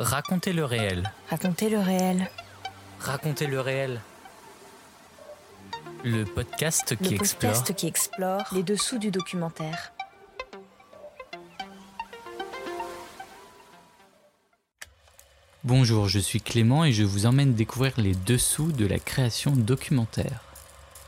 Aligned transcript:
Racontez 0.00 0.54
le 0.54 0.64
réel. 0.64 1.12
Racontez 1.28 1.68
le 1.68 1.78
réel. 1.78 2.30
Racontez 3.00 3.46
le 3.46 3.60
réel. 3.60 4.00
Le 6.04 6.24
podcast 6.24 6.96
qui 6.96 7.10
le 7.10 7.16
explore. 7.16 7.52
podcast 7.52 7.74
qui 7.74 7.86
explore 7.86 8.44
les 8.52 8.62
dessous 8.62 8.96
du 8.96 9.10
documentaire. 9.10 9.92
Bonjour, 15.64 16.08
je 16.08 16.18
suis 16.18 16.40
Clément 16.40 16.86
et 16.86 16.92
je 16.92 17.04
vous 17.04 17.26
emmène 17.26 17.52
découvrir 17.52 17.92
les 17.98 18.14
dessous 18.14 18.72
de 18.72 18.86
la 18.86 18.98
création 18.98 19.50
documentaire. 19.50 20.40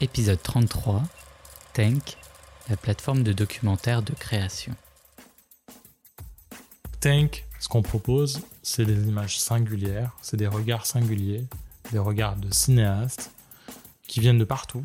Épisode 0.03 0.43
33 0.43 1.03
Tank, 1.73 2.19
la 2.69 2.77
plateforme 2.77 3.23
de 3.23 3.33
documentaire 3.33 4.03
de 4.03 4.13
création. 4.13 4.75
Tank, 7.01 7.47
ce 7.59 7.69
qu'on 7.69 7.81
propose, 7.81 8.43
c'est 8.63 8.85
des 8.85 9.09
images 9.09 9.39
singulières, 9.39 10.13
c'est 10.23 10.37
des 10.37 10.47
regards 10.47 10.87
singuliers, 10.87 11.45
des 11.91 11.99
regards 11.99 12.37
de 12.37 12.53
cinéastes 12.53 13.33
qui 14.07 14.21
viennent 14.21 14.39
de 14.39 14.45
partout. 14.45 14.85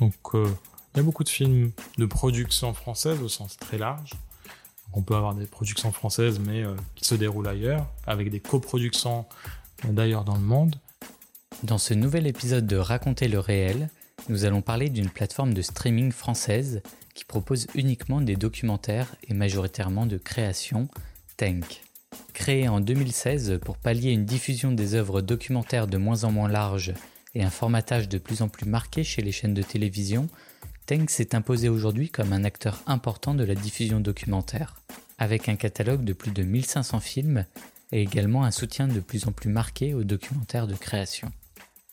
Donc, 0.00 0.14
euh, 0.34 0.48
il 0.94 0.98
y 0.98 1.00
a 1.00 1.02
beaucoup 1.02 1.24
de 1.24 1.28
films 1.28 1.70
de 1.98 2.06
production 2.06 2.72
française 2.72 3.20
au 3.22 3.28
sens 3.28 3.56
très 3.56 3.78
large. 3.78 4.12
On 4.92 5.02
peut 5.02 5.14
avoir 5.14 5.34
des 5.34 5.46
productions 5.46 5.92
françaises, 5.92 6.38
mais 6.38 6.64
euh, 6.64 6.74
qui 6.94 7.04
se 7.04 7.14
déroulent 7.14 7.48
ailleurs, 7.48 7.86
avec 8.06 8.30
des 8.30 8.40
coproductions 8.40 9.26
euh, 9.84 9.92
d'ailleurs 9.92 10.24
dans 10.24 10.36
le 10.36 10.40
monde. 10.40 10.76
Dans 11.62 11.78
ce 11.78 11.94
nouvel 11.94 12.26
épisode 12.26 12.66
de 12.66 12.76
Raconter 12.76 13.28
le 13.28 13.40
réel, 13.40 13.90
nous 14.28 14.44
allons 14.44 14.62
parler 14.62 14.88
d'une 14.88 15.10
plateforme 15.10 15.54
de 15.54 15.62
streaming 15.62 16.12
française 16.12 16.82
qui 17.14 17.24
propose 17.24 17.66
uniquement 17.74 18.20
des 18.20 18.36
documentaires 18.36 19.14
et 19.28 19.34
majoritairement 19.34 20.06
de 20.06 20.18
création, 20.18 20.88
Tank. 21.36 21.82
Créée 22.38 22.68
en 22.68 22.78
2016 22.80 23.58
pour 23.64 23.76
pallier 23.78 24.12
une 24.12 24.24
diffusion 24.24 24.70
des 24.70 24.94
œuvres 24.94 25.22
documentaires 25.22 25.88
de 25.88 25.96
moins 25.98 26.22
en 26.22 26.30
moins 26.30 26.48
large 26.48 26.94
et 27.34 27.42
un 27.42 27.50
formatage 27.50 28.08
de 28.08 28.16
plus 28.16 28.42
en 28.42 28.48
plus 28.48 28.64
marqué 28.64 29.02
chez 29.02 29.22
les 29.22 29.32
chaînes 29.32 29.54
de 29.54 29.62
télévision, 29.62 30.28
Tank 30.86 31.10
s'est 31.10 31.34
imposé 31.34 31.68
aujourd'hui 31.68 32.10
comme 32.10 32.32
un 32.32 32.44
acteur 32.44 32.80
important 32.86 33.34
de 33.34 33.42
la 33.42 33.56
diffusion 33.56 33.98
documentaire, 33.98 34.80
avec 35.18 35.48
un 35.48 35.56
catalogue 35.56 36.04
de 36.04 36.12
plus 36.12 36.30
de 36.30 36.44
1500 36.44 37.00
films 37.00 37.44
et 37.90 38.02
également 38.02 38.44
un 38.44 38.52
soutien 38.52 38.86
de 38.86 39.00
plus 39.00 39.26
en 39.26 39.32
plus 39.32 39.50
marqué 39.50 39.92
aux 39.92 40.04
documentaires 40.04 40.68
de 40.68 40.76
création. 40.76 41.32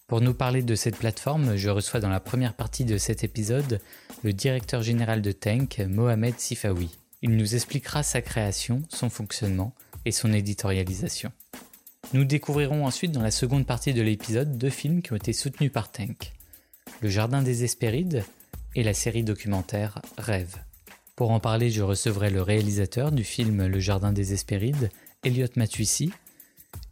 Pour 0.05 0.21
nous 0.21 0.35
parler 0.35 0.61
de 0.61 0.75
cette 0.75 0.97
plateforme, 0.97 1.55
je 1.55 1.71
reçois 1.71 2.01
dans 2.01 2.09
la 2.09 2.19
première 2.19 2.53
partie 2.53 2.85
de 2.85 2.99
cet 2.99 3.23
épisode 3.23 3.81
le 4.23 4.31
directeur 4.31 4.83
général 4.83 5.23
de 5.23 5.31
Tank, 5.31 5.81
Mohamed 5.89 6.39
Sifawi. 6.39 6.91
Il 7.23 7.35
nous 7.35 7.55
expliquera 7.55 8.03
sa 8.03 8.21
création, 8.21 8.83
son 8.89 9.09
fonctionnement 9.09 9.73
et 10.05 10.11
son 10.11 10.31
éditorialisation. 10.33 11.31
Nous 12.13 12.23
découvrirons 12.23 12.85
ensuite 12.85 13.11
dans 13.11 13.23
la 13.23 13.31
seconde 13.31 13.65
partie 13.65 13.93
de 13.93 14.01
l'épisode 14.01 14.57
deux 14.57 14.69
films 14.69 15.01
qui 15.01 15.13
ont 15.13 15.17
été 15.17 15.33
soutenus 15.33 15.71
par 15.71 15.91
Tank. 15.91 16.33
Le 17.01 17.09
Jardin 17.09 17.41
des 17.41 17.63
Hespérides 17.63 18.23
et 18.75 18.83
la 18.83 18.93
série 18.93 19.23
documentaire 19.23 20.01
Rêve. 20.17 20.55
Pour 21.15 21.31
en 21.31 21.39
parler, 21.39 21.71
je 21.71 21.81
recevrai 21.81 22.29
le 22.29 22.41
réalisateur 22.41 23.11
du 23.11 23.23
film 23.23 23.65
Le 23.65 23.79
Jardin 23.79 24.11
des 24.11 24.33
Hespérides, 24.33 24.89
Elliot 25.23 25.47
Matuissi, 25.55 26.11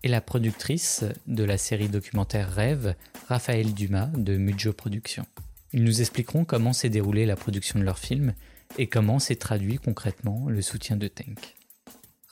et 0.03 0.07
la 0.07 0.21
productrice 0.21 1.03
de 1.27 1.43
la 1.43 1.57
série 1.57 1.89
documentaire 1.89 2.49
Rêve, 2.49 2.95
Raphaël 3.27 3.73
Dumas 3.73 4.09
de 4.15 4.37
Mujo 4.37 4.73
Productions. 4.73 5.25
Ils 5.73 5.83
nous 5.83 6.01
expliqueront 6.01 6.45
comment 6.45 6.73
s'est 6.73 6.89
déroulée 6.89 7.25
la 7.25 7.35
production 7.35 7.79
de 7.79 7.83
leur 7.83 7.99
film 7.99 8.33
et 8.77 8.87
comment 8.87 9.19
s'est 9.19 9.35
traduit 9.35 9.77
concrètement 9.77 10.47
le 10.47 10.61
soutien 10.61 10.97
de 10.97 11.07
Tank. 11.07 11.55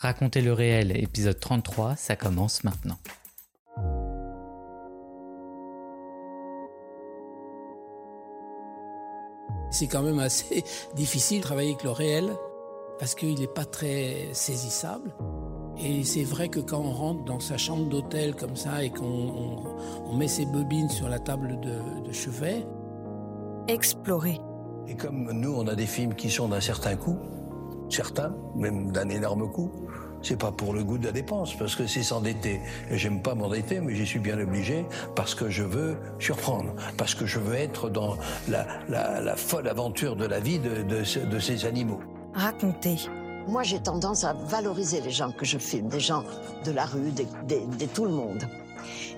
Racontez 0.01 0.41
le 0.41 0.51
réel, 0.51 0.97
épisode 0.97 1.39
33, 1.39 1.95
ça 1.95 2.15
commence 2.15 2.63
maintenant. 2.63 2.97
C'est 9.69 9.85
quand 9.85 10.01
même 10.01 10.17
assez 10.17 10.63
difficile 10.95 11.37
de 11.37 11.43
travailler 11.43 11.69
avec 11.69 11.83
le 11.83 11.91
réel 11.91 12.31
parce 12.97 13.13
qu'il 13.13 13.39
n'est 13.39 13.45
pas 13.45 13.63
très 13.63 14.29
saisissable. 14.33 15.13
Et 15.77 16.03
c'est 16.03 16.23
vrai 16.23 16.49
que 16.49 16.59
quand 16.59 16.79
on 16.79 16.93
rentre 16.93 17.23
dans 17.25 17.39
sa 17.39 17.57
chambre 17.57 17.87
d'hôtel 17.87 18.35
comme 18.35 18.55
ça 18.55 18.83
et 18.83 18.89
qu'on 18.89 19.05
on, 19.05 19.77
on 20.05 20.15
met 20.15 20.27
ses 20.27 20.47
bobines 20.47 20.89
sur 20.89 21.09
la 21.09 21.19
table 21.19 21.59
de, 21.59 22.07
de 22.07 22.11
chevet, 22.11 22.65
Explorer. 23.67 24.41
Et 24.87 24.95
comme 24.95 25.31
nous, 25.31 25.53
on 25.53 25.67
a 25.67 25.75
des 25.75 25.85
films 25.85 26.15
qui 26.15 26.31
sont 26.31 26.47
d'un 26.47 26.59
certain 26.59 26.95
coût, 26.95 27.19
certains, 27.87 28.35
même 28.55 28.91
d'un 28.91 29.09
énorme 29.09 29.51
coût, 29.51 29.71
c'est 30.23 30.37
pas 30.37 30.51
pour 30.51 30.73
le 30.73 30.83
goût 30.83 30.97
de 30.97 31.05
la 31.05 31.11
dépense, 31.11 31.53
parce 31.55 31.75
que 31.75 31.87
c'est 31.87 32.03
s'endetter. 32.03 32.61
Et 32.89 32.97
j'aime 32.97 33.21
pas 33.21 33.35
m'endetter, 33.35 33.79
mais 33.79 33.95
j'y 33.95 34.05
suis 34.05 34.19
bien 34.19 34.39
obligé, 34.39 34.85
parce 35.15 35.35
que 35.35 35.49
je 35.49 35.63
veux 35.63 35.97
surprendre, 36.19 36.73
parce 36.97 37.15
que 37.15 37.25
je 37.25 37.39
veux 37.39 37.55
être 37.55 37.89
dans 37.89 38.17
la, 38.49 38.65
la, 38.89 39.21
la 39.21 39.35
folle 39.35 39.67
aventure 39.67 40.15
de 40.15 40.25
la 40.25 40.39
vie 40.39 40.59
de, 40.59 40.83
de, 40.83 41.03
ce- 41.03 41.19
de 41.19 41.39
ces 41.39 41.65
animaux. 41.65 41.99
Raconter. 42.33 42.95
Moi, 43.47 43.63
j'ai 43.63 43.79
tendance 43.79 44.23
à 44.23 44.33
valoriser 44.33 45.01
les 45.01 45.09
gens 45.11 45.31
que 45.31 45.45
je 45.45 45.57
filme, 45.57 45.87
des 45.89 45.99
gens 45.99 46.23
de 46.65 46.71
la 46.71 46.85
rue, 46.85 47.11
des- 47.11 47.27
des- 47.47 47.65
de 47.65 47.85
tout 47.85 48.05
le 48.05 48.11
monde. 48.11 48.43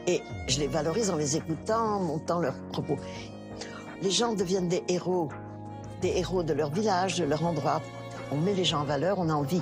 Et 0.08 0.22
je 0.48 0.60
les 0.60 0.68
valorise 0.68 1.10
en 1.10 1.16
les 1.18 1.36
écoutant, 1.38 1.96
en 1.98 2.00
montant 2.00 2.40
leurs 2.40 2.58
propos. 2.72 2.98
Les 4.02 4.12
gens 4.12 4.34
deviennent 4.34 4.68
des 4.70 4.84
héros, 4.88 5.30
des 6.02 6.10
héros 6.18 6.44
de 6.44 6.54
leur 6.54 6.70
village, 6.72 7.18
de 7.20 7.24
leur 7.26 7.46
endroit. 7.46 7.82
On 8.32 8.38
met 8.38 8.54
les 8.54 8.66
gens 8.66 8.82
en 8.82 8.86
valeur, 8.86 9.20
on 9.20 9.30
a 9.30 9.34
envie 9.34 9.62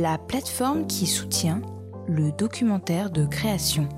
La 0.00 0.18
plateforme 0.18 0.88
qui 0.88 1.06
soutient 1.06 1.62
le 2.08 2.32
documentaire 2.32 3.10
de 3.10 3.26
création. 3.26 3.88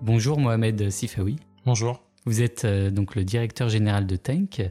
Bonjour 0.00 0.40
Mohamed 0.40 0.90
Sifawi. 0.90 1.36
Bonjour. 1.64 2.02
Vous 2.24 2.42
êtes 2.42 2.64
euh, 2.64 2.90
donc 2.90 3.14
le 3.14 3.22
directeur 3.22 3.68
général 3.68 4.08
de 4.08 4.16
Tank. 4.16 4.62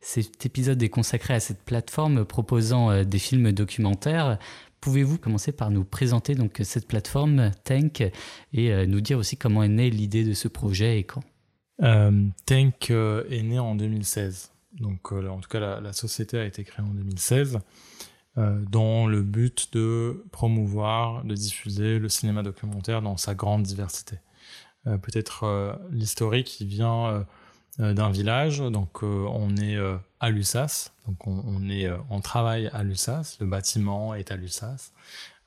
Cet 0.00 0.46
épisode 0.46 0.82
est 0.82 0.88
consacré 0.88 1.34
à 1.34 1.40
cette 1.40 1.62
plateforme 1.62 2.24
proposant 2.24 2.90
euh, 2.90 3.04
des 3.04 3.18
films 3.18 3.52
documentaires. 3.52 4.38
Pouvez-vous 4.80 5.18
commencer 5.18 5.52
par 5.52 5.70
nous 5.70 5.84
présenter 5.84 6.34
donc 6.34 6.58
cette 6.62 6.88
plateforme 6.88 7.50
Tank 7.64 8.00
et 8.54 8.72
euh, 8.72 8.86
nous 8.86 9.02
dire 9.02 9.18
aussi 9.18 9.36
comment 9.36 9.62
est 9.62 9.68
née 9.68 9.90
l'idée 9.90 10.24
de 10.24 10.32
ce 10.32 10.48
projet 10.48 10.98
et 11.00 11.04
quand? 11.04 11.22
Euh, 11.82 12.28
Tank 12.46 12.90
est 12.90 13.42
né 13.42 13.58
en 13.58 13.74
2016. 13.74 14.52
Donc, 14.78 15.12
euh, 15.12 15.28
en 15.28 15.40
tout 15.40 15.48
cas, 15.48 15.80
la, 15.80 15.92
société 15.92 16.38
a 16.38 16.44
été 16.44 16.64
créée 16.64 16.84
en 16.84 16.90
2016 16.90 17.58
euh, 18.38 18.60
dans 18.68 19.06
le 19.06 19.22
but 19.22 19.72
de 19.72 20.24
promouvoir, 20.30 21.24
de 21.24 21.34
diffuser 21.34 21.98
le 21.98 22.08
cinéma 22.08 22.42
documentaire 22.42 23.02
dans 23.02 23.16
sa 23.16 23.34
grande 23.34 23.64
diversité. 23.64 24.18
Euh, 24.86 24.96
Peut-être 24.98 25.78
l'historique 25.90 26.46
qui 26.46 26.66
vient 26.66 27.26
d'un 27.78 28.10
village. 28.10 28.60
Donc, 28.60 29.02
on 29.02 29.56
est 29.56 29.78
à 30.20 30.30
Lussas. 30.30 30.92
Donc, 31.06 31.26
on, 31.26 31.68
est, 31.68 31.90
on 32.08 32.20
travaille 32.20 32.68
à 32.72 32.82
Lussas. 32.82 33.36
Le 33.40 33.46
bâtiment 33.46 34.14
est 34.14 34.30
à 34.30 34.36
Lussas. 34.36 34.92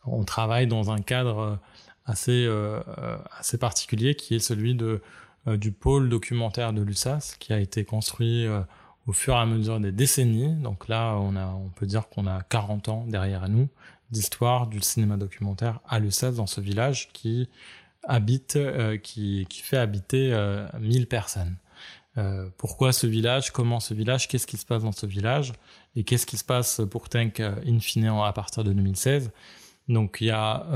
On 0.06 0.24
travaille 0.26 0.68
dans 0.68 0.92
un 0.92 1.00
cadre 1.00 1.60
assez, 2.06 2.48
assez 3.40 3.58
particulier 3.58 4.16
qui 4.16 4.36
est 4.36 4.40
celui 4.40 4.76
de, 4.76 5.02
du 5.48 5.72
pôle 5.72 6.10
documentaire 6.10 6.74
de 6.74 6.82
Lussas 6.82 7.36
qui 7.40 7.54
a 7.54 7.60
été 7.60 7.86
construit 7.86 8.48
au 9.08 9.14
fur 9.14 9.34
et 9.34 9.38
à 9.38 9.46
mesure 9.46 9.80
des 9.80 9.92
décennies. 9.92 10.56
Donc 10.56 10.88
là, 10.88 11.16
on, 11.16 11.36
a, 11.36 11.48
on 11.48 11.70
peut 11.70 11.86
dire 11.86 12.10
qu'on 12.10 12.28
a 12.28 12.42
40 12.42 12.90
ans 12.90 13.06
derrière 13.08 13.48
nous 13.50 13.70
d'histoire 14.14 14.68
du 14.68 14.80
cinéma 14.80 15.18
documentaire 15.18 15.80
à 15.88 16.00
Lussas, 16.00 16.34
dans 16.34 16.46
ce 16.46 16.62
village 16.62 17.10
qui 17.14 17.50
habite, 18.04 18.56
euh, 18.56 18.98
qui, 18.98 19.48
fait 19.50 19.78
habiter 19.78 20.32
euh, 20.32 20.68
1000 20.80 21.08
personnes. 21.08 21.58
Euh, 22.18 22.48
pourquoi 22.58 22.94
ce 22.94 23.08
village? 23.08 23.52
Comment 23.52 23.80
ce 23.80 23.94
village? 23.94 24.28
Qu'est-ce 24.28 24.46
qui 24.46 24.58
se 24.58 24.66
passe 24.66 24.84
dans 24.84 24.92
ce 24.92 25.08
village? 25.08 25.54
Et 25.96 26.04
qu'est-ce 26.04 26.28
qui 26.28 26.38
se 26.38 26.44
passe 26.44 26.82
pour 26.92 27.10
Tank 27.10 27.40
euh, 27.40 27.56
in 27.66 27.80
fine 27.80 28.06
à 28.06 28.32
partir 28.34 28.64
de 28.64 28.72
2016 28.72 29.32
Donc 29.88 30.18
il 30.22 30.28
y 30.28 30.32
a, 30.32 30.68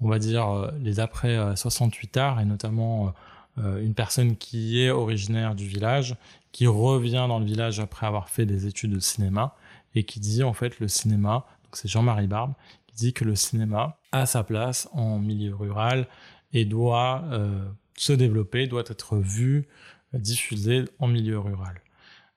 on 0.00 0.08
va 0.08 0.18
dire, 0.18 0.72
les 0.80 1.00
après 1.00 1.56
68 1.56 2.16
arts 2.16 2.40
et 2.40 2.44
notamment 2.44 3.14
une 3.56 3.94
personne 3.94 4.36
qui 4.36 4.80
est 4.80 4.90
originaire 4.90 5.54
du 5.54 5.66
village, 5.66 6.16
qui 6.58 6.66
revient 6.66 7.26
dans 7.28 7.38
le 7.38 7.44
village 7.44 7.78
après 7.78 8.04
avoir 8.04 8.28
fait 8.28 8.44
des 8.44 8.66
études 8.66 8.90
de 8.90 8.98
cinéma 8.98 9.54
et 9.94 10.02
qui 10.02 10.18
dit 10.18 10.42
en 10.42 10.52
fait 10.52 10.80
le 10.80 10.88
cinéma, 10.88 11.46
donc 11.62 11.76
c'est 11.76 11.86
Jean-Marie 11.86 12.26
Barbe, 12.26 12.52
qui 12.88 12.96
dit 12.96 13.12
que 13.12 13.24
le 13.24 13.36
cinéma 13.36 13.96
a 14.10 14.26
sa 14.26 14.42
place 14.42 14.88
en 14.90 15.20
milieu 15.20 15.54
rural 15.54 16.08
et 16.52 16.64
doit 16.64 17.22
euh, 17.30 17.64
se 17.94 18.12
développer, 18.12 18.66
doit 18.66 18.82
être 18.88 19.18
vu, 19.18 19.68
diffusé 20.12 20.86
en 20.98 21.06
milieu 21.06 21.38
rural. 21.38 21.80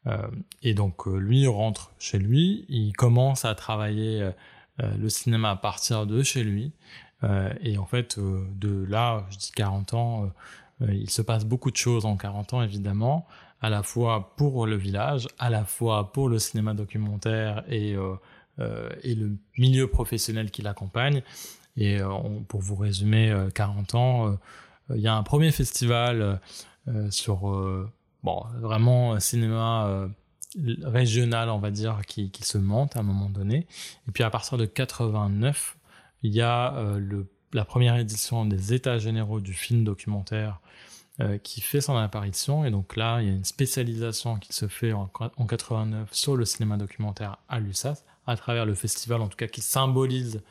Euh, 0.05 0.27
et 0.61 0.75
donc 0.75 1.07
euh, 1.07 1.17
lui 1.17 1.47
rentre 1.47 1.91
chez 1.97 2.19
lui, 2.19 2.67
il 2.69 2.93
commence 2.93 3.43
à 3.43 3.55
travailler 3.55 4.29
le 4.77 5.09
cinéma 5.09 5.49
à 5.49 5.55
partir 5.55 6.05
de 6.05 6.21
chez 6.21 6.43
lui. 6.43 6.73
et 7.63 7.79
en 7.79 7.87
fait, 7.87 8.19
de 8.19 8.85
là, 8.87 9.25
je 9.31 9.37
dis 9.37 9.51
40 9.55 9.93
ans, 9.95 10.31
il 10.87 11.09
se 11.09 11.23
passe 11.23 11.43
beaucoup 11.43 11.71
de 11.71 11.75
choses 11.75 12.05
en 12.05 12.17
40 12.17 12.53
ans, 12.53 12.61
évidemment, 12.61 13.27
à 13.61 13.69
la 13.69 13.83
fois 13.83 14.35
pour 14.35 14.65
le 14.65 14.75
village, 14.75 15.27
à 15.37 15.49
la 15.49 15.65
fois 15.65 16.11
pour 16.11 16.29
le 16.29 16.39
cinéma 16.39 16.73
documentaire 16.73 17.63
et, 17.69 17.95
et 19.03 19.15
le 19.15 19.37
milieu 19.57 19.87
professionnel 19.87 20.49
qui 20.49 20.61
l'accompagne. 20.61 21.21
Et 21.77 21.99
pour 22.47 22.61
vous 22.61 22.75
résumer 22.75 23.33
40 23.53 23.95
ans, 23.95 24.37
il 24.89 24.99
y 24.99 25.07
a 25.07 25.15
un 25.15 25.23
premier 25.23 25.51
festival 25.51 26.41
sur 27.11 27.41
bon, 28.23 28.43
vraiment 28.59 29.19
cinéma 29.19 30.09
régional, 30.83 31.49
on 31.49 31.59
va 31.59 31.71
dire, 31.71 32.01
qui, 32.05 32.31
se 32.41 32.57
monte 32.57 32.95
à 32.95 32.99
un 32.99 33.03
moment 33.03 33.29
donné. 33.29 33.67
Et 34.07 34.11
puis 34.11 34.23
à 34.23 34.29
partir 34.29 34.57
de 34.57 34.65
89, 34.65 35.77
il 36.23 36.33
y 36.33 36.41
a 36.41 36.75
euh, 36.75 37.23
la 37.53 37.65
première 37.65 37.97
édition 37.97 38.45
des 38.45 38.73
États 38.73 38.97
généraux 38.97 39.39
du 39.39 39.53
film 39.53 39.83
documentaire 39.83 40.59
euh, 41.19 41.37
qui 41.37 41.59
fait 41.59 41.81
son 41.81 41.97
apparition. 41.97 42.63
Et 42.63 42.71
donc 42.71 42.95
là, 42.95 43.21
il 43.21 43.27
y 43.27 43.29
a 43.29 43.33
une 43.33 43.43
spécialisation 43.43 44.39
qui 44.39 44.53
se 44.53 44.69
fait 44.69 44.93
en, 44.93 45.11
en 45.35 45.45
89 45.45 46.07
sur 46.13 46.37
le 46.37 46.45
cinéma 46.45 46.77
documentaire 46.77 47.37
à 47.49 47.59
l'USAS, 47.59 48.05
à 48.27 48.37
travers 48.37 48.65
le 48.65 48.73
festival, 48.75 49.19
en 49.19 49.27
tout 49.27 49.35
cas, 49.35 49.47
qui 49.47 49.59
symbolise 49.59 50.41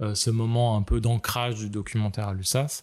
euh, 0.00 0.14
ce 0.14 0.30
moment 0.30 0.74
un 0.74 0.80
peu 0.80 1.02
d'ancrage 1.02 1.56
du 1.56 1.68
documentaire 1.68 2.28
à 2.28 2.34
l'USAS. 2.34 2.82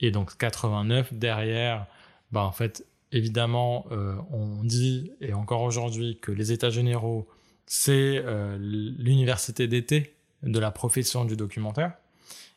Et 0.00 0.10
donc 0.10 0.36
89, 0.36 1.14
derrière, 1.14 1.86
bah, 2.32 2.42
en 2.42 2.50
fait, 2.50 2.84
évidemment, 3.12 3.86
euh, 3.92 4.16
on 4.32 4.64
dit, 4.64 5.12
et 5.20 5.34
encore 5.34 5.62
aujourd'hui, 5.62 6.18
que 6.20 6.32
les 6.32 6.50
États 6.50 6.70
généraux, 6.70 7.28
c'est 7.66 8.24
l'université 8.58 9.68
d'été 9.68 10.16
de 10.42 10.58
la 10.58 10.72
profession 10.72 11.24
du 11.24 11.36
documentaire. 11.36 11.92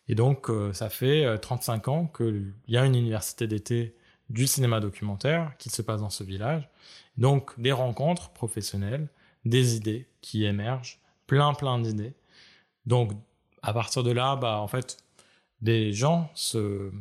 Et 0.08 0.16
donc, 0.16 0.48
ça 0.74 0.90
fait 0.90 1.38
35 1.40 1.88
ans 1.88 2.12
qu'il 2.16 2.54
y 2.68 2.78
a 2.78 2.86
une 2.86 2.96
université 2.96 3.48
d'été 3.48 3.96
du 4.30 4.48
cinéma 4.48 4.80
documentaire 4.80 5.54
qui 5.58 5.70
se 5.70 5.82
passe 5.82 6.02
dans 6.02 6.10
ce 6.10 6.24
village. 6.24 6.70
Donc, 7.18 7.60
des 7.60 7.72
rencontres 7.72 8.30
professionnelles, 8.30 9.08
des 9.46 9.76
idées 9.76 10.08
qui 10.22 10.46
émergent, 10.46 11.00
plein, 11.28 11.54
plein 11.54 11.80
d'idées. 11.80 12.14
Donc, 12.86 13.12
à 13.62 13.74
partir 13.74 14.04
de 14.04 14.12
là, 14.12 14.36
bah, 14.36 14.60
en 14.60 14.68
fait, 14.68 14.98
des 15.62 15.92
gens 15.92 16.30
se, 16.34 16.92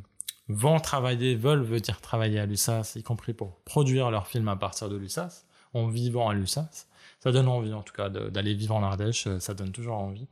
vont 0.48 0.80
travailler, 0.80 1.36
veulent 1.36 1.62
venir 1.62 2.00
travailler 2.00 2.40
à 2.40 2.46
l'USAS, 2.46 2.94
y 2.96 3.02
compris 3.02 3.34
pour 3.34 3.56
produire 3.60 4.10
leurs 4.10 4.26
films 4.26 4.48
à 4.48 4.56
partir 4.56 4.88
de 4.88 4.96
l'USAS, 4.96 5.46
en 5.74 5.86
vivant 5.86 6.28
à 6.28 6.34
l'USAS. 6.34 6.88
Ça 7.20 7.32
donne 7.32 7.48
envie, 7.48 7.72
en 7.72 7.82
tout 7.82 7.92
cas, 7.92 8.08
d'aller 8.08 8.54
vivre 8.54 8.74
en 8.74 8.82
Ardèche, 8.82 9.26
euh, 9.26 9.40
ça 9.40 9.54
donne 9.54 9.72
toujours 9.72 9.98
envie. 9.98 10.28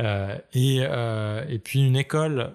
Euh, 0.00 0.36
et, 0.52 0.80
euh, 0.82 1.44
et, 1.48 1.58
puis 1.58 1.86
une 1.86 1.96
école 1.96 2.52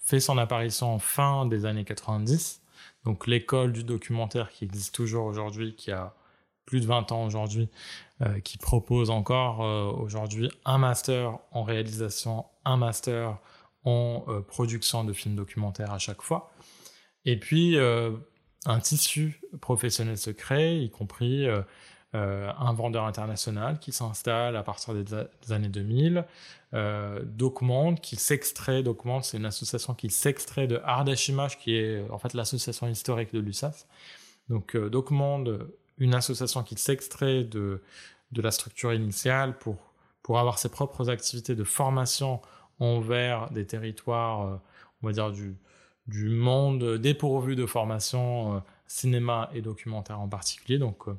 fait 0.00 0.20
son 0.20 0.36
apparition 0.36 0.92
en 0.92 0.98
fin 0.98 1.46
des 1.46 1.64
années 1.64 1.84
90, 1.84 2.60
donc 3.04 3.26
l'école 3.26 3.72
du 3.72 3.84
documentaire 3.84 4.50
qui 4.50 4.64
existe 4.64 4.94
toujours 4.94 5.26
aujourd'hui, 5.26 5.74
qui 5.74 5.90
a 5.90 6.14
plus 6.64 6.80
de 6.80 6.86
20 6.86 7.12
ans 7.12 7.24
aujourd'hui, 7.24 7.68
euh, 8.22 8.40
qui 8.40 8.56
propose 8.56 9.10
encore 9.10 9.60
aujourd'hui 10.00 10.50
un 10.64 10.78
master 10.78 11.38
en 11.50 11.62
réalisation, 11.62 12.46
un 12.64 12.78
master 12.78 13.38
en 13.84 14.24
euh, 14.28 14.40
production 14.40 15.04
de 15.04 15.12
films 15.12 15.36
documentaires 15.36 15.92
à 15.92 15.98
chaque 15.98 16.22
fois. 16.22 16.52
Et 17.24 17.38
puis, 17.38 17.76
euh, 17.76 18.12
un 18.66 18.80
tissu 18.80 19.40
professionnel 19.60 20.18
se 20.18 20.30
crée, 20.30 20.80
y 20.80 20.90
compris 20.90 21.46
euh, 22.14 22.50
un 22.58 22.72
vendeur 22.72 23.04
international 23.04 23.78
qui 23.78 23.92
s'installe 23.92 24.56
à 24.56 24.62
partir 24.62 24.94
des, 24.94 25.52
années 25.52 25.68
2000. 25.68 26.24
Euh, 26.74 27.22
qui 28.02 28.16
s'extrait, 28.16 28.82
Document 28.82 29.22
c'est 29.22 29.36
une 29.36 29.46
association 29.46 29.94
qui 29.94 30.10
s'extrait 30.10 30.66
de 30.66 30.80
Ardèche 30.84 31.28
Image 31.28 31.58
qui 31.58 31.76
est 31.76 32.04
en 32.10 32.18
fait 32.18 32.34
l'association 32.34 32.88
historique 32.88 33.32
de 33.32 33.38
l'USAS. 33.38 33.86
Donc 34.48 34.74
euh, 34.74 34.90
une 35.98 36.14
association 36.14 36.62
qui 36.62 36.76
s'extrait 36.76 37.44
de, 37.44 37.80
de 38.32 38.42
la 38.42 38.50
structure 38.50 38.92
initiale 38.92 39.56
pour, 39.58 39.76
pour 40.22 40.38
avoir 40.38 40.58
ses 40.58 40.68
propres 40.68 41.10
activités 41.10 41.54
de 41.54 41.64
formation 41.64 42.40
envers 42.80 43.50
des 43.50 43.66
territoires, 43.66 44.46
euh, 44.46 44.56
on 45.02 45.06
va 45.06 45.12
dire, 45.12 45.30
du, 45.30 45.56
du 46.06 46.28
monde 46.28 46.98
dépourvu 46.98 47.56
de 47.56 47.66
formation 47.66 48.56
euh, 48.56 48.58
cinéma 48.86 49.50
et 49.54 49.62
documentaire 49.62 50.20
en 50.20 50.28
particulier. 50.28 50.78
Donc, 50.78 51.08
euh, 51.08 51.16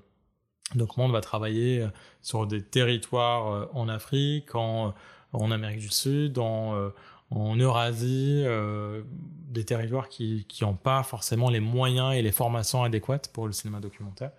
donc 0.73 0.97
Monde 0.97 1.11
va 1.11 1.21
travailler 1.21 1.87
sur 2.21 2.47
des 2.47 2.63
territoires 2.63 3.69
en 3.75 3.87
Afrique, 3.87 4.55
en, 4.55 4.95
en 5.31 5.51
Amérique 5.51 5.79
du 5.79 5.89
Sud, 5.89 6.39
en, 6.39 6.91
Eurasie, 7.31 8.43
euh, 8.45 9.03
des 9.49 9.63
territoires 9.63 10.09
qui 10.09 10.45
n'ont 10.61 10.75
pas 10.75 11.03
forcément 11.03 11.49
les 11.49 11.59
moyens 11.59 12.15
et 12.15 12.21
les 12.21 12.31
formations 12.31 12.83
adéquates 12.83 13.31
pour 13.31 13.45
le 13.45 13.53
cinéma 13.53 13.79
documentaire. 13.79 14.31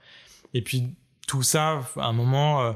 Et 0.55 0.62
puis 0.62 0.94
tout 1.26 1.43
ça, 1.43 1.81
à 1.96 2.06
un 2.06 2.12
moment, 2.12 2.75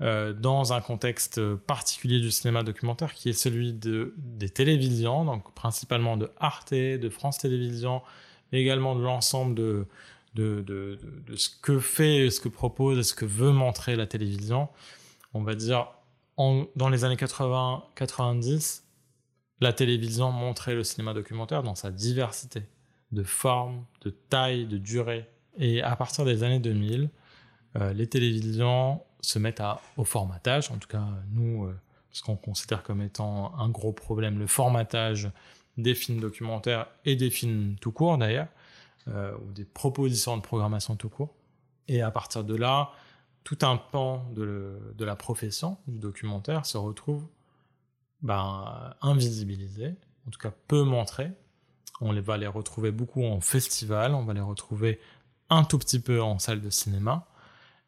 euh, 0.00 0.32
dans 0.32 0.72
un 0.72 0.80
contexte 0.80 1.40
particulier 1.54 2.20
du 2.20 2.32
cinéma 2.32 2.64
documentaire 2.64 3.14
qui 3.14 3.28
est 3.28 3.34
celui 3.34 3.72
de, 3.72 4.12
des 4.18 4.48
télévisions, 4.48 5.24
donc 5.24 5.54
principalement 5.54 6.16
de 6.16 6.30
Arte, 6.38 6.74
de 6.74 7.08
France 7.08 7.38
Télévisions, 7.38 8.02
mais 8.50 8.60
également 8.60 8.96
de 8.96 9.02
l'ensemble 9.02 9.54
de, 9.54 9.86
de, 10.34 10.62
de, 10.66 10.98
de, 11.26 11.36
ce 11.36 11.48
que 11.62 11.78
fait, 11.78 12.30
ce 12.30 12.40
que 12.40 12.48
propose, 12.48 13.08
ce 13.08 13.14
que 13.14 13.24
veut 13.24 13.52
montrer 13.52 13.96
la 13.96 14.06
télévision. 14.06 14.68
On 15.32 15.42
va 15.42 15.54
dire, 15.54 15.88
dans 16.36 16.88
les 16.88 17.04
années 17.04 17.16
80-90, 17.16 18.82
la 19.60 19.72
télévision 19.72 20.32
montrait 20.32 20.74
le 20.74 20.84
cinéma 20.84 21.14
documentaire 21.14 21.62
dans 21.62 21.74
sa 21.74 21.90
diversité 21.90 22.62
de 23.12 23.22
forme, 23.22 23.84
de 24.02 24.10
taille, 24.10 24.66
de 24.66 24.78
durée. 24.78 25.28
Et 25.56 25.82
à 25.82 25.94
partir 25.96 26.24
des 26.24 26.42
années 26.42 26.58
2000, 26.58 27.10
euh, 27.76 27.92
les 27.92 28.06
télévisions 28.08 29.00
se 29.20 29.38
mettent 29.38 29.60
à, 29.60 29.80
au 29.96 30.04
formatage. 30.04 30.70
En 30.70 30.78
tout 30.78 30.88
cas, 30.88 31.06
nous, 31.32 31.64
euh, 31.64 31.76
ce 32.10 32.22
qu'on 32.22 32.36
considère 32.36 32.82
comme 32.82 33.02
étant 33.02 33.56
un 33.58 33.68
gros 33.68 33.92
problème, 33.92 34.38
le 34.38 34.46
formatage 34.46 35.30
des 35.76 35.94
films 35.94 36.20
documentaires 36.20 36.86
et 37.04 37.16
des 37.16 37.30
films 37.30 37.76
tout 37.80 37.92
court 37.92 38.18
d'ailleurs, 38.18 38.48
euh, 39.08 39.36
ou 39.38 39.52
des 39.52 39.64
propositions 39.64 40.36
de 40.36 40.42
programmation 40.42 40.96
tout 40.96 41.08
court. 41.08 41.34
Et 41.88 42.02
à 42.02 42.10
partir 42.10 42.44
de 42.44 42.54
là, 42.54 42.90
tout 43.42 43.58
un 43.62 43.76
pan 43.76 44.26
de, 44.34 44.78
de 44.96 45.04
la 45.04 45.16
profession 45.16 45.76
du 45.86 45.98
documentaire 45.98 46.64
se 46.64 46.78
retrouve 46.78 47.26
ben, 48.22 48.94
invisibilisé, 49.02 49.94
en 50.26 50.30
tout 50.30 50.38
cas 50.38 50.52
peu 50.66 50.82
montré. 50.82 51.30
On 52.00 52.10
les 52.10 52.22
va 52.22 52.38
les 52.38 52.46
retrouver 52.46 52.90
beaucoup 52.90 53.24
en 53.24 53.40
festival, 53.40 54.14
on 54.14 54.24
va 54.24 54.32
les 54.32 54.40
retrouver 54.40 54.98
un 55.50 55.62
tout 55.64 55.78
petit 55.78 56.00
peu 56.00 56.22
en 56.22 56.38
salle 56.38 56.62
de 56.62 56.70
cinéma, 56.70 57.28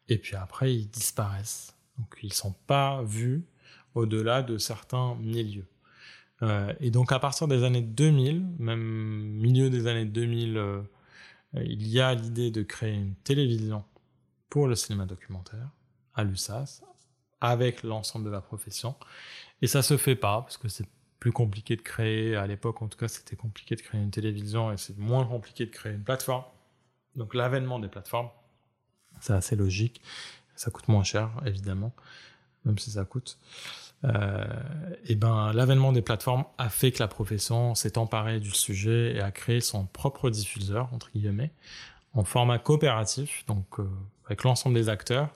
et 0.07 0.17
puis 0.17 0.35
après 0.35 0.73
ils 0.73 0.87
disparaissent. 0.87 1.75
Donc 1.97 2.15
ils 2.21 2.33
sont 2.33 2.53
pas 2.67 3.01
vus 3.01 3.43
au-delà 3.95 4.43
de 4.43 4.57
certains 4.59 5.15
milieux. 5.15 5.67
Euh, 6.43 6.71
et 6.79 6.91
donc 6.91 7.11
à 7.11 7.19
partir 7.19 7.47
des 7.47 7.63
années 7.63 7.81
2000, 7.81 8.45
même 8.59 8.79
milieu 8.79 9.71
des 9.71 9.87
années 9.87 10.05
2000, 10.05 10.57
euh, 10.57 10.81
il 11.53 11.87
y 11.87 11.99
a 11.99 12.13
l'idée 12.13 12.51
de 12.51 12.63
créer 12.63 12.93
une 12.93 13.15
télévision 13.15 13.83
pour 14.49 14.67
le 14.67 14.75
cinéma 14.75 15.05
documentaire 15.05 15.69
à 16.13 16.23
l'USAS 16.23 16.81
avec 17.41 17.83
l'ensemble 17.83 18.25
de 18.25 18.29
la 18.29 18.41
profession. 18.41 18.95
Et 19.61 19.67
ça 19.67 19.81
se 19.81 19.97
fait 19.97 20.15
pas 20.15 20.41
parce 20.41 20.57
que 20.57 20.67
c'est 20.67 20.87
plus 21.19 21.31
compliqué 21.31 21.75
de 21.75 21.81
créer, 21.81 22.35
à 22.35 22.45
l'époque 22.47 22.81
en 22.81 22.87
tout 22.87 22.97
cas 22.97 23.07
c'était 23.07 23.35
compliqué 23.35 23.75
de 23.75 23.81
créer 23.81 24.01
une 24.01 24.11
télévision 24.11 24.71
et 24.71 24.77
c'est 24.77 24.97
moins 24.97 25.25
compliqué 25.25 25.65
de 25.65 25.71
créer 25.71 25.93
une 25.93 26.03
plateforme. 26.03 26.45
Donc 27.15 27.33
l'avènement 27.33 27.79
des 27.79 27.87
plateformes 27.87 28.29
C'est 29.19 29.33
assez 29.33 29.55
logique. 29.55 30.01
Ça 30.55 30.71
coûte 30.71 30.87
moins 30.87 31.03
cher, 31.03 31.29
évidemment, 31.45 31.93
même 32.65 32.77
si 32.79 32.91
ça 32.91 33.05
coûte. 33.05 33.37
Euh, 34.03 34.45
et 35.05 35.15
ben, 35.15 35.51
l'avènement 35.53 35.91
des 35.91 36.01
plateformes 36.01 36.45
a 36.57 36.69
fait 36.69 36.91
que 36.91 36.99
la 36.99 37.07
profession 37.07 37.75
s'est 37.75 37.97
emparée 37.97 38.39
du 38.39 38.51
sujet 38.51 39.15
et 39.15 39.21
a 39.21 39.31
créé 39.31 39.61
son 39.61 39.85
propre 39.85 40.29
diffuseur, 40.29 40.89
entre 40.93 41.09
guillemets, 41.13 41.51
en 42.13 42.23
format 42.23 42.59
coopératif, 42.59 43.45
donc 43.47 43.79
euh, 43.79 43.89
avec 44.25 44.43
l'ensemble 44.43 44.75
des 44.75 44.89
acteurs. 44.89 45.29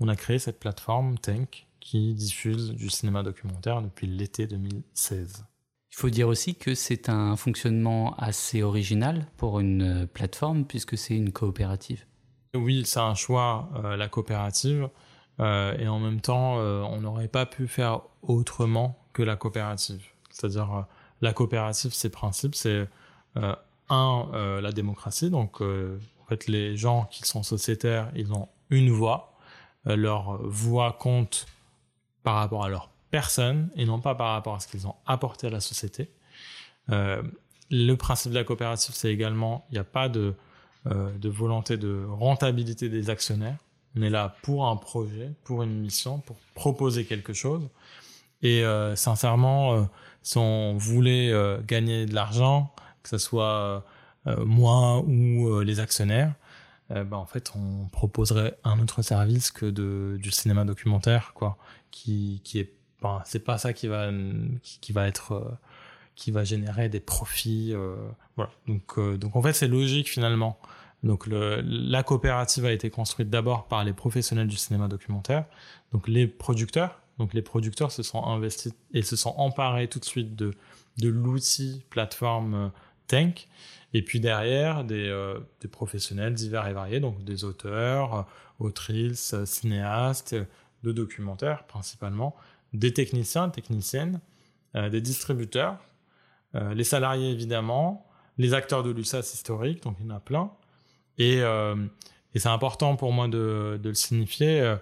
On 0.00 0.08
a 0.08 0.16
créé 0.16 0.38
cette 0.38 0.58
plateforme 0.58 1.18
Tank 1.18 1.66
qui 1.80 2.14
diffuse 2.14 2.72
du 2.72 2.90
cinéma 2.90 3.22
documentaire 3.22 3.82
depuis 3.82 4.06
l'été 4.06 4.46
2016. 4.46 5.44
Il 5.90 5.96
faut 5.96 6.10
dire 6.10 6.28
aussi 6.28 6.54
que 6.54 6.74
c'est 6.74 7.08
un 7.08 7.36
fonctionnement 7.36 8.14
assez 8.16 8.62
original 8.62 9.26
pour 9.36 9.60
une 9.60 10.06
plateforme 10.06 10.64
puisque 10.64 10.96
c'est 10.96 11.14
une 11.14 11.32
coopérative. 11.32 12.04
Oui, 12.54 12.84
c'est 12.86 13.00
un 13.00 13.14
choix, 13.14 13.70
euh, 13.76 13.96
la 13.96 14.08
coopérative. 14.08 14.88
Euh, 15.40 15.76
et 15.78 15.88
en 15.88 15.98
même 15.98 16.20
temps, 16.20 16.58
euh, 16.58 16.82
on 16.82 17.00
n'aurait 17.00 17.28
pas 17.28 17.46
pu 17.46 17.66
faire 17.66 18.00
autrement 18.22 18.98
que 19.12 19.22
la 19.22 19.36
coopérative. 19.36 20.04
C'est-à-dire, 20.30 20.86
la 21.20 21.32
coopérative, 21.32 21.92
ses 21.92 22.10
principes, 22.10 22.54
c'est 22.54 22.88
un, 23.90 24.28
la 24.62 24.72
démocratie. 24.72 25.30
Donc, 25.30 25.60
en 25.60 26.24
fait, 26.28 26.46
les 26.46 26.76
gens 26.76 27.06
qui 27.10 27.22
sont 27.24 27.42
sociétaires, 27.42 28.10
ils 28.14 28.32
ont 28.32 28.48
une 28.70 28.90
voix. 28.90 29.34
leur 29.84 30.42
voix 30.42 30.96
compte 30.98 31.46
par 32.22 32.36
rapport 32.36 32.64
à 32.64 32.70
leur 32.70 32.88
personne 33.10 33.68
et 33.76 33.84
non 33.84 34.00
pas 34.00 34.14
par 34.14 34.32
rapport 34.32 34.54
à 34.54 34.60
ce 34.60 34.68
qu'ils 34.68 34.86
ont 34.86 34.94
apporté 35.04 35.48
à 35.48 35.50
la 35.50 35.60
société. 35.60 36.10
le 36.88 37.94
principe 37.94 38.32
de 38.32 38.36
la 38.36 38.44
coopérative, 38.44 38.94
c'est 38.94 39.12
également, 39.12 39.66
il 39.68 39.74
n'y 39.74 39.78
a 39.78 39.84
pas 39.84 40.08
euh, 40.90 41.16
de 41.16 41.28
volonté 41.28 41.76
de 41.76 42.04
rentabilité 42.08 42.88
des 42.88 43.08
actionnaires. 43.08 43.56
On 43.96 44.02
est 44.02 44.10
là 44.10 44.36
pour 44.42 44.66
un 44.66 44.76
projet, 44.76 45.32
pour 45.44 45.62
une 45.62 45.80
mission, 45.80 46.18
pour 46.18 46.36
proposer 46.54 47.04
quelque 47.04 47.32
chose. 47.32 47.68
Et 48.42 48.64
euh, 48.64 48.96
sincèrement, 48.96 49.74
euh, 49.74 49.82
si 50.22 50.38
on 50.38 50.76
voulait 50.76 51.32
gagner 51.66 52.06
de 52.06 52.14
l'argent, 52.14 52.74
que 53.02 53.08
ce 53.08 53.18
soit 53.18 53.84
moi 54.26 55.00
ou 55.00 55.60
les 55.60 55.80
actionnaires, 55.80 56.34
ben, 56.90 57.14
en 57.14 57.26
fait, 57.26 57.52
on 57.56 57.88
proposerait 57.88 58.56
un 58.64 58.78
autre 58.80 59.02
service 59.02 59.50
que 59.50 59.66
de, 59.66 60.16
du 60.20 60.30
cinéma 60.30 60.64
documentaire, 60.64 61.32
quoi, 61.34 61.56
qui, 61.90 62.40
qui 62.44 62.60
est, 62.60 62.72
ben, 63.02 63.20
c'est 63.24 63.44
pas 63.44 63.58
ça 63.58 63.72
qui 63.72 63.88
va, 63.88 64.10
qui 64.62 64.92
va 64.92 65.08
être 65.08 65.58
qui 66.14 66.30
va 66.30 66.44
générer 66.44 66.88
des 66.88 67.00
profits. 67.00 67.72
Euh, 67.72 67.96
voilà. 68.36 68.50
Donc, 68.66 68.98
euh, 68.98 69.16
donc 69.16 69.36
en 69.36 69.42
fait, 69.42 69.52
c'est 69.52 69.68
logique 69.68 70.08
finalement. 70.08 70.58
Donc 71.02 71.26
la 71.28 72.02
coopérative 72.02 72.64
a 72.64 72.72
été 72.72 72.90
construite 72.90 73.28
d'abord 73.28 73.66
par 73.66 73.84
les 73.84 73.92
professionnels 73.92 74.46
du 74.46 74.56
cinéma 74.56 74.88
documentaire, 74.88 75.46
donc 75.92 76.06
les 76.08 76.26
producteurs. 76.26 77.00
Donc 77.18 77.34
les 77.34 77.42
producteurs 77.42 77.92
se 77.92 78.02
sont 78.02 78.24
investis 78.24 78.72
et 78.94 79.02
se 79.02 79.16
sont 79.16 79.34
emparés 79.36 79.88
tout 79.88 79.98
de 79.98 80.04
suite 80.04 80.34
de, 80.34 80.52
de 80.98 81.08
l'outil 81.08 81.84
plateforme 81.90 82.54
euh, 82.54 82.68
Tank. 83.08 83.48
Et 83.94 84.02
puis 84.02 84.20
derrière, 84.20 84.84
des, 84.84 85.34
des, 85.60 85.68
professionnels 85.68 86.32
divers 86.32 86.66
et 86.66 86.72
variés, 86.72 86.98
donc 86.98 87.22
des 87.24 87.44
auteurs, 87.44 88.26
autrices, 88.58 89.34
cinéastes, 89.44 90.34
de 90.82 90.92
documentaires 90.92 91.64
principalement, 91.66 92.34
des 92.72 92.94
techniciens, 92.94 93.50
techniciennes, 93.50 94.20
des 94.74 95.02
distributeurs 95.02 95.78
euh, 96.54 96.74
les 96.74 96.84
salariés 96.84 97.30
évidemment, 97.30 98.06
les 98.38 98.54
acteurs 98.54 98.82
de 98.82 98.90
l'USAS 98.90 99.32
historique, 99.34 99.82
donc 99.82 99.96
il 100.00 100.06
y 100.06 100.10
en 100.10 100.14
a 100.14 100.20
plein. 100.20 100.50
Et, 101.18 101.40
euh, 101.40 101.76
c'est 102.34 102.46
important 102.46 102.96
pour 102.96 103.12
moi 103.12 103.28
de, 103.28 103.80
le 103.82 103.94
signifier. 103.94 104.60
Euh, 104.60 104.76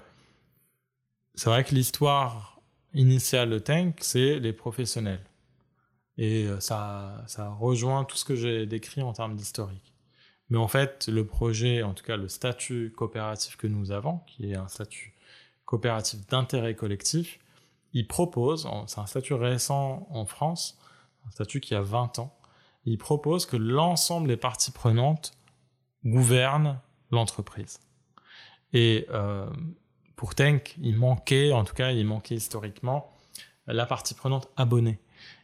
c'est 1.34 1.50
vrai 1.50 1.64
que 1.64 1.74
l'histoire 1.74 2.60
initiale 2.94 3.50
de 3.50 3.58
Tank, 3.58 3.98
c'est 4.00 4.38
les 4.38 4.52
professionnels. 4.52 5.24
Et 6.18 6.48
ça, 6.58 7.24
ça 7.26 7.48
rejoint 7.48 8.04
tout 8.04 8.16
ce 8.16 8.24
que 8.24 8.36
j'ai 8.36 8.66
décrit 8.66 9.00
en 9.02 9.12
termes 9.12 9.36
d'historique. 9.36 9.94
Mais 10.50 10.58
en 10.58 10.68
fait, 10.68 11.08
le 11.08 11.24
projet, 11.24 11.82
en 11.82 11.94
tout 11.94 12.04
cas 12.04 12.16
le 12.16 12.28
statut 12.28 12.92
coopératif 12.96 13.56
que 13.56 13.68
nous 13.68 13.92
avons, 13.92 14.20
qui 14.26 14.50
est 14.50 14.56
un 14.56 14.68
statut 14.68 15.14
coopératif 15.64 16.26
d'intérêt 16.26 16.74
collectif, 16.74 17.38
il 17.92 18.06
propose, 18.06 18.68
c'est 18.86 18.98
un 18.98 19.06
statut 19.06 19.34
récent 19.34 20.06
en 20.10 20.26
France, 20.26 20.78
un 21.26 21.30
statut 21.30 21.60
qui 21.60 21.74
a 21.74 21.80
20 21.80 22.18
ans. 22.18 22.36
Il 22.84 22.98
propose 22.98 23.46
que 23.46 23.56
l'ensemble 23.56 24.28
des 24.28 24.36
parties 24.36 24.72
prenantes 24.72 25.32
gouvernent 26.04 26.78
l'entreprise. 27.10 27.80
Et 28.72 29.06
euh, 29.10 29.48
pour 30.16 30.34
Tank, 30.34 30.76
il 30.80 30.96
manquait, 30.96 31.52
en 31.52 31.64
tout 31.64 31.74
cas, 31.74 31.90
il 31.92 32.06
manquait 32.06 32.36
historiquement 32.36 33.12
la 33.66 33.86
partie 33.86 34.14
prenante 34.14 34.48
abonnée. 34.56 34.98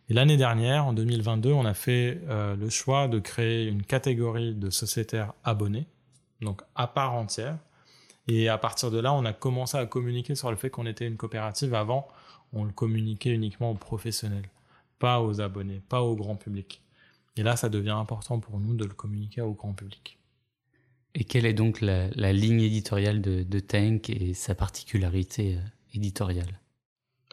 Et 0.08 0.14
l'année 0.14 0.36
dernière, 0.36 0.86
en 0.86 0.92
2022, 0.92 1.52
on 1.52 1.64
a 1.64 1.74
fait 1.74 2.20
euh, 2.28 2.54
le 2.56 2.70
choix 2.70 3.08
de 3.08 3.18
créer 3.18 3.66
une 3.66 3.82
catégorie 3.82 4.54
de 4.54 4.70
sociétaires 4.70 5.32
abonnés, 5.42 5.86
donc 6.40 6.62
à 6.74 6.86
part 6.86 7.14
entière. 7.14 7.58
Et 8.28 8.48
à 8.48 8.58
partir 8.58 8.90
de 8.90 8.98
là, 8.98 9.12
on 9.12 9.24
a 9.24 9.32
commencé 9.32 9.76
à 9.76 9.86
communiquer 9.86 10.34
sur 10.34 10.50
le 10.50 10.56
fait 10.56 10.70
qu'on 10.70 10.86
était 10.86 11.06
une 11.06 11.16
coopérative. 11.16 11.74
Avant, 11.74 12.08
on 12.52 12.64
le 12.64 12.72
communiquait 12.72 13.30
uniquement 13.30 13.70
aux 13.70 13.76
professionnels 13.76 14.48
pas 14.98 15.20
aux 15.20 15.40
abonnés, 15.40 15.82
pas 15.88 16.02
au 16.02 16.16
grand 16.16 16.36
public. 16.36 16.80
Et 17.36 17.42
là, 17.42 17.56
ça 17.56 17.68
devient 17.68 17.90
important 17.90 18.40
pour 18.40 18.58
nous 18.58 18.74
de 18.74 18.84
le 18.84 18.94
communiquer 18.94 19.42
au 19.42 19.52
grand 19.52 19.72
public. 19.72 20.18
Et 21.18 21.24
quelle 21.24 21.46
est 21.46 21.54
donc 21.54 21.80
la, 21.80 22.32
ligne 22.34 22.60
éditoriale 22.60 23.22
de, 23.22 23.60
Tank 23.60 24.10
et 24.10 24.34
sa 24.34 24.54
particularité 24.54 25.54
euh, 25.54 25.60
éditoriale? 25.94 26.60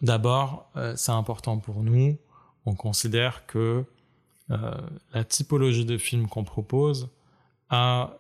D'abord, 0.02 0.72
euh, 0.78 0.94
c'est 0.96 1.12
important 1.12 1.58
pour 1.60 1.84
nous. 1.84 2.18
On 2.66 2.76
considère 2.76 3.46
que 3.46 3.84
euh, 4.52 4.72
la 5.14 5.26
typologie 5.26 5.84
de 5.84 5.98
film 5.98 6.28
qu'on 6.28 6.46
propose 6.46 7.10
a 7.70 8.18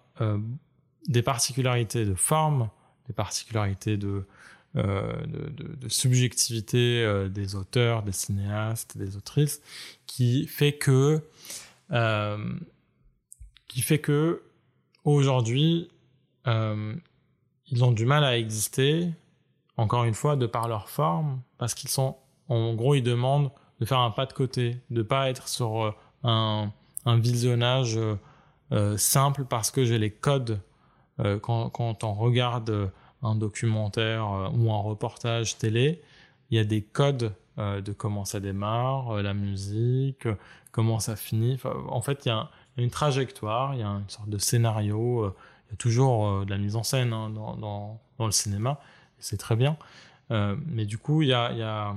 des 1.08 1.22
particularités 1.22 2.05
de 2.05 2.13
forme, 2.13 2.70
des 3.08 3.13
particularités 3.13 3.98
de, 3.98 4.25
subjectivité 5.88 7.29
des 7.29 7.55
auteurs, 7.55 8.03
des 8.03 8.12
cinéastes, 8.12 8.98
des 8.98 9.15
autrices, 9.17 9.62
qui 10.08 10.46
fait 10.46 10.74
que, 10.74 11.22
qui 13.67 13.82
fait 13.82 14.00
que 14.00 14.43
aujourd'hui, 15.03 15.89
ils 16.45 17.83
ont 17.83 17.91
du 17.91 18.05
mal 18.05 18.24
à 18.24 18.38
exister, 18.38 19.10
encore 19.77 20.03
une 20.03 20.13
fois, 20.13 20.36
de 20.36 20.45
par 20.45 20.67
leur 20.67 20.89
forme, 20.89 21.41
parce 21.57 21.74
qu'ils 21.74 21.89
sont, 21.89 22.17
en 22.50 22.74
gros, 22.74 22.95
ils 22.95 23.03
demandent 23.03 23.51
de 23.79 23.86
faire 23.86 24.00
un 24.00 24.12
pas 24.12 24.25
de 24.25 24.33
côté, 24.33 24.77
de 24.89 25.01
pas 25.01 25.29
être 25.29 25.48
sur 25.48 25.95
un, 26.24 26.72
un 27.05 27.17
visionnage 27.17 28.00
simple 28.98 29.45
parce 29.45 29.72
que 29.72 29.86
j'ai 29.86 29.98
les 29.98 30.12
codes. 30.12 30.60
Quand, 31.41 32.03
on 32.03 32.13
regarde 32.13 32.91
un 33.24 33.36
documentaire 33.36 34.31
euh, 34.31 34.50
ou 34.50 34.72
un 34.72 34.81
reportage 34.81 35.57
télé, 35.57 36.01
il 36.50 36.57
y 36.57 36.60
a 36.60 36.63
des 36.63 36.81
codes 36.81 37.33
euh, 37.57 37.81
de 37.81 37.93
comment 37.93 38.25
ça 38.25 38.39
démarre, 38.39 39.12
euh, 39.12 39.22
la 39.22 39.33
musique, 39.33 40.27
comment 40.72 41.00
ça 41.00 41.15
finit. 41.15 41.57
en 41.88 42.01
fait, 42.01 42.25
il 42.25 42.29
y, 42.29 42.31
a 42.31 42.50
une 42.77 42.89
trajectoire, 42.89 43.75
il 43.75 43.82
y 43.82 43.84
a 43.84 43.88
une 43.88 44.10
sorte 44.10 44.30
de 44.30 44.38
scénario. 44.38 45.34
il 45.68 45.72
y 45.72 45.74
a 45.74 45.77
toujours 45.77 46.46
de 46.46 46.50
la 46.50 46.58
mise 46.58 46.75
en 46.75 46.84
scène 46.84 47.13
hein, 47.13 47.30
dans, 47.30 48.00
le 48.20 48.32
cinéma, 48.32 48.80
c'est 49.20 49.38
très 49.38 49.56
bien. 49.56 49.77
mais 50.30 50.86
du 50.86 50.98
coup, 50.98 51.22
il 51.22 51.30
y 51.30 51.34
a, 51.34 51.96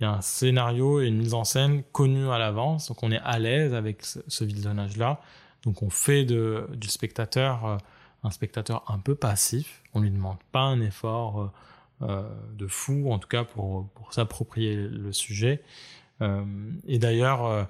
un 0.00 0.20
scénario 0.20 1.00
et 1.00 1.08
une 1.08 1.18
mise 1.18 1.34
en 1.34 1.44
scène 1.44 1.82
connue 1.92 2.30
à 2.30 2.38
l'avance, 2.38 2.88
donc 2.88 3.02
on 3.02 3.10
est 3.10 3.20
à 3.24 3.38
l'aise 3.38 3.74
avec 3.74 4.04
ce, 4.04 4.44
visionnage-là. 4.44 5.20
Donc 5.64 5.82
on 5.82 5.90
fait 5.90 6.24
du 6.24 6.88
spectateur 6.88 7.78
un 8.22 8.30
spectateur 8.30 8.84
un 8.88 8.98
peu 8.98 9.14
passif. 9.14 9.82
On 9.94 10.00
lui 10.00 10.10
demande 10.10 10.38
pas 10.52 10.60
un 10.60 10.80
effort 10.80 11.40
euh, 11.40 11.50
euh, 12.02 12.22
de 12.56 12.66
fou, 12.66 13.10
en 13.10 13.18
tout 13.18 13.28
cas 13.28 13.44
pour, 13.44 13.88
pour 13.90 14.12
s'approprier 14.12 14.76
le 14.76 15.12
sujet. 15.12 15.62
Euh, 16.20 16.44
et 16.86 16.98
d'ailleurs, 16.98 17.68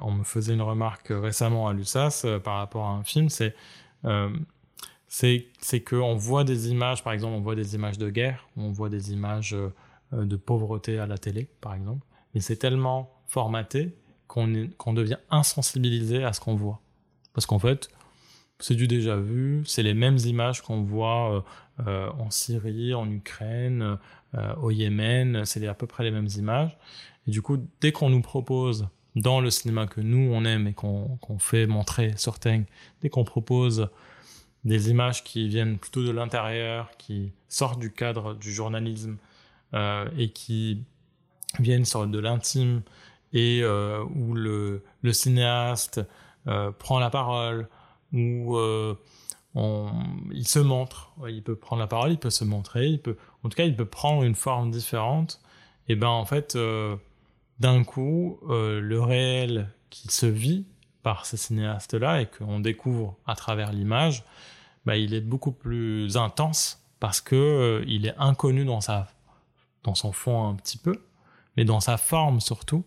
on 0.00 0.12
me 0.12 0.24
faisait 0.24 0.54
une 0.54 0.62
remarque 0.62 1.08
récemment 1.10 1.68
à 1.68 1.72
l'USAS 1.72 2.24
par 2.44 2.58
rapport 2.58 2.86
à 2.86 2.90
un 2.90 3.04
film, 3.04 3.28
c'est 3.28 3.54
c'est 5.08 5.80
qu'on 5.80 6.14
voit 6.14 6.44
des 6.44 6.70
images, 6.70 7.02
par 7.02 7.12
exemple, 7.12 7.34
on 7.34 7.40
voit 7.40 7.56
des 7.56 7.74
images 7.74 7.98
de 7.98 8.10
guerre, 8.10 8.46
on 8.56 8.70
voit 8.70 8.88
des 8.88 9.12
images 9.12 9.56
de 10.12 10.36
pauvreté 10.36 10.98
à 10.98 11.06
la 11.06 11.18
télé, 11.18 11.48
par 11.60 11.74
exemple, 11.74 12.06
mais 12.34 12.40
c'est 12.40 12.56
tellement 12.56 13.10
formaté 13.26 13.94
qu'on 14.28 14.92
devient 14.92 15.18
insensibilisé 15.30 16.22
à 16.24 16.32
ce 16.32 16.40
qu'on 16.40 16.54
voit. 16.54 16.80
Parce 17.32 17.46
qu'en 17.46 17.58
fait, 17.58 17.88
c'est 18.58 18.74
du 18.74 18.88
déjà 18.88 19.16
vu, 19.16 19.62
c'est 19.64 19.82
les 19.82 19.94
mêmes 19.94 20.18
images 20.18 20.62
qu'on 20.62 20.82
voit 20.82 21.32
euh, 21.32 21.40
euh, 21.86 22.10
en 22.18 22.30
Syrie, 22.30 22.94
en 22.94 23.10
Ukraine, 23.10 23.98
euh, 24.34 24.54
au 24.56 24.70
Yémen, 24.70 25.44
c'est 25.44 25.66
à 25.66 25.74
peu 25.74 25.86
près 25.86 26.04
les 26.04 26.10
mêmes 26.10 26.28
images. 26.36 26.76
Et 27.26 27.30
du 27.30 27.42
coup, 27.42 27.58
dès 27.80 27.92
qu'on 27.92 28.10
nous 28.10 28.22
propose 28.22 28.88
dans 29.16 29.40
le 29.40 29.50
cinéma 29.50 29.86
que 29.86 30.00
nous 30.00 30.32
on 30.32 30.44
aime 30.44 30.66
et 30.66 30.74
qu'on 30.74 31.18
fait 31.38 31.66
montrer 31.66 32.16
sur 32.16 32.36
dès 32.38 33.08
qu'on 33.10 33.24
propose 33.24 33.88
des 34.64 34.90
images 34.90 35.24
qui 35.24 35.48
viennent 35.48 35.78
plutôt 35.78 36.04
de 36.04 36.10
l'intérieur, 36.10 36.90
qui 36.98 37.32
sortent 37.48 37.80
du 37.80 37.92
cadre 37.92 38.34
du 38.34 38.52
journalisme 38.52 39.16
et 39.74 40.30
qui 40.30 40.84
viennent 41.58 41.84
sur 41.84 42.06
de 42.06 42.18
l'intime 42.18 42.82
et 43.32 43.64
où 43.64 44.34
le, 44.34 44.82
cinéaste 45.12 46.00
prend 46.78 46.98
la 46.98 47.10
parole, 47.10 47.68
où 48.12 48.56
il 50.32 50.46
se 50.46 50.58
montre. 50.58 51.12
Il 51.28 51.42
peut 51.42 51.56
prendre 51.56 51.80
la 51.80 51.88
parole, 51.88 52.12
il 52.12 52.18
peut 52.18 52.30
se 52.30 52.44
montrer, 52.44 52.88
il 52.88 53.00
peut, 53.00 53.16
en 53.42 53.48
tout 53.48 53.56
cas, 53.56 53.64
il 53.64 53.76
peut 53.76 53.86
prendre 53.86 54.22
une 54.22 54.34
forme 54.34 54.70
différente. 54.70 55.40
Et 55.88 55.96
ben, 55.96 56.08
en 56.08 56.24
fait, 56.24 56.54
euh, 56.56 56.96
d'un 57.60 57.84
coup, 57.84 58.38
euh, 58.48 58.80
le 58.80 59.00
réel 59.00 59.70
qui 59.90 60.08
se 60.08 60.26
vit 60.26 60.66
par 61.02 61.26
ces 61.26 61.36
cinéastes-là 61.36 62.22
et 62.22 62.26
qu'on 62.26 62.60
découvre 62.60 63.16
à 63.26 63.34
travers 63.34 63.72
l'image, 63.72 64.24
ben, 64.84 64.94
il 64.94 65.14
est 65.14 65.20
beaucoup 65.20 65.52
plus 65.52 66.16
intense 66.16 66.82
parce 67.00 67.20
que 67.20 67.36
euh, 67.36 67.84
il 67.86 68.06
est 68.06 68.14
inconnu 68.18 68.64
dans 68.64 68.80
sa, 68.80 69.08
dans 69.84 69.94
son 69.94 70.12
fond 70.12 70.48
un 70.48 70.54
petit 70.54 70.78
peu, 70.78 71.02
mais 71.56 71.64
dans 71.64 71.80
sa 71.80 71.96
forme 71.96 72.40
surtout. 72.40 72.84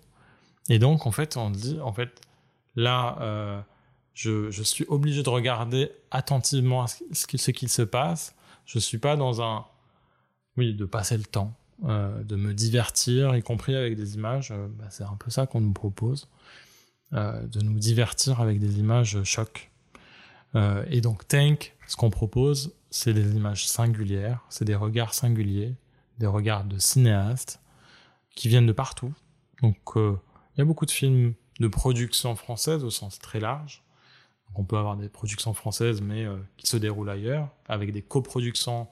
Et 0.69 0.79
donc, 0.79 1.05
en 1.05 1.11
fait, 1.11 1.37
on 1.37 1.49
dit, 1.49 1.79
en 1.81 1.91
fait, 1.91 2.21
là, 2.75 3.63
je, 4.13 4.51
je, 4.51 4.63
suis 4.63 4.85
obligé 4.87 5.23
de 5.23 5.29
regarder 5.29 5.91
attentivement 6.11 6.85
ce 6.87 7.51
qu'il 7.51 7.69
se 7.69 7.81
passe. 7.81 8.35
Je 8.65 8.79
suis 8.79 8.99
pas 8.99 9.17
dans 9.17 9.41
un, 9.41 9.65
oui, 10.57 10.73
de 10.73 10.85
passer 10.85 11.17
le 11.17 11.23
temps, 11.23 11.53
euh, 11.83 12.23
de 12.23 12.35
me 12.35 12.53
divertir, 12.53 13.35
y 13.35 13.41
compris 13.41 13.75
avec 13.75 13.95
des 13.95 14.13
images. 14.13 14.51
Euh, 14.51 14.67
bah, 14.69 14.85
c'est 14.91 15.03
un 15.03 15.15
peu 15.15 15.31
ça 15.31 15.47
qu'on 15.47 15.61
nous 15.61 15.73
propose, 15.73 16.27
euh, 17.13 17.41
de 17.47 17.59
nous 17.61 17.79
divertir 17.79 18.39
avec 18.39 18.59
des 18.59 18.79
images 18.79 19.23
choc. 19.23 19.69
Et 20.89 20.99
donc 20.99 21.25
Tank, 21.29 21.77
ce 21.87 21.95
qu'on 21.95 22.09
propose, 22.09 22.75
c'est 22.89 23.13
des 23.13 23.37
images 23.37 23.65
singulières, 23.69 24.43
c'est 24.49 24.65
des 24.65 24.75
regards 24.75 25.13
singuliers, 25.13 25.75
des 26.19 26.27
regards 26.27 26.65
de 26.65 26.77
cinéastes 26.77 27.61
qui 28.35 28.49
viennent 28.49 28.65
de 28.65 28.73
partout. 28.73 29.13
Donc 29.61 29.77
il 29.95 30.57
y 30.57 30.61
a 30.61 30.65
beaucoup 30.65 30.85
de 30.85 30.91
films 30.91 31.35
de 31.61 31.67
production 31.69 32.35
française 32.35 32.83
au 32.83 32.89
sens 32.89 33.17
très 33.17 33.39
large 33.39 33.81
on 34.55 34.65
peut 34.65 34.75
avoir 34.75 34.97
des 34.97 35.07
productions 35.07 35.53
françaises, 35.53 36.01
mais 36.01 36.27
qui 36.57 36.67
se 36.67 36.75
déroulent 36.75 37.09
ailleurs, 37.09 37.47
avec 37.69 37.93
des 37.93 38.01
coproductions 38.01 38.89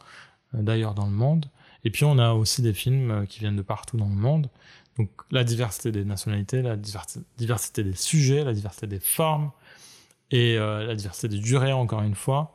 d'ailleurs 0.54 0.94
dans 0.94 1.08
le 1.08 1.12
monde. 1.12 1.48
Et 1.84 1.92
puis 1.92 2.06
on 2.06 2.18
a 2.18 2.34
aussi 2.34 2.62
des 2.62 2.74
films 2.74 3.12
euh, 3.12 3.26
qui 3.26 3.40
viennent 3.40 3.56
de 3.56 3.62
partout 3.62 3.98
dans 3.98 4.10
le 4.10 4.16
monde. 4.16 4.50
Donc 4.98 5.10
la 5.32 5.44
diversité 5.44 5.92
des 5.92 6.06
nationalités, 6.06 6.62
la 6.62 6.76
diversité 6.76 7.84
des 7.84 7.96
sujets, 7.96 8.44
la 8.44 8.54
diversité 8.54 8.88
des 8.88 9.00
formes 9.00 9.52
et 10.32 10.58
la 10.58 10.94
diversité 10.94 11.30
des 11.30 11.40
durées, 11.40 11.72
encore 11.72 12.02
une 12.02 12.16
fois, 12.16 12.54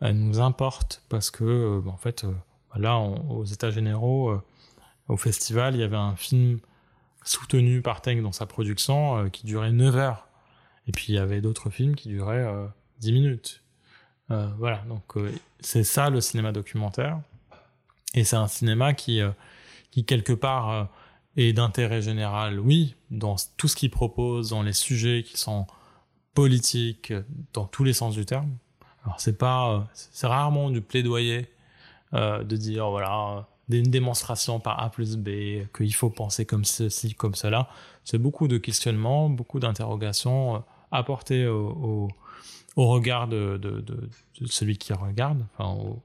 elle 0.00 0.18
nous 0.18 0.38
importe 0.38 1.02
parce 1.08 1.30
que, 1.30 1.82
en 1.86 1.96
fait, 1.96 2.26
là, 2.76 2.98
aux 2.98 3.44
États 3.44 3.70
généraux, 3.70 4.38
au 5.08 5.16
festival, 5.16 5.74
il 5.74 5.80
y 5.80 5.82
avait 5.82 5.96
un 5.96 6.14
film 6.14 6.60
soutenu 7.24 7.80
par 7.80 8.02
Teng 8.02 8.20
dans 8.22 8.32
sa 8.32 8.44
production 8.44 9.30
qui 9.30 9.46
durait 9.46 9.72
9 9.72 9.96
heures. 9.96 10.28
Et 10.88 10.92
puis 10.92 11.06
il 11.10 11.14
y 11.14 11.18
avait 11.18 11.40
d'autres 11.40 11.70
films 11.70 11.94
qui 11.94 12.08
duraient 12.08 12.44
euh, 12.44 12.66
10 13.00 13.12
minutes. 13.12 13.62
Euh, 14.30 14.48
voilà, 14.58 14.78
donc 14.88 15.16
euh, 15.16 15.30
c'est 15.60 15.84
ça 15.84 16.10
le 16.10 16.20
cinéma 16.20 16.50
documentaire. 16.50 17.20
Et 18.14 18.24
c'est 18.24 18.36
un 18.36 18.48
cinéma 18.48 18.94
qui, 18.94 19.20
euh, 19.20 19.30
qui 19.90 20.04
quelque 20.04 20.32
part 20.32 20.88
est 21.36 21.52
d'intérêt 21.52 22.02
général, 22.02 22.58
oui, 22.58 22.94
dans 23.10 23.36
tout 23.56 23.68
ce 23.68 23.76
qu'il 23.76 23.90
propose, 23.90 24.50
dans 24.50 24.62
les 24.62 24.72
sujets 24.72 25.22
qui 25.22 25.36
sont 25.36 25.66
politiques, 26.34 27.12
dans 27.52 27.66
tous 27.66 27.84
les 27.84 27.92
sens 27.92 28.14
du 28.14 28.26
terme. 28.26 28.50
Alors 29.04 29.20
c'est 29.20 29.38
pas, 29.38 29.88
c'est 29.94 30.26
rarement 30.26 30.70
du 30.70 30.80
plaidoyer 30.80 31.48
de 32.12 32.56
dire 32.56 32.88
voilà 32.90 33.46
une 33.70 33.90
démonstration 33.90 34.60
par 34.60 34.82
A 34.82 34.90
plus 34.90 35.16
B, 35.16 35.28
qu'il 35.76 35.94
faut 35.94 36.10
penser 36.10 36.44
comme 36.44 36.64
ceci, 36.64 37.14
comme 37.14 37.34
cela. 37.34 37.68
C'est 38.04 38.18
beaucoup 38.18 38.48
de 38.48 38.58
questionnements, 38.58 39.28
beaucoup 39.28 39.60
d'interrogations 39.60 40.64
apporter 40.90 41.46
au, 41.46 42.08
au, 42.76 42.86
regard 42.86 43.28
de, 43.28 43.58
de, 43.58 44.08
celui 44.46 44.78
qui 44.78 44.92
regarde, 44.92 45.44
enfin 45.56 45.98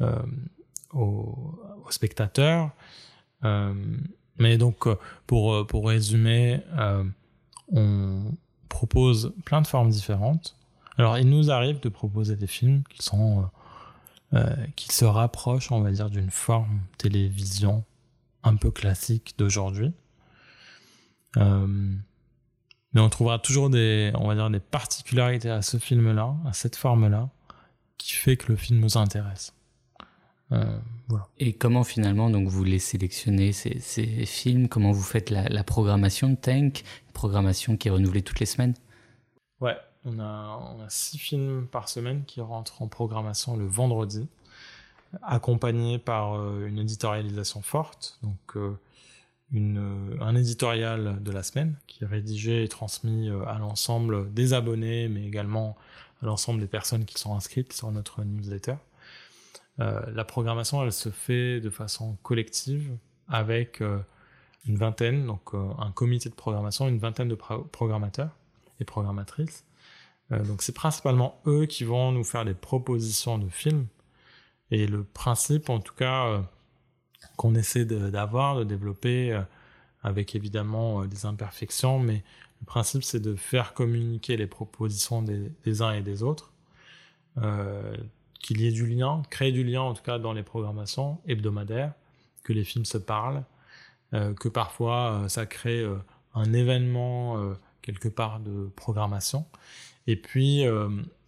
euh, 0.00 0.22
au, 0.92 1.58
spectateur. 1.90 2.70
Euh, 3.44 3.74
mais 4.38 4.56
donc, 4.56 4.86
pour, 5.26 5.66
pour 5.66 5.88
résumer, 5.88 6.60
euh, 6.78 7.04
on 7.70 8.34
propose 8.68 9.34
plein 9.44 9.60
de 9.60 9.66
formes 9.66 9.90
différentes. 9.90 10.56
Alors, 10.96 11.18
il 11.18 11.28
nous 11.28 11.50
arrive 11.50 11.80
de 11.80 11.88
proposer 11.88 12.36
des 12.36 12.46
films 12.46 12.82
qui 12.88 13.02
sont 13.02 13.48
qui 14.76 14.90
se 14.90 15.04
rapprochent, 15.04 15.70
on 15.72 15.82
va 15.82 15.90
dire, 15.90 16.08
d'une 16.08 16.30
forme 16.30 16.80
télévision 16.96 17.84
un 18.42 18.56
peu 18.56 18.70
classique 18.70 19.34
d'aujourd'hui. 19.36 19.92
Euh, 21.36 21.96
mais 22.92 23.00
on 23.00 23.08
trouvera 23.08 23.38
toujours 23.38 23.70
des, 23.70 24.12
on 24.14 24.28
va 24.28 24.34
dire, 24.34 24.50
des 24.50 24.60
particularités 24.60 25.50
à 25.50 25.62
ce 25.62 25.78
film-là, 25.78 26.34
à 26.46 26.52
cette 26.52 26.76
forme-là, 26.76 27.30
qui 27.96 28.12
fait 28.12 28.36
que 28.36 28.52
le 28.52 28.56
film 28.56 28.80
nous 28.80 28.98
intéresse. 28.98 29.54
Euh, 30.52 30.78
voilà. 31.08 31.26
Et 31.38 31.52
comment 31.52 31.84
finalement 31.84 32.30
donc 32.30 32.48
vous 32.48 32.64
les 32.64 32.78
sélectionnez 32.78 33.52
ces, 33.52 33.80
ces 33.80 34.26
films? 34.26 34.68
Comment 34.68 34.92
vous 34.92 35.02
faites 35.02 35.30
la, 35.30 35.48
la, 35.48 35.64
programmation 35.64 36.30
de 36.30 36.36
Tank? 36.36 36.82
Une 37.06 37.12
programmation 37.12 37.76
qui 37.76 37.88
est 37.88 37.90
renouvelée 37.90 38.22
toutes 38.22 38.40
les 38.40 38.46
semaines? 38.46 38.74
Ouais, 39.60 39.76
on 40.04 40.18
a, 40.18 40.58
on 40.76 40.82
a 40.82 40.88
six 40.88 41.18
films 41.18 41.66
par 41.70 41.88
semaine 41.88 42.24
qui 42.24 42.40
rentrent 42.40 42.82
en 42.82 42.88
programmation 42.88 43.56
le 43.56 43.66
vendredi, 43.66 44.28
accompagnés 45.22 45.98
par 45.98 46.34
euh, 46.34 46.66
une 46.66 46.78
éditorialisation 46.78 47.62
forte. 47.62 48.18
Donc 48.22 48.56
euh, 48.56 48.76
une, 49.52 49.78
euh, 49.78 50.22
un 50.22 50.34
éditorial 50.34 51.22
de 51.22 51.30
la 51.30 51.42
semaine 51.42 51.76
qui 51.86 52.04
est 52.04 52.06
rédigé 52.06 52.64
et 52.64 52.68
transmis 52.68 53.28
euh, 53.28 53.44
à 53.46 53.58
l'ensemble 53.58 54.32
des 54.32 54.54
abonnés, 54.54 55.08
mais 55.08 55.26
également 55.26 55.76
à 56.22 56.26
l'ensemble 56.26 56.60
des 56.60 56.66
personnes 56.66 57.04
qui 57.04 57.18
sont 57.18 57.34
inscrites 57.34 57.72
sur 57.72 57.90
notre 57.92 58.24
newsletter. 58.24 58.76
Euh, 59.82 60.00
la 60.14 60.24
programmation, 60.24 60.82
elle 60.84 60.92
se 60.92 61.08
fait 61.08 61.60
de 61.60 61.70
façon 61.70 62.16
collective 62.22 62.96
avec 63.28 63.80
euh, 63.80 63.98
une 64.66 64.76
vingtaine, 64.76 65.26
donc 65.26 65.54
euh, 65.54 65.70
un 65.78 65.90
comité 65.90 66.28
de 66.28 66.34
programmation, 66.34 66.88
une 66.88 66.98
vingtaine 66.98 67.28
de 67.28 67.34
pro 67.34 67.64
programmateurs 67.64 68.30
et 68.80 68.84
programmatrices. 68.84 69.64
donc 70.30 70.62
c'est 70.62 70.74
principalement 70.74 71.40
eux 71.46 71.66
qui 71.66 71.84
vont 71.84 72.12
nous 72.12 72.24
faire 72.24 72.44
des 72.44 72.54
propositions 72.54 73.38
de 73.38 73.48
films. 73.48 73.86
Et 74.70 74.86
le 74.86 75.04
principe, 75.04 75.68
en 75.68 75.80
tout 75.80 75.94
cas, 75.94 76.42
qu'on 77.36 77.54
essaie 77.54 77.84
d'avoir, 77.84 78.56
de, 78.56 78.64
développer, 78.64 79.38
avec 80.02 80.34
évidemment 80.34 81.04
des 81.04 81.26
imperfections, 81.26 81.98
mais 81.98 82.24
le 82.60 82.66
principe 82.66 83.04
c'est 83.04 83.20
de 83.20 83.34
faire 83.36 83.74
communiquer 83.74 84.36
les 84.36 84.46
propositions 84.46 85.22
des, 85.22 85.82
uns 85.82 85.92
et 85.92 86.02
des 86.02 86.22
autres, 86.22 86.50
qu'il 88.42 88.60
y 88.60 88.66
ait 88.66 88.72
du 88.72 88.86
lien, 88.86 89.22
créer 89.30 89.52
du 89.52 89.64
lien 89.64 89.80
en 89.80 89.94
tout 89.94 90.02
cas 90.02 90.18
dans 90.18 90.32
les 90.32 90.42
programmations 90.42 91.20
hebdomadaires, 91.26 91.92
que 92.42 92.52
les 92.52 92.64
films 92.64 92.84
se 92.84 92.98
parlent, 92.98 93.44
euh, 94.14 94.34
que 94.34 94.48
parfois 94.48 95.12
euh, 95.12 95.28
ça 95.28 95.46
crée 95.46 95.80
euh, 95.80 95.96
un 96.34 96.52
événement 96.52 97.38
quelque 97.82 98.08
part 98.08 98.40
de 98.40 98.70
programmation, 98.76 99.44
et 100.06 100.16
puis 100.16 100.64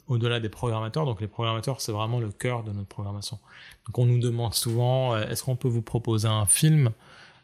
au-delà 0.08 0.40
des 0.40 0.48
programmateurs. 0.48 1.04
Donc 1.04 1.20
les 1.20 1.26
programmateurs, 1.26 1.82
c'est 1.82 1.92
vraiment 1.92 2.20
le 2.20 2.30
cœur 2.30 2.62
de 2.62 2.72
notre 2.72 2.88
programmation. 2.88 3.38
Donc 3.86 3.98
on 3.98 4.06
nous 4.06 4.18
demande 4.18 4.54
souvent, 4.54 5.14
est-ce 5.18 5.42
qu'on 5.42 5.56
peut 5.56 5.68
vous 5.68 5.82
proposer 5.82 6.26
un 6.26 6.46
film? 6.46 6.90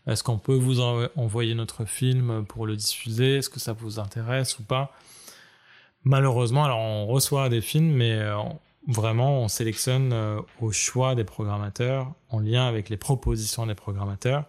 Est-ce 0.07 0.25
qu'on 0.25 0.39
peut 0.39 0.55
vous 0.55 0.81
envoyer 0.81 1.55
notre 1.55 1.85
film 1.85 2.47
pour 2.47 2.67
le 2.67 2.77
diffuser? 2.77 3.37
Est-ce 3.37 3.51
que 3.51 3.61
ça 3.61 3.75
vous 3.75 3.99
intéresse 3.99 4.59
ou 4.59 4.63
pas? 4.63 4.91
Malheureusement, 6.05 6.65
alors 6.65 6.79
on 6.79 7.07
reçoit 7.07 7.51
des 7.51 7.61
films, 7.61 7.93
mais 7.93 8.19
vraiment 8.87 9.43
on 9.43 9.49
sélectionne 9.49 10.13
euh, 10.13 10.41
au 10.61 10.73
choix 10.73 11.15
des 11.15 11.25
programmateurs, 11.25 12.13
en 12.29 12.41
lien 12.41 12.67
avec 12.67 12.89
les 12.89 12.97
propositions 12.97 13.67
des 13.67 13.75
programmateurs. 13.75 14.45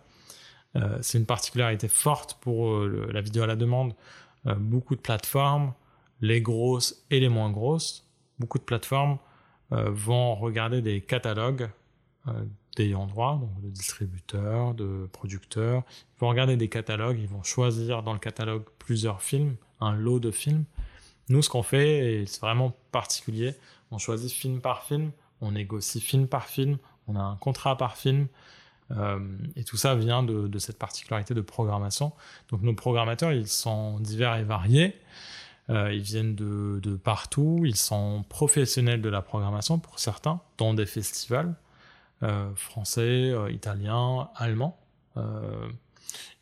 c'est 1.01 1.17
une 1.17 1.25
particularité 1.25 1.89
forte 1.89 2.37
pour 2.39 2.79
la 2.79 3.19
vidéo 3.19 3.43
à 3.43 3.47
la 3.47 3.57
demande. 3.57 3.93
beaucoup 4.45 4.95
de 4.95 5.01
plateformes 5.01 5.73
les 6.21 6.41
grosses 6.41 7.03
et 7.09 7.19
les 7.19 7.29
moins 7.29 7.51
grosses, 7.51 8.07
beaucoup 8.39 8.59
de 8.59 8.63
plateformes 8.63 9.17
euh, 9.71 9.89
vont 9.89 10.35
regarder 10.35 10.81
des 10.81 11.01
catalogues 11.01 11.69
euh, 12.27 12.45
d'ayant 12.77 13.07
droit, 13.07 13.39
donc 13.41 13.61
de 13.61 13.69
distributeurs, 13.69 14.73
de 14.73 15.09
producteurs. 15.11 15.83
Ils 16.15 16.19
vont 16.19 16.29
regarder 16.29 16.55
des 16.55 16.69
catalogues, 16.69 17.19
ils 17.19 17.27
vont 17.27 17.43
choisir 17.43 18.03
dans 18.03 18.13
le 18.13 18.19
catalogue 18.19 18.63
plusieurs 18.79 19.21
films, 19.21 19.55
un 19.79 19.93
lot 19.93 20.19
de 20.19 20.31
films. 20.31 20.63
Nous, 21.29 21.41
ce 21.41 21.49
qu'on 21.49 21.63
fait, 21.63 22.23
c'est 22.27 22.41
vraiment 22.41 22.73
particulier, 22.91 23.55
on 23.91 23.97
choisit 23.97 24.31
film 24.31 24.61
par 24.61 24.83
film, 24.83 25.11
on 25.41 25.51
négocie 25.51 26.01
film 26.01 26.27
par 26.27 26.47
film, 26.47 26.77
on 27.07 27.15
a 27.15 27.21
un 27.21 27.35
contrat 27.35 27.77
par 27.77 27.97
film, 27.97 28.27
euh, 28.97 29.19
et 29.55 29.63
tout 29.63 29.77
ça 29.77 29.95
vient 29.95 30.23
de, 30.23 30.59
cette 30.59 30.77
particularité 30.77 31.33
de 31.33 31.41
programmation. 31.41 32.11
Donc 32.49 32.61
nos 32.61 32.73
programmateurs, 32.73 33.31
ils 33.31 33.47
sont 33.47 33.99
divers 33.99 34.35
et 34.35 34.43
variés. 34.43 34.99
Euh, 35.69 35.93
ils 35.93 36.01
viennent 36.01 36.35
de, 36.35 36.95
partout, 36.95 37.61
ils 37.65 37.75
sont 37.75 38.25
professionnels 38.27 39.01
de 39.01 39.09
la 39.09 39.21
programmation 39.21 39.79
pour 39.79 39.99
certains, 39.99 40.41
dans 40.57 40.73
des 40.73 40.85
festivals 40.85 41.55
euh, 42.23 42.53
français, 42.55 43.33
italiens, 43.51 44.29
allemands. 44.35 44.77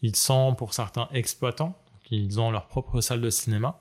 Ils 0.01 0.15
sont 0.15 0.55
pour 0.55 0.73
certains 0.73 1.09
exploitants, 1.11 1.77
ils 2.11 2.39
ont 2.39 2.51
leur 2.51 2.67
propre 2.67 3.01
salle 3.01 3.21
de 3.21 3.29
cinéma. 3.29 3.79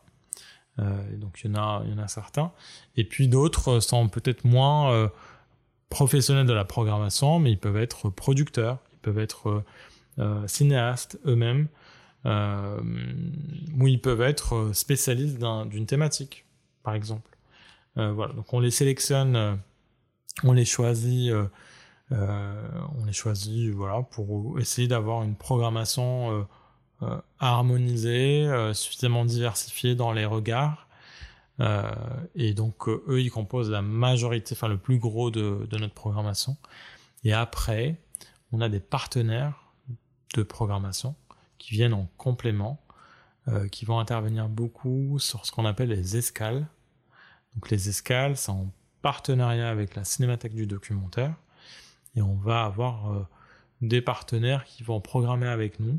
Donc 0.79 1.41
il 1.43 1.51
y, 1.51 1.55
en 1.55 1.61
a, 1.61 1.83
il 1.85 1.91
y 1.91 1.95
en 1.95 1.99
a 1.99 2.09
certains. 2.09 2.53
Et 2.97 3.05
puis 3.05 3.29
d'autres 3.29 3.81
sont 3.81 4.09
peut-être 4.09 4.45
moins 4.45 5.11
professionnels 5.89 6.47
de 6.47 6.53
la 6.53 6.65
programmation, 6.65 7.39
mais 7.39 7.51
ils 7.51 7.59
peuvent 7.59 7.77
être 7.77 8.11
producteurs, 8.11 8.79
ils 8.93 8.99
peuvent 8.99 9.19
être 9.19 9.65
cinéastes 10.47 11.19
eux-mêmes 11.27 11.69
euh, 12.27 12.81
où 13.79 13.87
ils 13.87 14.01
peuvent 14.01 14.23
être 14.23 14.55
euh, 14.57 14.73
spécialistes 14.73 15.39
d'une 15.39 15.87
thématique, 15.87 16.45
par 16.83 16.95
exemple. 16.95 17.37
Euh, 17.97 18.13
voilà, 18.13 18.33
donc 18.33 18.53
on 18.53 18.59
les 18.59 18.73
sélectionne, 18.73 19.59
on 20.43 20.53
les 20.53 20.65
choisit, 20.65 21.33
on 22.11 23.05
les 23.07 23.13
choisit, 23.13 23.71
voilà, 23.71 24.03
pour 24.03 24.59
essayer 24.59 24.89
d'avoir 24.89 25.23
une 25.23 25.37
programmation 25.37 26.47
harmonisée, 27.39 28.49
suffisamment 28.75 29.25
diversifiée 29.25 29.95
dans 29.95 30.13
les 30.13 30.25
regards. 30.25 30.89
et 32.35 32.55
donc 32.55 32.89
eux, 32.89 33.21
ils 33.21 33.31
composent 33.31 33.71
la 33.71 33.83
majorité, 33.83 34.55
enfin 34.55 34.69
le 34.69 34.79
plus 34.79 34.99
gros 34.99 35.31
de, 35.31 35.67
de, 35.71 35.79
notre 35.79 35.95
programmation. 35.95 36.57
Et 37.25 37.33
après, 37.33 38.01
on 38.53 38.61
a 38.61 38.69
des 38.69 38.81
partenaires 38.81 39.69
de 40.35 40.43
programmation 40.43 41.15
qui 41.59 41.75
viennent 41.75 41.95
en 41.95 42.09
complément, 42.17 42.81
euh, 43.49 43.69
qui 43.69 43.85
vont 43.85 43.99
intervenir 43.99 44.49
beaucoup 44.49 45.19
sur 45.19 45.47
ce 45.47 45.53
qu'on 45.53 45.65
appelle 45.65 45.89
les 45.89 46.17
escales. 46.17 46.67
Donc 47.55 47.71
les 47.71 47.89
escales, 47.89 48.37
c'est 48.37 48.51
en 48.51 48.73
partenariat 49.03 49.69
avec 49.69 49.95
la 49.95 50.05
Cinémathèque 50.05 50.55
du 50.55 50.67
documentaire, 50.67 51.35
et 52.15 52.23
on 52.23 52.35
va 52.35 52.65
avoir 52.65 53.13
euh, 53.13 53.27
des 53.81 54.01
partenaires 54.01 54.65
qui 54.65 54.83
vont 54.83 55.01
programmer 55.01 55.47
avec 55.47 55.81
nous. 55.81 55.99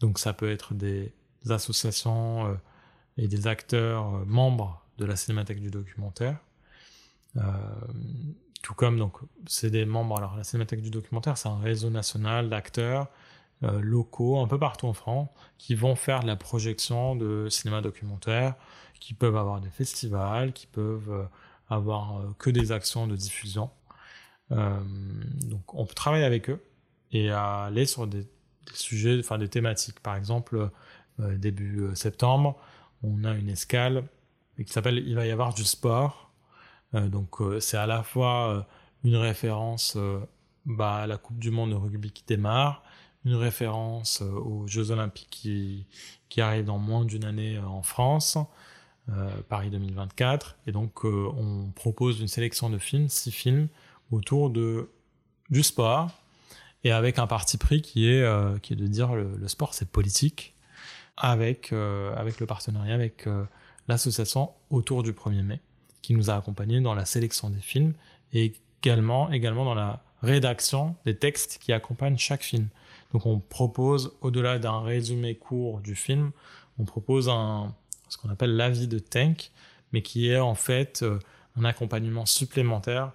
Donc 0.00 0.18
ça 0.18 0.32
peut 0.32 0.50
être 0.50 0.74
des 0.74 1.12
associations 1.48 2.46
euh, 2.46 2.54
et 3.16 3.28
des 3.28 3.46
acteurs 3.46 4.24
membres 4.26 4.82
de 4.98 5.04
la 5.04 5.16
Cinémathèque 5.16 5.60
du 5.60 5.70
documentaire. 5.70 6.38
tout 8.62 8.74
comme 8.74 8.98
donc 8.98 9.18
c'est 9.46 9.70
des 9.70 9.84
membres. 9.84 10.16
Alors 10.18 10.36
la 10.36 10.44
Cinémathèque 10.44 10.82
du 10.82 10.90
documentaire, 10.90 11.36
c'est 11.38 11.48
un 11.48 11.58
réseau 11.58 11.90
national 11.90 12.48
d'acteurs 12.48 13.08
euh, 13.64 13.80
locaux 13.80 14.38
un 14.38 14.46
peu 14.46 14.56
partout 14.56 14.86
en 14.86 14.92
France 14.92 15.28
qui 15.58 15.74
vont 15.74 15.96
faire 15.96 16.20
de 16.20 16.28
la 16.28 16.36
projection 16.36 17.16
de 17.16 17.48
cinéma 17.50 17.80
documentaire, 17.80 18.54
qui 19.00 19.14
peuvent 19.14 19.36
avoir 19.36 19.60
des 19.60 19.70
festivals, 19.70 20.52
qui 20.52 20.68
peuvent 20.68 21.10
euh, 21.10 21.24
avoir 21.68 22.18
euh, 22.18 22.36
que 22.38 22.50
des 22.50 22.70
actions 22.70 23.08
de 23.08 23.16
diffusion. 23.16 23.70
donc 24.50 25.74
on 25.74 25.84
peut 25.86 25.94
travailler 25.94 26.24
avec 26.24 26.50
eux 26.50 26.62
et 27.10 27.30
aller 27.30 27.84
sur 27.84 28.06
des, 28.06 28.26
sujets, 28.74 29.18
enfin 29.18 29.38
des 29.38 29.48
thématiques. 29.48 30.00
Par 30.00 30.16
exemple, 30.16 30.70
début 31.18 31.90
septembre, 31.94 32.56
on 33.02 33.24
a 33.24 33.32
une 33.34 33.48
escale 33.48 34.04
qui 34.56 34.72
s'appelle 34.72 34.98
Il 34.98 35.14
va 35.14 35.26
y 35.26 35.30
avoir 35.30 35.54
du 35.54 35.64
sport. 35.64 36.32
donc 36.92 37.36
c'est 37.60 37.76
à 37.76 37.86
la 37.86 38.02
fois 38.02 38.66
une 39.04 39.16
référence 39.16 39.96
bah, 40.68 40.96
à 40.96 41.06
la 41.06 41.16
Coupe 41.16 41.38
du 41.38 41.50
Monde 41.50 41.70
de 41.70 41.76
rugby 41.76 42.10
qui 42.10 42.24
démarre, 42.26 42.82
une 43.24 43.34
référence 43.34 44.22
euh, 44.22 44.30
aux 44.30 44.66
Jeux 44.66 44.90
Olympiques 44.90 45.28
qui, 45.30 45.86
qui 46.28 46.40
arrivent 46.40 46.66
dans 46.66 46.78
moins 46.78 47.04
d'une 47.04 47.24
année 47.24 47.56
euh, 47.56 47.64
en 47.64 47.82
France, 47.82 48.38
euh, 49.08 49.30
Paris 49.48 49.70
2024. 49.70 50.58
Et 50.66 50.72
donc, 50.72 51.04
on 51.04 51.70
propose 51.74 52.20
une 52.20 52.28
sélection 52.28 52.68
de 52.70 52.78
films, 52.78 53.08
six 53.08 53.32
films, 53.32 53.68
autour 54.10 54.50
de, 54.50 54.90
du 55.50 55.62
sport, 55.62 56.10
et 56.84 56.92
avec 56.92 57.18
un 57.18 57.26
parti 57.26 57.58
pris 57.58 57.82
qui 57.82 58.08
est, 58.08 58.24
qui 58.60 58.72
est 58.72 58.76
de 58.76 58.86
dire 58.86 59.14
le, 59.14 59.36
le 59.36 59.48
sport 59.48 59.74
c'est 59.74 59.90
politique, 59.90 60.54
avec, 61.16 61.72
avec 61.72 62.38
le 62.38 62.46
partenariat 62.46 62.94
avec 62.94 63.26
l'association 63.88 64.52
Autour 64.70 65.02
du 65.02 65.12
1er 65.12 65.42
mai, 65.42 65.60
qui 66.02 66.14
nous 66.14 66.30
a 66.30 66.36
accompagnés 66.36 66.80
dans 66.80 66.94
la 66.94 67.04
sélection 67.04 67.50
des 67.50 67.60
films 67.60 67.94
et 68.32 68.52
également, 68.82 69.30
également 69.32 69.64
dans 69.64 69.74
la 69.74 70.02
rédaction 70.22 70.94
des 71.04 71.16
textes 71.16 71.58
qui 71.60 71.72
accompagnent 71.72 72.18
chaque 72.18 72.42
film. 72.42 72.68
Donc 73.12 73.26
on 73.26 73.38
propose, 73.38 74.12
au-delà 74.20 74.58
d'un 74.58 74.80
résumé 74.80 75.34
court 75.34 75.80
du 75.80 75.94
film, 75.94 76.32
on 76.78 76.84
propose 76.84 77.28
un, 77.28 77.74
ce 78.08 78.18
qu'on 78.18 78.28
appelle 78.28 78.56
l'avis 78.56 78.88
de 78.88 78.98
Tank, 78.98 79.50
mais 79.92 80.02
qui 80.02 80.30
est 80.30 80.38
en 80.38 80.54
fait 80.54 81.02
euh, 81.02 81.18
un 81.58 81.64
accompagnement 81.64 82.26
supplémentaire 82.26 83.12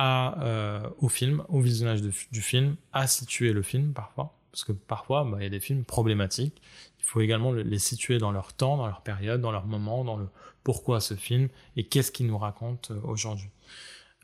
à, 0.00 0.42
euh, 0.42 0.88
au 0.98 1.08
film, 1.08 1.44
au 1.48 1.60
visionnage 1.60 2.00
du 2.02 2.40
film, 2.40 2.76
à 2.92 3.06
situer 3.06 3.52
le 3.52 3.62
film 3.62 3.92
parfois, 3.92 4.38
parce 4.50 4.64
que 4.64 4.72
parfois 4.72 5.24
bah, 5.24 5.36
il 5.40 5.42
y 5.42 5.46
a 5.46 5.50
des 5.50 5.60
films 5.60 5.84
problématiques. 5.84 6.62
Il 6.98 7.04
faut 7.04 7.20
également 7.20 7.52
les 7.52 7.78
situer 7.78 8.18
dans 8.18 8.30
leur 8.30 8.52
temps, 8.52 8.76
dans 8.76 8.86
leur 8.86 9.02
période, 9.02 9.40
dans 9.40 9.52
leur 9.52 9.66
moment, 9.66 10.04
dans 10.04 10.16
le 10.16 10.28
pourquoi 10.62 11.00
ce 11.00 11.14
film 11.14 11.48
et 11.76 11.84
qu'est-ce 11.84 12.12
qu'il 12.12 12.26
nous 12.26 12.38
raconte 12.38 12.90
euh, 12.90 13.00
aujourd'hui. 13.04 13.50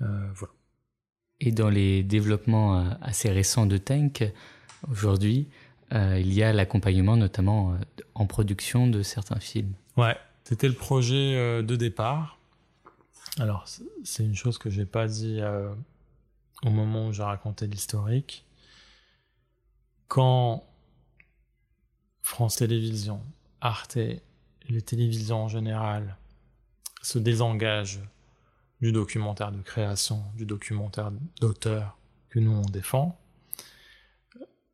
voilà. 0.00 0.52
Et 1.40 1.52
dans 1.52 1.68
les 1.68 2.02
développements 2.02 2.96
assez 3.02 3.30
récents 3.30 3.66
de 3.66 3.76
Tank, 3.76 4.24
aujourd'hui, 4.90 5.48
euh, 5.92 6.18
il 6.18 6.32
y 6.32 6.42
a 6.42 6.52
l'accompagnement 6.52 7.16
notamment 7.16 7.72
euh, 7.72 7.76
en 8.14 8.26
production 8.26 8.86
de 8.86 9.02
certains 9.02 9.38
films. 9.38 9.72
Ouais, 9.96 10.16
c'était 10.44 10.68
le 10.68 10.74
projet 10.74 11.34
euh, 11.34 11.62
de 11.62 11.76
départ. 11.76 12.35
Alors, 13.38 13.66
c'est 14.04 14.24
une 14.24 14.34
chose 14.34 14.58
que 14.58 14.70
j'ai 14.70 14.86
pas 14.86 15.06
dit 15.08 15.40
au 16.64 16.70
moment 16.70 17.08
où 17.08 17.12
j'ai 17.12 17.22
raconté 17.22 17.66
l'historique. 17.66 18.46
Quand 20.08 20.64
France 22.22 22.56
Télévisions, 22.56 23.22
Arte, 23.60 23.98
les 24.68 24.82
télévisions 24.82 25.44
en 25.44 25.48
général 25.48 26.16
se 27.02 27.18
désengagent 27.18 28.00
du 28.80 28.92
documentaire 28.92 29.52
de 29.52 29.62
création, 29.62 30.24
du 30.34 30.44
documentaire 30.44 31.12
d'auteur 31.40 31.96
que 32.28 32.38
nous 32.38 32.52
on 32.52 32.62
défend, 32.62 33.18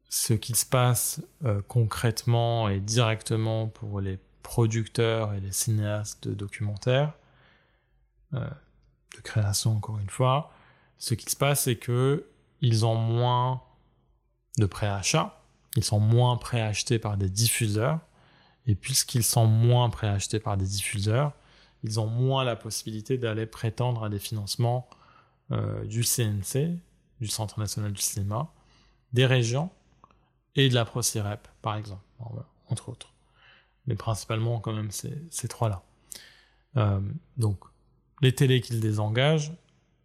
ce 0.08 0.34
qui 0.34 0.54
se 0.54 0.66
passe 0.66 1.22
euh, 1.44 1.62
concrètement 1.68 2.68
et 2.68 2.80
directement 2.80 3.68
pour 3.68 4.00
les 4.00 4.18
producteurs 4.42 5.34
et 5.34 5.40
les 5.40 5.52
cinéastes 5.52 6.28
de 6.28 6.34
documentaires, 6.34 7.12
euh, 7.12 7.21
de 8.32 9.20
création 9.22 9.76
encore 9.76 9.98
une 9.98 10.10
fois, 10.10 10.52
ce 10.98 11.14
qui 11.14 11.30
se 11.30 11.36
passe 11.36 11.64
c'est 11.64 11.76
que 11.76 12.26
ils 12.60 12.86
ont 12.86 12.94
moins 12.94 13.62
de 14.58 14.66
préachats, 14.66 15.40
ils 15.76 15.84
sont 15.84 16.00
moins 16.00 16.36
préachetés 16.36 16.98
par 16.98 17.16
des 17.16 17.28
diffuseurs, 17.28 18.00
et 18.66 18.74
puisqu'ils 18.74 19.24
sont 19.24 19.46
moins 19.46 19.90
préachetés 19.90 20.38
par 20.38 20.56
des 20.56 20.66
diffuseurs, 20.66 21.32
ils 21.82 21.98
ont 21.98 22.06
moins 22.06 22.44
la 22.44 22.56
possibilité 22.56 23.18
d'aller 23.18 23.46
prétendre 23.46 24.04
à 24.04 24.08
des 24.08 24.20
financements 24.20 24.88
euh, 25.50 25.84
du 25.84 26.04
CNC, 26.04 26.78
du 27.20 27.26
Centre 27.26 27.58
national 27.58 27.92
du 27.92 28.00
cinéma, 28.00 28.52
des 29.12 29.26
régions 29.26 29.70
et 30.54 30.68
de 30.68 30.74
la 30.74 30.84
ProCirep, 30.84 31.48
par 31.60 31.76
exemple, 31.76 32.02
entre 32.68 32.88
autres. 32.88 33.12
Mais 33.86 33.96
principalement, 33.96 34.60
quand 34.60 34.72
même, 34.72 34.90
ces, 34.90 35.48
trois-là. 35.48 35.82
Euh, 36.76 37.00
donc, 37.36 37.58
les 38.22 38.32
télés 38.32 38.60
qu'ils 38.60 38.80
désengagent, 38.80 39.52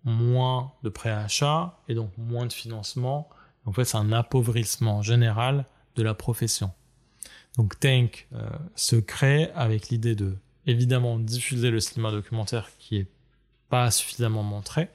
moins 0.04 0.74
de 0.84 0.90
préachat 0.90 1.80
et 1.88 1.94
donc 1.94 2.12
moins 2.18 2.46
de 2.46 2.54
financement. 2.54 3.30
En 3.66 3.72
fait, 3.72 3.86
c'est 3.86 3.98
un 3.98 4.12
appauvrissement 4.12 5.02
général 5.02 5.66
de 5.96 6.04
la 6.04 6.14
profession. 6.14 6.72
Donc, 7.58 7.80
Tank 7.80 8.28
euh, 8.34 8.50
se 8.76 8.96
crée 8.96 9.52
avec 9.56 9.90
l'idée 9.90 10.16
de, 10.16 10.38
évidemment, 10.66 11.20
diffuser 11.20 11.72
le 11.72 11.80
cinéma 11.80 12.12
documentaire 12.12 12.70
qui 12.78 12.98
est 12.98 13.08
pas 13.70 13.92
suffisamment 13.92 14.44
montré 14.44 14.90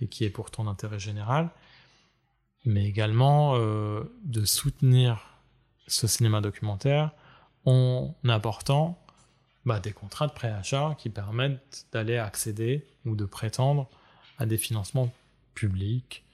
et 0.00 0.06
qui 0.08 0.24
est 0.24 0.30
pourtant 0.30 0.64
d'intérêt 0.64 0.98
général, 0.98 1.50
mais 2.64 2.84
également 2.84 3.54
euh, 3.56 4.02
de 4.24 4.44
soutenir 4.44 5.38
ce 5.86 6.06
cinéma 6.06 6.40
documentaire 6.40 7.12
en 7.64 8.14
apportant 8.28 9.01
bah, 9.64 9.80
des 9.80 9.92
contrats 9.92 10.26
de 10.26 10.32
préachat 10.32 10.96
qui 10.98 11.08
permettent 11.08 11.86
d'aller 11.92 12.18
accéder 12.18 12.86
ou 13.04 13.16
de 13.16 13.24
prétendre 13.24 13.88
à 14.38 14.46
des 14.46 14.56
financements 14.56 15.12
publics 15.54 16.24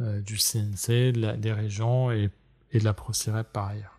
euh, 0.00 0.20
du 0.20 0.36
CNC, 0.36 1.12
des 1.38 1.52
régions 1.52 2.10
et, 2.10 2.30
de 2.74 2.84
la 2.84 2.92
ProCirep 2.92 3.50
par 3.52 3.68
ailleurs. 3.68 3.98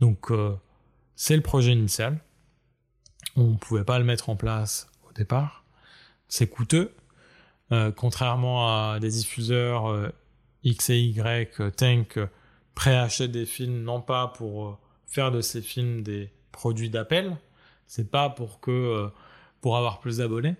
Donc 0.00 0.30
euh, 0.30 0.54
c'est 1.16 1.36
le 1.36 1.42
projet 1.42 1.72
initial. 1.72 2.18
On 3.36 3.52
ne 3.52 3.56
pouvait 3.56 3.84
pas 3.84 3.98
le 3.98 4.04
mettre 4.04 4.28
en 4.28 4.36
place 4.36 4.88
au 5.08 5.12
départ. 5.12 5.64
C'est 6.28 6.48
coûteux. 6.48 6.94
contrairement 7.96 8.68
à 8.68 9.00
des 9.00 9.08
diffuseurs 9.08 10.12
X 10.64 10.90
et 10.90 10.98
Y, 10.98 11.60
euh, 11.60 11.70
Tank 11.70 12.16
euh, 12.16 12.26
préachète 12.74 13.30
des 13.30 13.46
films 13.46 13.82
non 13.82 14.00
pas 14.00 14.28
pour 14.28 14.66
euh, 14.66 14.78
faire 15.06 15.30
de 15.30 15.40
ces 15.40 15.60
films 15.62 16.02
des 16.02 16.30
produits 16.52 16.90
d'appel, 16.90 17.36
C'est 17.86 18.10
pas 18.10 18.30
pour 18.30 18.60
que 18.60 19.10
pour 19.60 19.78
avoir 19.78 19.98
plus 19.98 20.18
d'abonnés. 20.18 20.56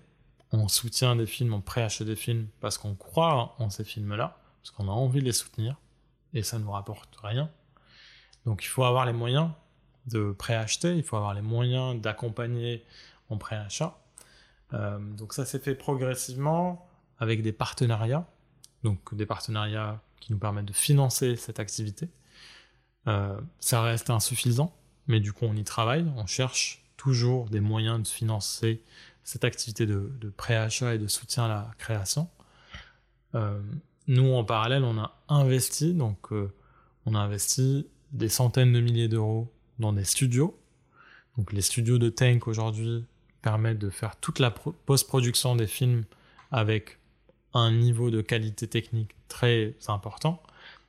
On 0.51 0.67
soutient 0.67 1.15
des 1.15 1.27
films, 1.27 1.53
on 1.53 1.61
préachète 1.61 2.07
des 2.07 2.15
films 2.15 2.47
parce 2.59 2.79
qu'on 2.79 2.95
croit 2.95 3.55
en 3.59 3.69
ces 3.69 3.83
films-là, 3.83 4.37
parce 4.61 4.71
qu'on 4.71 4.87
a 4.87 4.91
envie 4.91 5.19
de 5.19 5.25
les 5.25 5.31
soutenir, 5.31 5.75
et 6.33 6.41
ça 6.41 6.57
ne 6.57 6.63
nous 6.63 6.71
rapporte 6.71 7.15
rien. 7.21 7.51
Donc 8.45 8.63
il 8.63 8.67
faut 8.67 8.83
avoir 8.83 9.05
les 9.05 9.13
moyens 9.13 9.51
de 10.07 10.31
préacheter, 10.31 10.95
il 10.95 11.03
faut 11.03 11.17
avoir 11.17 11.33
les 11.33 11.41
moyens 11.41 11.99
d'accompagner 11.99 12.83
en 13.29 13.37
préachat. 13.37 13.97
Euh, 14.73 14.97
donc 14.99 15.33
ça 15.33 15.45
s'est 15.45 15.59
fait 15.59 15.75
progressivement 15.75 16.87
avec 17.19 17.41
des 17.41 17.51
partenariats, 17.51 18.27
donc 18.83 19.13
des 19.13 19.25
partenariats 19.25 20.01
qui 20.19 20.31
nous 20.31 20.39
permettent 20.39 20.65
de 20.65 20.73
financer 20.73 21.35
cette 21.35 21.59
activité. 21.59 22.09
Euh, 23.07 23.39
ça 23.59 23.81
reste 23.81 24.09
insuffisant, 24.09 24.75
mais 25.07 25.19
du 25.19 25.31
coup 25.31 25.45
on 25.45 25.55
y 25.55 25.63
travaille, 25.63 26.11
on 26.15 26.25
cherche 26.25 26.84
toujours 27.05 27.49
des 27.51 27.59
moyens 27.59 28.01
de 28.01 28.07
financer 28.07 28.81
cette 29.23 29.43
activité 29.43 29.85
de, 29.85 30.09
préachat 30.35 30.95
et 30.95 30.97
de 30.97 31.07
soutien 31.07 31.45
à 31.45 31.47
la 31.47 31.71
création. 31.77 32.27
Euh, 33.35 33.61
nous, 34.07 34.33
en 34.33 34.43
parallèle, 34.43 34.83
on 34.83 34.97
a 34.97 35.15
investi, 35.29 35.93
donc 35.93 36.31
on 37.05 37.13
a 37.13 37.29
des 38.11 38.29
centaines 38.29 38.73
de 38.73 38.79
milliers 38.79 39.07
d'euros 39.07 39.51
dans 39.77 39.93
des 39.93 40.03
studios. 40.03 40.59
Donc 41.37 41.53
les 41.53 41.61
studios 41.61 41.99
de 41.99 42.09
Tank 42.09 42.47
aujourd'hui 42.47 43.05
permettent 43.43 43.77
de 43.77 43.91
faire 43.91 44.15
toute 44.15 44.39
la 44.39 44.49
post-production 44.49 45.55
des 45.55 45.67
films 45.67 46.05
avec 46.51 46.97
un 47.53 47.71
niveau 47.71 48.09
de 48.09 48.21
qualité 48.21 48.67
technique 48.67 49.11
très 49.27 49.75
important. 49.87 50.41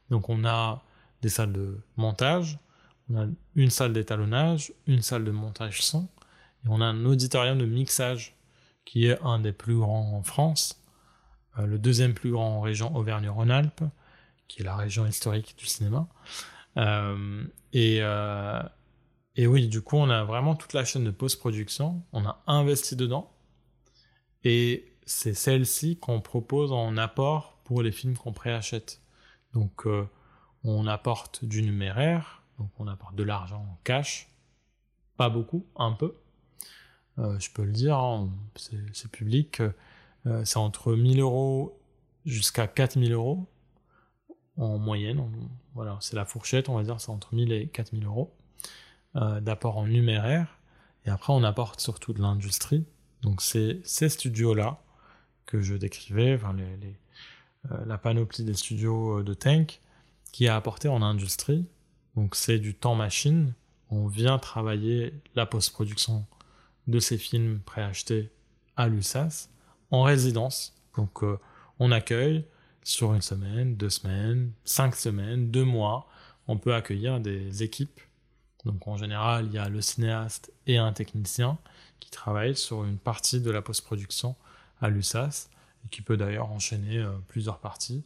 Donc 0.09 0.31
on 0.31 0.46
a 0.46 0.83
des 1.20 1.29
salles 1.29 1.52
de 1.52 1.79
montage, 1.98 2.59
on 3.11 3.23
a 3.23 3.27
une 3.55 3.71
salle 3.71 3.92
d'étalonnage, 3.92 4.73
une 4.87 5.03
salle 5.03 5.25
de 5.25 5.31
montage 5.31 5.83
son, 5.83 6.09
et 6.64 6.69
on 6.69 6.81
a 6.81 6.85
un 6.85 7.05
auditorium 7.05 7.59
de 7.59 7.66
mixage 7.66 8.37
qui 8.85 9.07
est 9.07 9.21
un 9.23 9.38
des 9.38 9.53
plus 9.53 9.77
grands 9.77 10.12
en 10.12 10.23
France, 10.23 10.83
euh, 11.59 11.66
le 11.66 11.79
deuxième 11.79 12.14
plus 12.14 12.31
grand 12.31 12.59
en 12.59 12.61
région 12.61 12.95
Auvergne-Rhône-Alpes, 12.97 13.85
qui 14.49 14.62
est 14.62 14.64
la 14.64 14.77
région 14.77 15.07
historique 15.07 15.57
du 15.59 15.66
cinéma. 15.66 16.09
Euh, 16.77 17.45
et, 17.73 17.99
euh, 18.01 18.62
et 19.35 19.47
oui, 19.47 19.69
du 19.69 19.83
coup, 19.83 19.97
on 19.97 20.11
a 20.11 20.25
vraiment 20.25 20.55
toute 20.55 20.73
la 20.73 20.85
chaîne 20.85 21.05
de 21.05 21.11
post-production, 21.11 22.03
on 22.12 22.25
a 22.25 22.42
investi 22.47 22.97
dedans, 22.97 23.33
et 24.45 24.92
c'est 25.05 25.35
celle-ci 25.35 25.99
qu'on 25.99 26.21
propose 26.21 26.73
en 26.73 26.97
apport 26.97 27.61
pour 27.64 27.83
les 27.83 27.92
films 27.92 28.16
qu'on 28.16 28.33
préachète. 28.33 29.01
Donc, 29.53 29.87
on 30.62 30.87
apporte 30.87 31.45
du 31.45 31.62
numéraire, 31.62 32.42
donc 32.59 32.71
on 32.79 32.87
apporte 32.88 33.14
de 33.14 33.23
l'argent 33.23 33.66
en 33.71 33.79
cash, 33.85 34.29
pas 35.16 35.29
beaucoup, 35.29 35.66
un 35.77 35.92
peu. 35.92 36.14
je 37.19 37.51
peux 37.51 37.64
le 37.64 37.73
dire, 37.73 37.97
hein, 37.97 38.31
c'est 38.57 39.11
public, 39.11 39.62
c'est 40.45 40.59
entre 40.59 40.95
1000 40.95 41.21
euros 41.21 41.79
jusqu'à 42.27 42.66
4000 42.66 43.12
euros 43.12 43.47
en 44.59 44.79
moyenne. 44.79 45.23
voilà, 45.75 45.99
c'est 46.01 46.16
la 46.16 46.25
fourchette, 46.25 46.69
on 46.69 46.77
va 46.77 46.83
dire, 46.83 47.01
c'est 47.01 47.11
entre 47.11 47.35
1000 47.35 47.53
et 47.53 47.69
4000 47.69 48.05
euros 48.05 48.35
euh, 49.16 49.40
d'apport 49.40 49.79
en 49.79 49.87
numéraire. 49.87 50.59
Et 51.05 51.11
après, 51.11 51.33
on 51.33 51.42
apporte 51.45 51.81
surtout 51.81 52.12
de 52.12 52.21
l'industrie. 52.21 52.85
Donc, 53.23 53.40
c'est 53.40 53.81
ces 53.85 54.09
studios-là 54.09 54.83
que 55.47 55.61
je 55.61 55.75
décrivais, 55.75 56.38
euh, 56.42 57.85
la 57.87 57.99
panoplie 57.99 58.45
des 58.45 58.55
studios 58.55 59.21
euh, 59.21 59.23
de 59.23 59.35
Tank, 59.35 59.81
qui 60.33 60.49
a 60.49 60.57
apporté 60.57 60.88
en 60.88 61.03
industrie. 61.03 61.66
Donc, 62.16 62.35
c'est 62.35 62.59
du 62.59 62.74
temps 62.74 62.94
machine. 62.94 63.52
On 63.90 64.07
vient 64.07 64.38
travailler 64.38 65.14
la 65.35 65.46
post-production 65.46 66.26
de 66.87 66.98
ces 66.98 67.18
films 67.18 67.61
préachetés 67.61 68.31
à 68.76 68.88
l'USAS 68.88 69.48
en 69.90 70.02
résidence. 70.02 70.74
Donc, 70.96 71.22
on 71.79 71.92
accueille, 71.92 72.44
sur 72.87 73.14
une 73.14 73.22
semaine, 73.22 73.74
deux 73.74 73.90
semaines, 73.90 74.52
cinq 74.64 74.94
semaines, 74.94 75.50
deux 75.50 75.64
mois, 75.64 76.07
on 76.46 76.57
peut 76.57 76.72
accueillir 76.72 77.18
des 77.18 77.64
équipes. 77.64 78.00
Donc 78.64 78.87
en 78.87 78.96
général, 78.96 79.46
il 79.46 79.52
y 79.52 79.59
a 79.59 79.68
le 79.68 79.81
cinéaste 79.81 80.52
et 80.68 80.79
un 80.79 80.92
technicien 80.92 81.59
qui 81.98 82.11
travaillent 82.11 82.57
sur 82.57 82.85
une 82.85 82.98
partie 82.98 83.40
de 83.40 83.50
la 83.50 83.61
post-production 83.61 84.37
à 84.81 84.88
l'USAS 84.88 85.50
et 85.85 85.88
qui 85.88 86.00
peut 86.00 86.16
d'ailleurs 86.16 86.50
enchaîner 86.52 86.98
euh, 86.98 87.11
plusieurs 87.26 87.59
parties. 87.59 88.05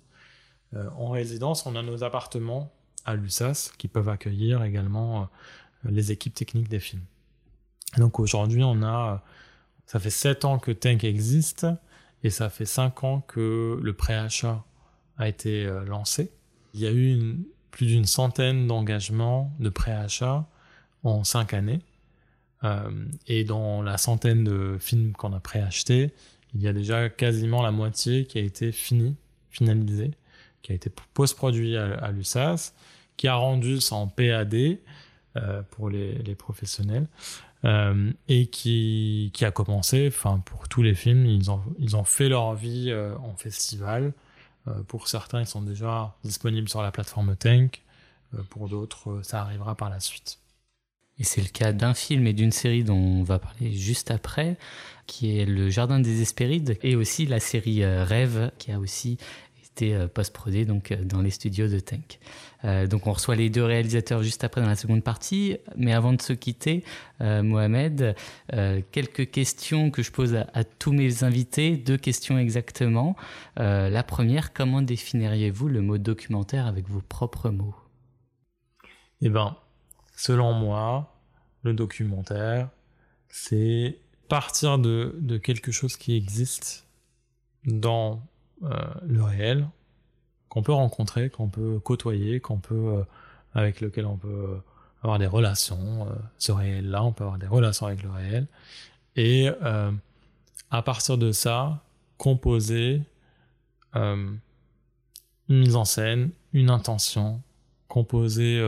Euh, 0.74 0.88
en 0.96 1.10
résidence, 1.10 1.66
on 1.66 1.76
a 1.76 1.82
nos 1.82 2.02
appartements 2.02 2.72
à 3.04 3.14
l'USAS 3.14 3.72
qui 3.78 3.88
peuvent 3.88 4.08
accueillir 4.08 4.62
également 4.62 5.22
euh, 5.22 5.90
les 5.90 6.12
équipes 6.12 6.34
techniques 6.34 6.68
des 6.68 6.80
films. 6.80 7.04
Donc 7.96 8.20
aujourd'hui, 8.20 8.62
on 8.62 8.82
a, 8.82 9.24
ça 9.86 9.98
fait 9.98 10.10
sept 10.10 10.44
ans 10.44 10.58
que 10.58 10.70
Tank 10.70 11.04
existe 11.04 11.66
et 12.22 12.30
ça 12.30 12.50
fait 12.50 12.66
cinq 12.66 13.04
ans 13.04 13.20
que 13.20 13.78
le 13.82 13.92
préachat 13.92 14.64
a 15.18 15.28
été 15.28 15.66
euh, 15.66 15.84
lancé. 15.84 16.30
Il 16.74 16.80
y 16.80 16.86
a 16.86 16.92
eu 16.92 17.36
plus 17.70 17.86
d'une 17.86 18.04
centaine 18.04 18.66
d'engagements 18.66 19.52
de 19.58 19.68
préachat 19.68 20.46
en 21.02 21.24
cinq 21.24 21.54
années. 21.54 21.80
Euh, 22.62 23.06
et 23.26 23.44
dans 23.44 23.82
la 23.82 23.96
centaine 23.96 24.44
de 24.44 24.76
films 24.78 25.12
qu'on 25.12 25.32
a 25.32 25.40
préachetés, 25.40 26.12
il 26.54 26.60
y 26.60 26.68
a 26.68 26.72
déjà 26.72 27.08
quasiment 27.08 27.62
la 27.62 27.70
moitié 27.70 28.26
qui 28.26 28.38
a 28.38 28.42
été 28.42 28.72
fini, 28.72 29.16
finalisé, 29.50 30.12
qui 30.62 30.72
a 30.72 30.74
été 30.74 30.90
post-produit 31.14 31.76
à, 31.76 32.10
l'USAS, 32.10 32.74
qui 33.16 33.28
a 33.28 33.34
rendu 33.34 33.80
ça 33.80 33.96
en 33.96 34.08
PAD 34.08 34.54
euh, 35.36 35.62
pour 35.70 35.90
les, 35.90 36.34
professionnels, 36.34 37.06
et 38.28 38.46
qui, 38.46 39.32
a 39.42 39.50
commencé, 39.50 40.08
enfin 40.08 40.42
pour 40.44 40.68
tous 40.68 40.82
les 40.82 40.94
films, 40.94 41.26
ils 41.26 41.50
ont, 41.50 42.04
fait 42.04 42.28
leur 42.28 42.54
vie 42.54 42.92
en 43.22 43.36
festival, 43.36 44.12
euh, 44.68 44.82
pour 44.86 45.08
certains, 45.08 45.40
ils 45.40 45.46
sont 45.46 45.62
déjà 45.62 46.14
disponibles 46.24 46.68
sur 46.68 46.82
la 46.82 46.90
plateforme 46.90 47.36
Tank. 47.36 47.82
Euh, 48.34 48.42
pour 48.48 48.68
d'autres, 48.68 49.10
euh, 49.10 49.22
ça 49.22 49.40
arrivera 49.40 49.74
par 49.74 49.90
la 49.90 50.00
suite. 50.00 50.38
Et 51.18 51.24
c'est 51.24 51.42
le 51.42 51.48
cas 51.48 51.72
d'un 51.72 51.92
film 51.92 52.26
et 52.26 52.32
d'une 52.32 52.52
série 52.52 52.84
dont 52.84 52.96
on 52.96 53.22
va 53.22 53.38
parler 53.38 53.72
juste 53.72 54.10
après, 54.10 54.56
qui 55.06 55.38
est 55.38 55.44
Le 55.44 55.68
Jardin 55.68 56.00
des 56.00 56.22
Hespérides, 56.22 56.78
et 56.82 56.96
aussi 56.96 57.26
la 57.26 57.40
série 57.40 57.84
Rêve, 57.84 58.50
qui 58.58 58.72
a 58.72 58.78
aussi 58.78 59.18
été 59.72 60.06
post-prodée 60.08 60.64
donc, 60.64 60.92
dans 60.92 61.22
les 61.22 61.30
studios 61.30 61.68
de 61.68 61.78
Tank. 61.78 62.18
Euh, 62.64 62.86
donc 62.86 63.06
on 63.06 63.12
reçoit 63.12 63.36
les 63.36 63.50
deux 63.50 63.64
réalisateurs 63.64 64.22
juste 64.22 64.44
après 64.44 64.60
dans 64.60 64.68
la 64.68 64.76
seconde 64.76 65.02
partie. 65.02 65.56
Mais 65.76 65.92
avant 65.92 66.12
de 66.12 66.20
se 66.20 66.32
quitter, 66.32 66.84
euh, 67.20 67.42
Mohamed, 67.42 68.14
euh, 68.52 68.80
quelques 68.92 69.30
questions 69.30 69.90
que 69.90 70.02
je 70.02 70.12
pose 70.12 70.34
à, 70.34 70.64
tous 70.64 70.92
mes 70.92 71.24
invités, 71.24 71.76
deux 71.76 71.96
questions 71.96 72.38
exactement. 72.38 73.16
la 73.56 74.02
première, 74.02 74.52
comment 74.52 74.82
définiriez-vous 74.82 75.68
le 75.68 75.80
mot 75.80 75.98
documentaire 75.98 76.66
avec 76.66 76.88
vos 76.88 77.00
propres 77.00 77.50
mots? 77.50 77.74
Eh 79.20 79.28
bien, 79.28 79.56
selon 80.16 80.52
moi, 80.52 81.14
le 81.62 81.74
documentaire, 81.74 82.70
c'est 83.28 83.98
partir 84.28 84.78
de, 84.78 85.38
quelque 85.42 85.72
chose 85.72 85.96
qui 85.96 86.14
existe 86.14 86.86
dans 87.64 88.22
le 88.62 89.22
réel, 89.22 89.66
qu'on 90.50 90.62
peut 90.62 90.72
rencontrer, 90.72 91.30
qu'on 91.30 91.48
peut 91.48 91.78
côtoyer, 91.78 92.40
qu'on 92.40 92.58
peut 92.58 92.74
euh, 92.74 93.04
avec 93.54 93.80
lequel 93.80 94.04
on 94.04 94.16
peut 94.16 94.28
euh, 94.28 94.62
avoir 95.02 95.18
des 95.18 95.26
relations. 95.26 96.06
Euh, 96.08 96.14
ce 96.36 96.52
réel-là, 96.52 97.02
on 97.02 97.12
peut 97.12 97.24
avoir 97.24 97.38
des 97.38 97.46
relations 97.46 97.86
avec 97.86 98.02
le 98.02 98.10
réel. 98.10 98.46
Et 99.16 99.48
à 100.70 100.82
partir 100.82 101.18
de 101.18 101.32
ça, 101.32 101.82
composer 102.16 103.02
une 103.94 104.38
mise 105.48 105.74
en 105.74 105.84
scène, 105.84 106.30
une 106.52 106.70
intention, 106.70 107.42
composer 107.88 108.64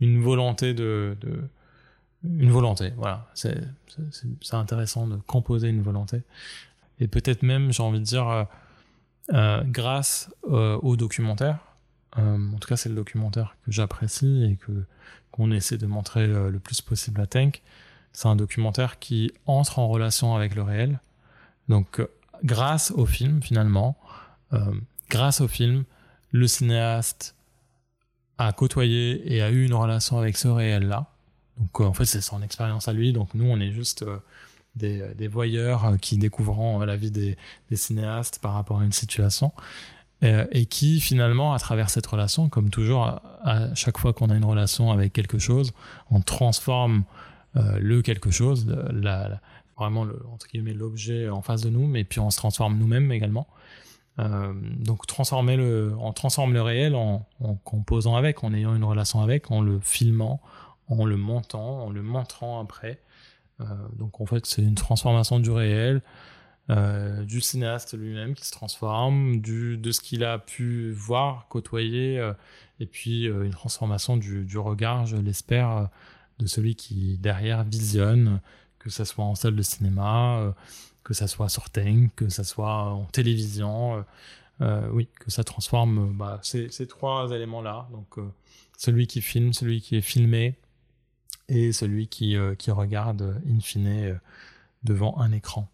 une 0.00 0.20
volonté 0.20 0.74
de, 0.74 1.16
de, 1.22 1.42
une 2.24 2.50
volonté. 2.50 2.92
Voilà, 2.98 3.26
c'est 3.34 3.56
intéressant 4.52 5.08
de 5.08 5.16
composer 5.16 5.68
une 5.68 5.82
volonté. 5.82 6.22
Et 7.00 7.08
peut-être 7.08 7.42
même, 7.42 7.72
j'ai 7.72 7.82
envie 7.82 8.00
de 8.00 8.04
dire 8.04 8.46
euh, 9.32 9.62
grâce 9.64 10.30
euh, 10.50 10.76
au 10.82 10.96
documentaire. 10.96 11.58
Euh, 12.18 12.52
en 12.52 12.58
tout 12.58 12.68
cas, 12.68 12.76
c'est 12.76 12.88
le 12.88 12.96
documentaire 12.96 13.56
que 13.64 13.70
j'apprécie 13.70 14.44
et 14.44 14.56
que 14.56 14.84
qu'on 15.30 15.52
essaie 15.52 15.78
de 15.78 15.86
montrer 15.86 16.26
le 16.26 16.58
plus 16.58 16.80
possible 16.80 17.20
à 17.20 17.26
Tank. 17.26 17.62
C'est 18.12 18.26
un 18.26 18.34
documentaire 18.34 18.98
qui 18.98 19.32
entre 19.46 19.78
en 19.78 19.86
relation 19.86 20.34
avec 20.34 20.56
le 20.56 20.62
réel. 20.62 20.98
Donc, 21.68 22.04
grâce 22.42 22.90
au 22.90 23.06
film, 23.06 23.40
finalement, 23.40 23.96
grâce 25.08 25.40
au 25.40 25.46
film, 25.46 25.84
le 26.32 26.48
cinéaste 26.48 27.36
a 28.38 28.52
côtoyé 28.52 29.32
et 29.32 29.40
a 29.40 29.50
eu 29.50 29.64
une 29.64 29.74
relation 29.74 30.18
avec 30.18 30.36
ce 30.36 30.48
réel-là. 30.48 31.06
Donc, 31.58 31.78
en 31.78 31.92
fait, 31.92 32.06
c'est 32.06 32.20
son 32.20 32.42
expérience 32.42 32.88
à 32.88 32.92
lui. 32.92 33.12
Donc, 33.12 33.32
nous, 33.34 33.48
on 33.48 33.60
est 33.60 33.70
juste 33.70 34.04
des, 34.76 35.28
voyeurs 35.28 35.84
euh, 35.84 35.96
qui 35.96 36.16
découvrent 36.16 36.84
la 36.84 36.96
vie 36.96 37.10
des, 37.10 37.36
cinéastes 37.72 38.38
par 38.40 38.54
rapport 38.54 38.80
à 38.80 38.84
une 38.84 38.92
situation. 38.92 39.52
Euh, 40.22 40.46
et, 40.52 40.66
qui 40.66 41.00
finalement, 41.00 41.54
à 41.54 41.58
travers 41.58 41.88
cette 41.88 42.06
relation, 42.06 42.48
comme 42.48 42.70
toujours, 42.70 43.04
à, 43.42 43.74
chaque 43.74 43.98
fois 43.98 44.12
qu'on 44.12 44.28
a 44.30 44.34
une 44.34 44.44
relation 44.44 44.90
avec 44.90 45.12
quelque 45.12 45.38
chose, 45.38 45.72
on 46.10 46.20
transforme 46.20 47.04
le 47.54 48.00
quelque 48.00 48.30
chose, 48.30 48.64
la, 48.92 49.40
vraiment 49.76 50.04
le, 50.04 50.22
entre 50.32 50.46
l'objet 50.54 51.28
en 51.28 51.42
face 51.42 51.62
de 51.62 51.70
nous, 51.70 51.84
mais 51.84 52.04
puis 52.04 52.20
on 52.20 52.30
se 52.30 52.36
transforme 52.36 52.78
nous-mêmes 52.78 53.10
également. 53.10 53.48
donc 54.18 55.04
transformer 55.08 55.56
le, 55.56 55.92
on 55.98 56.12
transforme 56.12 56.52
le 56.52 56.62
réel 56.62 56.94
en, 56.94 57.26
en, 57.42 57.54
composant 57.54 58.14
avec, 58.14 58.44
en 58.44 58.54
ayant 58.54 58.76
une 58.76 58.84
relation 58.84 59.20
avec, 59.20 59.50
en 59.50 59.62
le 59.62 59.80
filmant, 59.80 60.40
en 60.88 61.04
le 61.04 61.16
montant, 61.16 61.86
en 61.86 61.90
le 61.90 62.02
montrant 62.02 62.60
après. 62.60 63.00
Donc 63.98 64.20
en 64.20 64.26
fait 64.26 64.46
c'est 64.46 64.62
une 64.62 64.74
transformation 64.74 65.40
du 65.40 65.50
réel 65.50 66.02
euh, 66.70 67.24
du 67.24 67.40
cinéaste 67.40 67.98
lui-même 67.98 68.34
qui 68.34 68.46
se 68.46 68.52
transforme, 68.52 69.40
du, 69.40 69.76
de 69.76 69.90
ce 69.90 70.00
qu'il 70.00 70.22
a 70.22 70.38
pu 70.38 70.92
voir, 70.92 71.48
côtoyer, 71.48 72.18
euh, 72.18 72.32
et 72.78 72.86
puis 72.86 73.26
euh, 73.26 73.42
une 73.42 73.50
transformation 73.50 74.16
du, 74.16 74.44
du 74.44 74.56
regard, 74.56 75.04
je 75.04 75.16
l'espère, 75.16 75.88
de 76.38 76.46
celui 76.46 76.76
qui 76.76 77.18
derrière 77.18 77.64
visionne, 77.64 78.40
que 78.78 78.88
ça 78.88 79.04
soit 79.04 79.24
en 79.24 79.34
salle 79.34 79.56
de 79.56 79.62
cinéma, 79.62 80.54
que 81.02 81.12
ça 81.12 81.26
soit 81.26 81.48
sur 81.48 81.70
Tank, 81.70 82.14
que 82.14 82.28
ça 82.28 82.44
soit 82.44 82.92
en 82.92 83.04
télévision, 83.06 84.04
oui, 84.60 85.08
que 85.18 85.30
ça 85.30 85.42
transforme 85.42 86.16
bah, 86.16 86.38
ces, 86.42 86.70
ces, 86.70 86.86
trois 86.86 87.30
éléments-là. 87.32 87.88
Donc 87.90 88.16
celui 88.78 89.06
qui 89.06 89.20
filme, 89.20 89.52
celui 89.52 89.80
qui 89.80 89.96
est 89.96 90.02
filmé, 90.02 90.56
et 91.48 91.72
celui 91.72 92.08
qui, 92.08 92.36
qui 92.58 92.70
regarde 92.70 93.42
in 93.46 93.60
fine 93.60 94.20
devant 94.82 95.18
un 95.18 95.32
écran. 95.32 95.68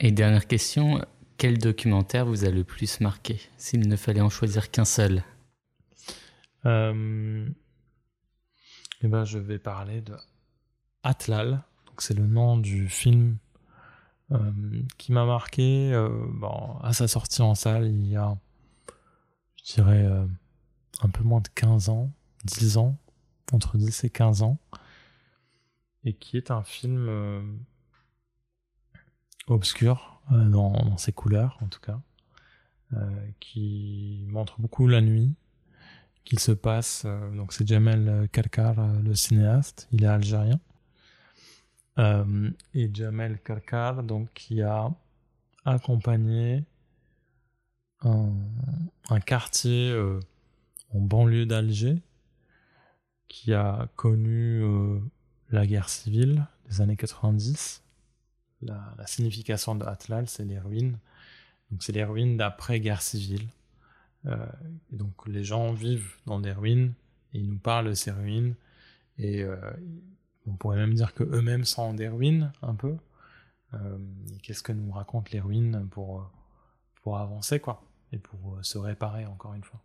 Et 0.00 0.12
dernière 0.12 0.46
question, 0.46 1.00
quel 1.36 1.58
documentaire 1.58 2.26
vous 2.26 2.44
a 2.44 2.50
le 2.50 2.64
plus 2.64 3.00
marqué, 3.00 3.40
s'il 3.56 3.88
ne 3.88 3.96
fallait 3.96 4.20
en 4.20 4.30
choisir 4.30 4.70
qu'un 4.70 4.84
seul? 4.84 5.22
Euh, 6.66 7.48
eh 9.02 9.08
ben, 9.08 9.24
Je 9.24 9.38
vais 9.38 9.58
parler 9.58 10.00
de 10.00 10.16
Atlal, 11.02 11.62
c'est 11.98 12.14
le 12.14 12.26
nom 12.26 12.56
du 12.56 12.88
film 12.88 13.36
euh, 14.32 14.52
qui 14.96 15.12
m'a 15.12 15.26
marqué 15.26 15.92
euh, 15.92 16.08
bon, 16.32 16.78
à 16.82 16.92
sa 16.92 17.08
sortie 17.08 17.42
en 17.42 17.54
salle 17.54 17.88
il 17.88 18.06
y 18.06 18.16
a, 18.16 18.36
je 19.56 19.74
dirais, 19.74 20.08
un 21.02 21.08
peu 21.08 21.22
moins 21.22 21.40
de 21.40 21.48
15 21.48 21.88
ans, 21.88 22.10
10 22.44 22.78
ans, 22.78 22.96
entre 23.52 23.76
10 23.76 24.04
et 24.04 24.10
15 24.10 24.42
ans, 24.42 24.58
et 26.04 26.14
qui 26.14 26.36
est 26.36 26.50
un 26.50 26.62
film 26.62 27.08
obscur 29.46 30.20
euh, 30.32 30.48
dans, 30.48 30.96
ses 30.96 31.12
couleurs 31.12 31.58
en 31.62 31.66
tout 31.66 31.80
cas, 31.80 32.00
euh, 32.94 33.28
qui 33.40 34.24
montre 34.28 34.60
beaucoup 34.60 34.86
la 34.88 35.00
nuit, 35.00 35.34
qu'il 36.24 36.38
se 36.38 36.52
passe. 36.52 37.02
Euh, 37.04 37.34
donc 37.34 37.52
c'est 37.52 37.66
Jamel 37.66 38.28
Karkar, 38.32 38.74
le 39.02 39.14
cinéaste, 39.14 39.88
il 39.92 40.04
est 40.04 40.08
algérien. 40.08 40.60
et 41.98 42.90
Jamel 42.92 43.38
Karkar, 43.40 44.02
donc 44.02 44.32
qui 44.34 44.62
a 44.62 44.90
accompagné 45.64 46.64
un 48.02 49.20
quartier 49.24 49.94
en 50.92 51.00
banlieue 51.00 51.46
d'Alger 51.46 52.02
qui 53.34 53.52
a 53.52 53.88
connu 53.96 54.62
la 55.50 55.66
guerre 55.66 55.88
civile 55.88 56.46
des 56.68 56.80
années 56.80 56.96
90 56.96 57.84
la, 58.64 59.06
signification 59.06 59.74
de 59.74 59.84
Atlal, 59.84 60.28
c'est 60.28 60.44
les 60.44 60.58
ruines. 60.58 60.98
Donc, 61.70 61.82
c'est 61.82 61.92
les 61.92 62.04
ruines 62.04 62.36
d'après-guerre 62.36 63.02
civile. 63.02 63.48
Euh, 64.26 64.46
donc, 64.90 65.26
les 65.26 65.44
gens 65.44 65.72
vivent 65.72 66.16
dans 66.26 66.40
des 66.40 66.52
ruines 66.52 66.94
et 67.32 67.40
ils 67.40 67.48
nous 67.48 67.58
parlent 67.58 67.88
de 67.88 67.94
ces 67.94 68.10
ruines. 68.10 68.54
Et 69.18 69.42
euh, 69.42 69.56
on 70.46 70.54
pourrait 70.54 70.76
même 70.76 70.94
dire 70.94 71.14
que 71.14 71.24
eux-mêmes 71.24 71.64
sont 71.64 71.94
des 71.94 72.08
ruines, 72.08 72.52
un 72.62 72.74
peu. 72.74 72.96
Euh, 73.74 73.98
qu'est-ce 74.42 74.62
que 74.62 74.72
nous 74.72 74.90
racontent 74.92 75.30
les 75.32 75.40
ruines 75.40 75.88
pour, 75.90 76.30
pour 77.02 77.18
avancer, 77.18 77.60
quoi, 77.60 77.82
et 78.12 78.18
pour 78.18 78.58
se 78.62 78.78
réparer, 78.78 79.26
encore 79.26 79.54
une 79.54 79.64
fois. 79.64 79.82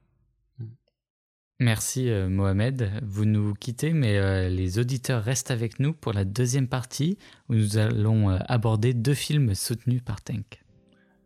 Merci 1.62 2.10
euh, 2.10 2.30
Mohamed. 2.30 2.90
Vous 3.04 3.26
nous 3.26 3.54
quittez, 3.54 3.92
mais 3.92 4.18
euh, 4.18 4.48
les 4.48 4.80
auditeurs 4.80 5.22
restent 5.22 5.52
avec 5.52 5.80
nous 5.82 5.92
pour 5.92 6.14
la 6.14 6.24
deuxième 6.24 6.70
partie 6.70 7.18
où 7.50 7.56
nous 7.56 7.78
allons 7.78 8.30
euh, 8.30 8.38
aborder 8.48 8.94
deux 8.94 9.14
films 9.14 9.54
soutenus 9.56 10.02
par 10.02 10.22
Tank. 10.22 10.64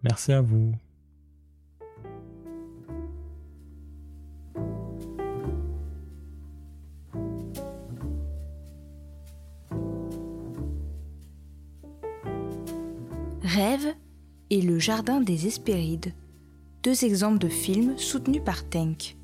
Merci 0.01 0.33
à 0.33 0.41
vous. 0.41 0.73
Rêve 13.43 13.93
et 14.49 14.63
Le 14.63 14.79
Jardin 14.79 15.21
des 15.21 15.45
Hespérides, 15.45 16.13
deux 16.81 17.05
exemples 17.05 17.37
de 17.37 17.49
films 17.49 17.99
soutenus 17.99 18.41
par 18.43 18.67
Tank. 18.67 19.15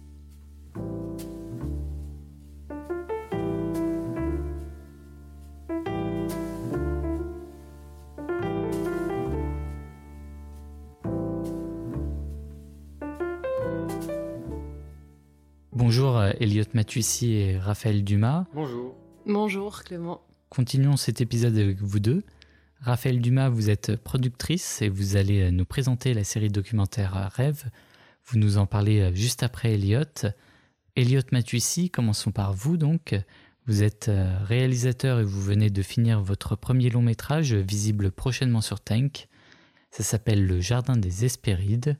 Elliot 16.49 16.65
Matuissi 16.73 17.33
et 17.33 17.59
Raphaël 17.59 18.03
Dumas. 18.03 18.47
Bonjour. 18.55 18.95
Bonjour 19.27 19.83
Clément. 19.83 20.21
Continuons 20.49 20.97
cet 20.97 21.21
épisode 21.21 21.55
avec 21.55 21.79
vous 21.79 21.99
deux. 21.99 22.23
Raphaël 22.81 23.21
Dumas, 23.21 23.49
vous 23.49 23.69
êtes 23.69 23.97
productrice 23.97 24.81
et 24.81 24.89
vous 24.89 25.15
allez 25.15 25.43
euh, 25.43 25.51
nous 25.51 25.65
présenter 25.65 26.15
la 26.15 26.23
série 26.23 26.49
documentaire 26.49 27.29
Rêve. 27.35 27.69
Vous 28.25 28.39
nous 28.39 28.57
en 28.57 28.65
parlez 28.65 28.99
euh, 28.99 29.13
juste 29.13 29.43
après 29.43 29.73
Elliot. 29.73 30.31
Elliot 30.95 31.21
Matuissi, 31.31 31.91
commençons 31.91 32.31
par 32.31 32.55
vous 32.55 32.77
donc. 32.77 33.13
Vous 33.67 33.83
êtes 33.83 34.09
réalisateur 34.45 35.19
et 35.19 35.23
vous 35.23 35.43
venez 35.43 35.69
de 35.69 35.83
finir 35.83 36.19
votre 36.19 36.55
premier 36.55 36.89
long 36.89 37.03
métrage 37.03 37.53
visible 37.53 38.09
prochainement 38.09 38.61
sur 38.61 38.79
Tank. 38.79 39.27
Ça 39.91 40.01
s'appelle 40.01 40.47
Le 40.47 40.61
Jardin 40.61 40.97
des 40.97 41.25
Hespérides. 41.25 41.95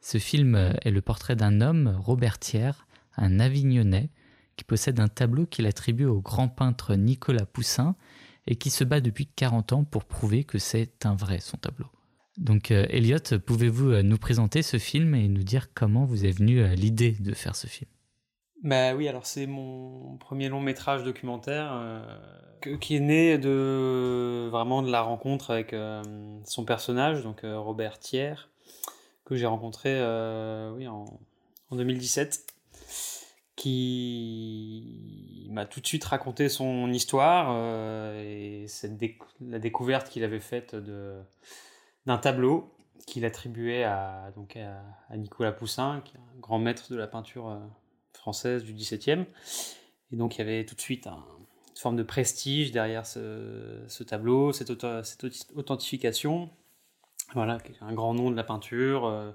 Ce 0.00 0.18
film 0.18 0.56
est 0.82 0.90
le 0.90 1.00
portrait 1.00 1.36
d'un 1.36 1.60
homme, 1.60 1.96
Robert 2.00 2.40
Thiers, 2.40 2.72
un 3.16 3.40
Avignonnais, 3.40 4.10
qui 4.56 4.64
possède 4.64 5.00
un 5.00 5.08
tableau 5.08 5.46
qu'il 5.46 5.66
attribue 5.66 6.04
au 6.04 6.20
grand 6.20 6.48
peintre 6.48 6.94
Nicolas 6.94 7.46
Poussin 7.46 7.96
et 8.46 8.56
qui 8.56 8.70
se 8.70 8.84
bat 8.84 9.00
depuis 9.00 9.26
40 9.26 9.72
ans 9.72 9.84
pour 9.84 10.04
prouver 10.04 10.44
que 10.44 10.58
c'est 10.58 11.06
un 11.06 11.14
vrai 11.14 11.40
son 11.40 11.56
tableau. 11.56 11.86
Donc 12.36 12.70
euh, 12.70 12.86
Elliot, 12.90 13.18
pouvez-vous 13.46 13.90
euh, 13.90 14.02
nous 14.02 14.18
présenter 14.18 14.62
ce 14.62 14.78
film 14.78 15.14
et 15.14 15.28
nous 15.28 15.44
dire 15.44 15.72
comment 15.72 16.04
vous 16.04 16.24
est 16.24 16.32
venue 16.32 16.60
euh, 16.60 16.74
l'idée 16.74 17.12
de 17.12 17.32
faire 17.32 17.54
ce 17.54 17.66
film? 17.66 17.88
Bah 18.62 18.94
oui, 18.94 19.08
alors 19.08 19.26
c'est 19.26 19.46
mon 19.46 20.16
premier 20.16 20.48
long 20.48 20.60
métrage 20.60 21.04
documentaire 21.04 22.02
qui 22.80 22.96
est 22.96 23.00
né 23.00 23.36
de 23.36 24.48
vraiment 24.50 24.80
de 24.80 24.90
la 24.90 25.02
rencontre 25.02 25.50
avec 25.50 25.76
son 26.46 26.64
personnage, 26.64 27.22
donc 27.22 27.42
Robert 27.44 27.98
Thiers, 27.98 28.48
que 29.26 29.36
j'ai 29.36 29.44
rencontré 29.44 29.90
oui, 30.74 30.88
en, 30.88 31.04
en 31.68 31.76
2017 31.76 32.53
qui 33.56 35.46
m'a 35.50 35.64
tout 35.66 35.80
de 35.80 35.86
suite 35.86 36.04
raconté 36.04 36.48
son 36.48 36.92
histoire 36.92 37.48
euh, 37.50 38.22
et 38.22 38.66
cette 38.66 39.00
la 39.40 39.58
découverte 39.58 40.08
qu'il 40.08 40.24
avait 40.24 40.40
faite 40.40 40.74
d'un 40.74 42.18
tableau 42.18 42.74
qu'il 43.06 43.24
attribuait 43.24 43.84
à, 43.84 44.32
donc 44.34 44.56
à, 44.56 45.16
Nicolas 45.16 45.52
Poussin, 45.52 46.02
qui 46.04 46.16
est 46.16 46.20
un 46.20 46.40
grand 46.40 46.58
maître 46.58 46.90
de 46.90 46.96
la 46.96 47.06
peinture 47.06 47.48
euh, 47.48 47.58
française 48.12 48.64
du 48.64 48.72
XVIIe. 48.72 49.26
Et 50.12 50.16
donc 50.16 50.36
il 50.36 50.38
y 50.38 50.42
avait 50.42 50.64
tout 50.64 50.74
de 50.74 50.80
suite 50.80 51.06
une 51.06 51.76
forme 51.76 51.96
de 51.96 52.02
prestige 52.02 52.72
derrière 52.72 53.06
ce, 53.06 54.02
tableau, 54.04 54.52
cette, 54.52 54.70
authentification. 55.54 56.50
Voilà, 57.34 57.58
un 57.80 57.92
grand 57.92 58.14
nom 58.14 58.30
de 58.30 58.36
la 58.36 58.44
peinture. 58.44 59.06
Euh, 59.06 59.32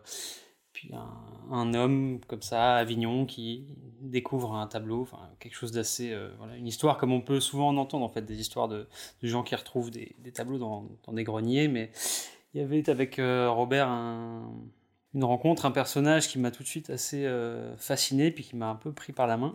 un, 1.51 1.73
homme 1.73 2.19
comme 2.27 2.41
ça 2.41 2.75
à 2.75 2.79
Avignon 2.79 3.25
qui 3.25 3.65
découvre 4.01 4.55
un 4.55 4.67
tableau, 4.67 5.01
enfin 5.01 5.19
quelque 5.39 5.55
chose 5.55 5.71
d'assez, 5.71 6.11
euh, 6.11 6.29
voilà, 6.37 6.55
une 6.55 6.67
histoire 6.67 6.97
comme 6.97 7.11
on 7.11 7.21
peut 7.21 7.39
souvent 7.39 7.69
en 7.69 7.77
entendre 7.77 8.05
en 8.05 8.09
fait, 8.09 8.21
des 8.21 8.39
histoires 8.39 8.67
de, 8.67 8.87
gens 9.21 9.43
qui 9.43 9.55
retrouvent 9.55 9.91
des, 9.91 10.15
tableaux 10.33 10.57
dans, 10.57 10.87
des 11.11 11.23
greniers, 11.23 11.67
mais 11.67 11.91
il 12.53 12.61
y 12.61 12.63
avait 12.63 12.89
avec 12.89 13.19
euh, 13.19 13.49
Robert 13.49 13.89
une 13.89 15.23
rencontre, 15.23 15.65
un 15.65 15.71
personnage 15.71 16.27
qui 16.27 16.39
m'a 16.39 16.51
tout 16.51 16.63
de 16.63 16.67
suite 16.67 16.89
assez 16.89 17.25
euh, 17.25 17.75
fasciné, 17.77 18.31
puis 18.31 18.43
qui 18.43 18.55
m'a 18.55 18.69
un 18.69 18.75
peu 18.75 18.93
pris 18.93 19.11
par 19.11 19.27
la 19.27 19.37
main, 19.37 19.53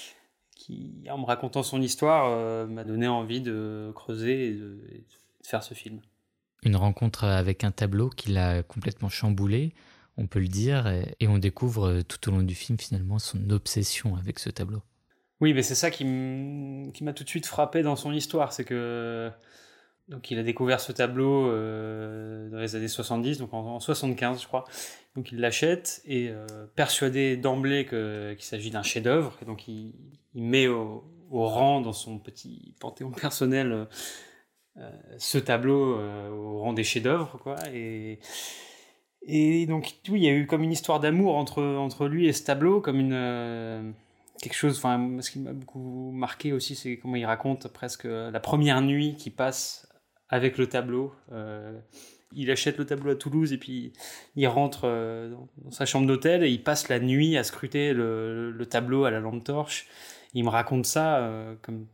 qui 0.56 1.04
en 1.10 1.18
me 1.18 1.24
racontant 1.24 1.62
son 1.62 1.82
histoire 1.82 2.66
m'a 2.68 2.84
donné 2.84 3.08
envie 3.08 3.40
de 3.40 3.90
creuser 3.94 4.48
et 4.48 4.52
de 4.52 4.78
faire 5.42 5.62
ce 5.62 5.74
film. 5.74 6.00
Une 6.62 6.76
rencontre 6.76 7.24
avec 7.24 7.64
un 7.64 7.72
tableau 7.72 8.08
qui 8.08 8.30
l'a 8.30 8.62
complètement 8.62 9.08
chamboulé 9.08 9.74
on 10.16 10.26
peut 10.26 10.40
le 10.40 10.48
dire, 10.48 10.86
et, 11.20 11.26
on 11.26 11.38
découvre 11.38 11.88
euh, 11.88 12.02
tout 12.02 12.28
au 12.28 12.32
long 12.32 12.42
du 12.42 12.54
film 12.54 12.78
finalement 12.78 13.18
son 13.18 13.50
obsession 13.50 14.16
avec 14.16 14.38
ce 14.38 14.50
tableau. 14.50 14.82
Oui, 15.40 15.54
mais 15.54 15.62
c'est 15.62 15.74
ça 15.74 15.90
qui 15.90 16.04
m'a 16.04 17.12
tout 17.12 17.24
de 17.24 17.28
suite 17.28 17.46
frappé 17.46 17.82
dans 17.82 17.96
son 17.96 18.12
histoire, 18.12 18.52
c'est 18.52 18.64
que 18.64 19.30
donc 20.08 20.30
il 20.30 20.38
a 20.38 20.42
découvert 20.42 20.80
ce 20.80 20.92
tableau 20.92 21.48
euh, 21.48 22.48
dans 22.50 22.58
les 22.58 22.76
années 22.76 22.88
70, 22.88 23.38
donc 23.38 23.52
en, 23.54 23.80
75 23.80 24.42
je 24.42 24.46
crois. 24.46 24.64
Donc 25.16 25.32
il 25.32 25.40
l'achète 25.40 26.00
et 26.04 26.28
euh, 26.28 26.46
persuadé 26.76 27.36
d'emblée 27.36 27.86
qu'il 27.86 28.44
s'agit 28.44 28.70
d'un 28.70 28.82
chef-d'œuvre, 28.82 29.36
donc 29.46 29.66
il, 29.66 29.94
met 30.34 30.68
au, 30.68 31.04
rang 31.30 31.80
dans 31.80 31.92
son 31.92 32.18
petit 32.18 32.74
panthéon 32.78 33.10
personnel 33.10 33.88
ce 35.18 35.38
tableau 35.38 35.98
au 35.98 36.60
rang 36.60 36.72
des 36.72 36.84
chefs-d'œuvre, 36.84 37.38
quoi. 37.42 37.56
Et, 37.74 38.20
et 39.26 39.66
donc 39.66 39.94
oui, 40.08 40.20
il 40.20 40.24
y 40.24 40.28
a 40.28 40.32
eu 40.32 40.46
comme 40.46 40.62
une 40.62 40.72
histoire 40.72 41.00
d'amour 41.00 41.36
entre, 41.36 41.62
entre 41.62 42.06
lui 42.08 42.26
et 42.26 42.32
ce 42.32 42.44
tableau, 42.44 42.80
comme 42.80 42.98
une 42.98 43.94
quelque 44.42 44.54
chose, 44.54 44.76
enfin, 44.76 45.18
ce 45.20 45.30
qui 45.30 45.38
m'a 45.38 45.52
beaucoup 45.52 46.10
marqué 46.12 46.52
aussi, 46.52 46.74
c'est 46.74 46.96
comment 46.96 47.16
il 47.16 47.24
raconte 47.24 47.68
presque 47.68 48.04
la 48.04 48.40
première 48.40 48.82
nuit 48.82 49.14
qu'il 49.16 49.32
passe 49.32 49.88
avec 50.28 50.58
le 50.58 50.66
tableau. 50.66 51.14
Euh, 51.30 51.78
il 52.34 52.50
achète 52.50 52.78
le 52.78 52.86
tableau 52.86 53.12
à 53.12 53.14
Toulouse 53.14 53.52
et 53.52 53.58
puis 53.58 53.92
il 54.34 54.46
rentre 54.48 54.82
euh, 54.84 55.34
dans 55.58 55.70
sa 55.70 55.86
chambre 55.86 56.06
d'hôtel 56.06 56.42
et 56.42 56.50
il 56.50 56.62
passe 56.62 56.88
la 56.88 56.98
nuit 56.98 57.36
à 57.36 57.44
scruter 57.44 57.92
le, 57.92 58.66
tableau 58.68 59.04
à 59.04 59.10
la 59.10 59.20
lampe 59.20 59.44
torche. 59.44 59.86
Il 60.34 60.44
me 60.44 60.48
raconte 60.48 60.86
ça 60.86 61.18
euh, 61.18 61.54
comme 61.62 61.86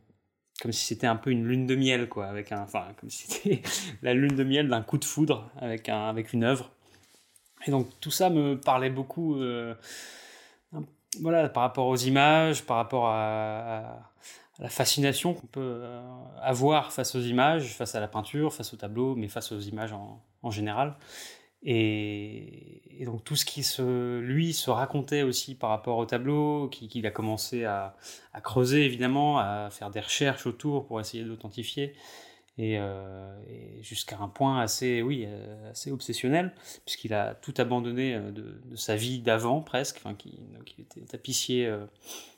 comme 0.61 0.73
si 0.73 0.87
c'était 0.87 1.07
un 1.07 1.15
peu 1.15 1.29
une 1.31 1.45
lune 1.47 1.67
de 1.67 1.75
miel 1.75 2.09
quoi 2.09 2.25
avec 2.25 2.51
un 2.51 2.63
enfin 2.63 2.87
comme 2.99 3.09
si 3.09 3.27
c'était 3.31 3.61
la 4.01 4.13
lune 4.13 4.35
de 4.35 4.43
miel 4.43 4.67
d'un 4.67 4.81
coup 4.81 4.97
de 4.97 5.05
foudre 5.05 5.49
avec 5.57 5.87
un 5.87 6.09
avec 6.09 6.33
une 6.33 6.43
œuvre 6.43 6.71
et 7.65 7.71
donc 7.71 7.87
tout 7.99 8.11
ça 8.11 8.29
me 8.29 8.59
parlait 8.59 8.89
beaucoup 8.89 9.41
voilà, 11.19 11.49
par 11.49 11.63
rapport 11.63 11.87
aux 11.87 11.97
images, 11.97 12.63
par 12.63 12.77
rapport 12.77 13.07
à, 13.07 14.11
la 14.59 14.69
fascination 14.69 15.33
qu'on 15.33 15.47
peut 15.47 15.61
euh, 15.61 16.01
avoir 16.41 16.91
face 16.91 17.15
aux 17.15 17.21
images, 17.21 17.73
face 17.75 17.95
à 17.95 18.01
la 18.01 18.09
peinture, 18.09 18.53
face 18.53 18.73
au 18.73 18.77
tableau, 18.77 19.15
mais 19.15 19.29
face 19.29 19.53
aux 19.53 19.59
images 19.59 19.93
en, 19.93 20.51
général. 20.51 20.97
Et, 21.63 22.83
donc 23.05 23.23
tout 23.23 23.37
ce 23.37 23.45
qui 23.45 23.63
se, 23.63 24.19
lui 24.19 24.53
se 24.53 24.69
racontait 24.69 25.23
aussi 25.23 25.55
par 25.55 25.69
rapport 25.69 25.97
au 25.97 26.05
tableau, 26.05 26.67
qu'il 26.67 27.05
a 27.07 27.11
commencé 27.11 27.63
à, 27.63 27.95
creuser 28.43 28.85
évidemment, 28.85 29.39
à 29.39 29.69
faire 29.71 29.89
des 29.89 30.01
recherches 30.01 30.45
autour 30.45 30.85
pour 30.85 30.99
essayer 30.99 31.23
d'authentifier 31.23 31.93
et, 32.59 32.77
euh, 32.77 33.81
jusqu'à 33.81 34.17
un 34.19 34.27
point 34.27 34.59
assez, 34.59 35.01
oui, 35.01 35.23
euh, 35.25 35.71
assez 35.71 35.91
obsessionnel, 35.91 36.53
puisqu'il 36.85 37.13
a 37.13 37.33
tout 37.35 37.53
abandonné 37.57 38.15
euh, 38.15 38.31
de, 38.31 38.75
sa 38.75 38.97
vie 38.97 39.19
d'avant 39.19 39.61
presque, 39.61 39.97
enfin, 39.97 40.13
qui, 40.13 40.37
il 40.77 40.83
était 40.83 41.01
tapissier, 41.01 41.73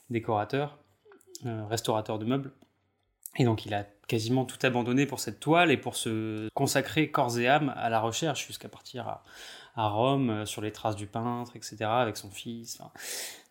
décorateur, 0.09 0.77
restaurateur 1.43 2.19
de 2.19 2.25
meubles, 2.25 2.51
et 3.37 3.45
donc 3.45 3.65
il 3.65 3.73
a 3.73 3.85
quasiment 4.07 4.45
tout 4.45 4.59
abandonné 4.63 5.05
pour 5.05 5.19
cette 5.19 5.39
toile 5.39 5.71
et 5.71 5.77
pour 5.77 5.95
se 5.95 6.49
consacrer 6.53 7.09
corps 7.09 7.39
et 7.39 7.47
âme 7.47 7.73
à 7.75 7.89
la 7.89 7.99
recherche 7.99 8.45
jusqu'à 8.45 8.69
partir 8.69 9.07
à, 9.07 9.23
Rome 9.75 10.45
sur 10.45 10.61
les 10.61 10.71
traces 10.71 10.97
du 10.97 11.07
peintre, 11.07 11.55
etc., 11.55 11.77
avec 11.85 12.17
son 12.17 12.29
fils. 12.29 12.79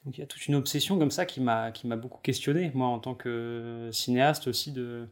donc 0.04 0.18
il 0.18 0.20
y 0.20 0.22
a 0.22 0.26
toute 0.26 0.46
une 0.46 0.54
obsession 0.54 0.98
comme 0.98 1.10
ça 1.10 1.24
qui 1.26 1.40
m'a 1.40 1.72
beaucoup 1.96 2.20
questionné, 2.20 2.70
moi 2.74 2.88
en 2.88 2.98
tant 2.98 3.14
que 3.14 3.88
cinéaste 3.90 4.46
aussi, 4.46 4.70
de 4.70 5.08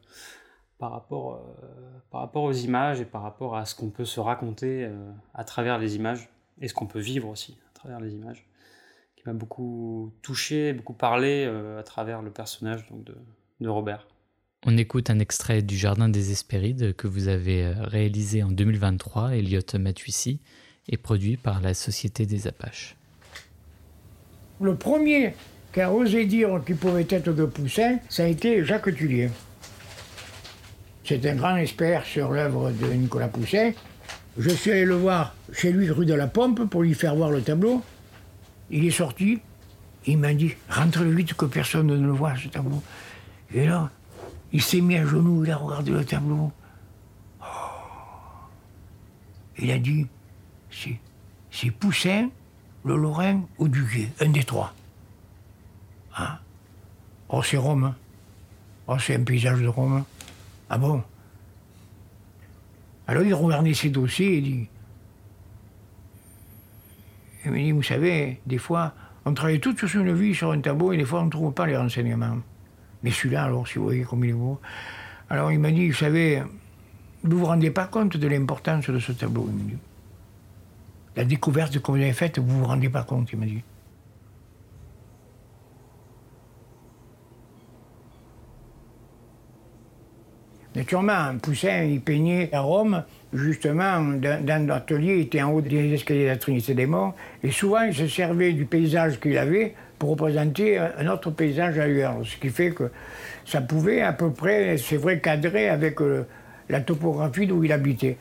par 0.78 0.92
rapport, 0.92 1.34
euh, 1.34 1.98
par 2.10 2.20
rapport 2.20 2.44
aux 2.44 2.52
images 2.52 3.00
et 3.00 3.04
par 3.04 3.22
rapport 3.22 3.56
à 3.56 3.64
ce 3.64 3.74
qu'on 3.74 3.90
peut 3.90 4.04
se 4.04 4.20
raconter 4.20 4.84
euh, 4.84 5.10
à 5.34 5.44
travers 5.44 5.78
les 5.78 5.96
images 5.96 6.28
et 6.60 6.68
ce 6.68 6.74
qu'on 6.74 6.86
peut 6.86 7.00
vivre 7.00 7.28
aussi 7.28 7.58
à 7.70 7.78
travers 7.78 8.00
les 8.00 8.12
images, 8.12 8.46
qui 9.16 9.22
m'a 9.26 9.32
beaucoup 9.32 10.12
touché, 10.22 10.72
beaucoup 10.72 10.94
parlé 10.94 11.44
euh, 11.46 11.78
à 11.78 11.82
travers 11.82 12.22
le 12.22 12.30
personnage 12.30 12.88
donc, 12.90 13.04
de, 13.04 13.14
de, 13.60 13.68
Robert. 13.68 14.06
On 14.66 14.76
écoute 14.76 15.10
un 15.10 15.18
extrait 15.18 15.62
du 15.62 15.76
Jardin 15.76 16.08
des 16.08 16.32
Hespérides 16.32 16.94
que 16.96 17.06
vous 17.06 17.28
avez 17.28 17.68
réalisé 17.68 18.42
en 18.42 18.50
2023, 18.50 19.36
Elliot 19.36 19.60
Matuissi, 19.78 20.40
et 20.88 20.96
produit 20.96 21.36
par 21.36 21.60
la 21.60 21.74
Société 21.74 22.26
des 22.26 22.48
Apaches. 22.48 22.96
Le 24.60 24.74
premier 24.74 25.34
qui 25.72 25.80
a 25.80 25.92
osé 25.92 26.24
dire 26.24 26.60
qu'il 26.66 26.76
pouvait 26.76 27.06
être 27.08 27.32
de 27.32 27.44
Poussin, 27.44 27.98
ça 28.08 28.24
a 28.24 28.26
été 28.26 28.64
Jacques 28.64 28.92
Tullier. 28.96 29.30
C'est 31.08 31.24
un 31.24 31.36
grand 31.36 31.56
expert 31.56 32.04
sur 32.04 32.32
l'œuvre 32.32 32.70
de 32.70 32.86
Nicolas 32.92 33.28
Poussin. 33.28 33.72
Je 34.36 34.50
suis 34.50 34.72
allé 34.72 34.84
le 34.84 34.96
voir 34.96 35.34
chez 35.54 35.72
lui 35.72 35.90
rue 35.90 36.04
de 36.04 36.12
la 36.12 36.26
Pompe 36.26 36.68
pour 36.68 36.82
lui 36.82 36.92
faire 36.92 37.14
voir 37.14 37.30
le 37.30 37.40
tableau. 37.40 37.82
Il 38.68 38.84
est 38.84 38.90
sorti. 38.90 39.40
Il 40.04 40.18
m'a 40.18 40.34
dit 40.34 40.54
rentre 40.68 41.02
vite 41.04 41.32
que 41.32 41.46
personne 41.46 41.86
ne 41.86 42.06
le 42.06 42.12
voit 42.12 42.36
ce 42.36 42.48
tableau. 42.48 42.82
Et 43.54 43.64
là, 43.64 43.90
il 44.52 44.60
s'est 44.60 44.82
mis 44.82 44.96
à 44.98 45.06
genoux, 45.06 45.46
il 45.46 45.50
a 45.50 45.56
regardé 45.56 45.92
le 45.92 46.04
tableau. 46.04 46.52
Oh. 47.40 47.44
Il 49.58 49.70
a 49.70 49.78
dit 49.78 50.06
c'est 51.50 51.70
Poussin, 51.70 52.28
le 52.84 52.96
Lorrain 52.98 53.40
ou 53.56 53.68
Duguay, 53.68 54.10
un 54.20 54.28
des 54.28 54.44
trois. 54.44 54.74
Hein 56.18 56.36
oh, 57.30 57.42
c'est 57.42 57.56
Rome. 57.56 57.84
Hein. 57.84 57.96
Oh, 58.88 58.98
c'est 58.98 59.14
un 59.14 59.22
paysage 59.22 59.62
de 59.62 59.68
Rome. 59.68 60.04
Ah 60.70 60.78
bon 60.78 61.02
Alors 63.06 63.22
il 63.22 63.34
regardait 63.34 63.74
ses 63.74 63.90
dossiers 63.90 64.38
et 64.38 64.40
dit. 64.40 64.68
Il 67.44 67.52
me 67.52 67.58
dit, 67.58 67.72
vous 67.72 67.82
savez, 67.82 68.40
des 68.46 68.58
fois, 68.58 68.94
on 69.24 69.32
travaille 69.32 69.60
toute 69.60 69.86
sur 69.86 70.00
une 70.00 70.12
vie 70.12 70.34
sur 70.34 70.50
un 70.50 70.60
tableau 70.60 70.92
et 70.92 70.96
des 70.96 71.04
fois 71.04 71.20
on 71.20 71.26
ne 71.26 71.30
trouve 71.30 71.52
pas 71.52 71.66
les 71.66 71.76
renseignements. 71.76 72.38
Mais 73.02 73.10
celui-là, 73.10 73.44
alors, 73.44 73.66
si 73.66 73.78
vous 73.78 73.84
voyez 73.84 74.02
comme 74.02 74.24
il 74.24 74.30
est 74.30 74.34
beau. 74.34 74.60
Alors 75.30 75.52
il 75.52 75.58
m'a 75.58 75.70
dit, 75.70 75.88
vous 75.88 75.94
savez, 75.94 76.42
vous 77.22 77.30
ne 77.30 77.34
vous 77.34 77.46
rendez 77.46 77.70
pas 77.70 77.86
compte 77.86 78.16
de 78.16 78.28
l'importance 78.28 78.90
de 78.90 78.98
ce 78.98 79.12
tableau. 79.12 79.48
La 81.16 81.24
découverte 81.24 81.78
que 81.80 81.90
vous 81.90 81.96
avez 81.96 82.12
faite, 82.12 82.38
vous 82.38 82.46
ne 82.52 82.60
vous 82.60 82.66
rendez 82.66 82.88
pas 82.88 83.04
compte, 83.04 83.30
il 83.32 83.38
m'a 83.38 83.46
dit. 83.46 83.62
Naturellement, 90.78 91.36
Poussin, 91.42 91.82
il 91.82 92.00
peignait 92.00 92.50
à 92.52 92.60
Rome, 92.60 93.02
justement, 93.32 94.00
dans, 94.00 94.64
l'atelier, 94.68 95.16
il 95.16 95.20
était 95.22 95.42
en 95.42 95.50
haut 95.50 95.60
des 95.60 95.92
escaliers 95.92 96.22
de 96.22 96.28
la 96.28 96.36
Trinité 96.36 96.72
des 96.72 96.86
Morts, 96.86 97.16
et 97.42 97.50
souvent, 97.50 97.82
il 97.82 97.92
se 97.92 98.06
servait 98.06 98.52
du 98.52 98.64
paysage 98.64 99.18
qu'il 99.18 99.36
avait 99.38 99.74
pour 99.98 100.10
représenter 100.10 100.78
un 100.78 101.08
autre 101.08 101.32
paysage 101.32 101.80
ailleurs. 101.80 102.18
Ce 102.24 102.36
qui 102.36 102.50
fait 102.50 102.70
que 102.70 102.92
ça 103.44 103.60
pouvait 103.60 104.02
à 104.02 104.12
peu 104.12 104.30
près, 104.30 104.76
c'est 104.78 104.98
vrai, 104.98 105.18
cadrer 105.18 105.68
avec 105.68 106.00
euh, 106.00 106.24
la 106.68 106.80
topographie 106.80 107.48
d'où 107.48 107.64
il 107.64 107.72
habitait. 107.72 108.16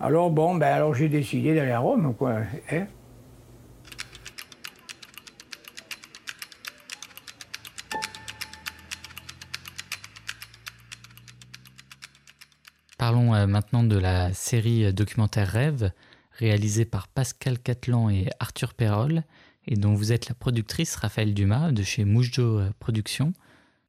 Alors 0.00 0.30
bon, 0.30 0.54
ben 0.54 0.68
alors 0.68 0.94
j'ai 0.94 1.08
décidé 1.08 1.56
d'aller 1.56 1.72
à 1.72 1.80
Rome, 1.80 2.14
quoi. 2.16 2.34
Hein. 2.70 2.84
Euh, 13.36 13.46
maintenant 13.46 13.82
de 13.82 13.98
la 13.98 14.32
série 14.32 14.92
documentaire 14.94 15.48
Rêve, 15.48 15.92
réalisée 16.32 16.86
par 16.86 17.06
Pascal 17.06 17.58
Catlan 17.58 18.08
et 18.08 18.28
Arthur 18.40 18.72
Perrol, 18.72 19.24
et 19.66 19.76
dont 19.76 19.94
vous 19.94 20.12
êtes 20.12 20.28
la 20.28 20.34
productrice 20.34 20.96
Raphaël 20.96 21.34
Dumas 21.34 21.70
de 21.70 21.82
chez 21.82 22.06
Moujo 22.06 22.60
euh, 22.60 22.70
Productions. 22.78 23.34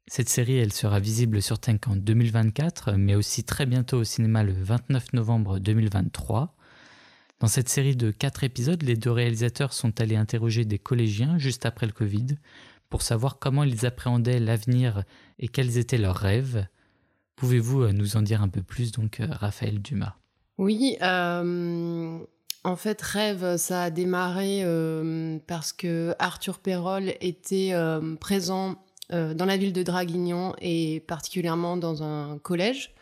Cette 0.06 0.28
série, 0.28 0.58
elle 0.58 0.72
sera 0.72 1.00
visible 1.00 1.40
sur 1.40 1.58
Tank 1.58 1.88
en 1.88 1.96
2024, 1.96 2.92
mais 2.92 3.14
aussi 3.14 3.42
très 3.42 3.64
bientôt 3.64 3.98
au 3.98 4.04
cinéma 4.04 4.42
le 4.42 4.52
29 4.52 5.14
novembre 5.14 5.58
2023. 5.60 6.54
Dans 7.40 7.48
cette 7.48 7.70
série 7.70 7.96
de 7.96 8.10
quatre 8.10 8.44
épisodes, 8.44 8.82
les 8.82 8.96
deux 8.96 9.12
réalisateurs 9.12 9.72
sont 9.72 9.98
allés 9.98 10.16
interroger 10.16 10.66
des 10.66 10.78
collégiens 10.78 11.38
juste 11.38 11.64
après 11.64 11.86
le 11.86 11.92
Covid 11.92 12.36
pour 12.90 13.00
savoir 13.00 13.38
comment 13.38 13.64
ils 13.64 13.86
appréhendaient 13.86 14.40
l'avenir 14.40 15.04
et 15.38 15.48
quels 15.48 15.78
étaient 15.78 15.98
leurs 15.98 16.16
rêves. 16.16 16.66
Pouvez-vous 17.38 17.82
euh, 17.82 17.92
nous 17.92 18.16
en 18.16 18.22
dire 18.22 18.42
un 18.42 18.48
peu 18.48 18.62
plus, 18.62 18.90
donc, 18.90 19.20
euh, 19.20 19.26
Raphaël 19.30 19.80
Dumas? 19.80 20.16
Oui, 20.58 20.96
euh, 21.02 22.18
en 22.64 22.76
fait, 22.76 23.00
Rêve, 23.00 23.56
ça 23.58 23.84
a 23.84 23.90
démarré 23.90 24.64
parce 25.46 25.72
que 25.72 26.16
Arthur 26.18 26.58
Perrol 26.58 27.14
était 27.20 27.72
présent 28.18 28.74
dans 29.10 29.44
la 29.46 29.56
ville 29.56 29.72
de 29.72 29.84
Draguignan 29.84 30.56
et 30.60 31.04
particulièrement 31.06 31.76
dans 31.76 32.02
un 32.02 32.38
collège, 32.38 32.92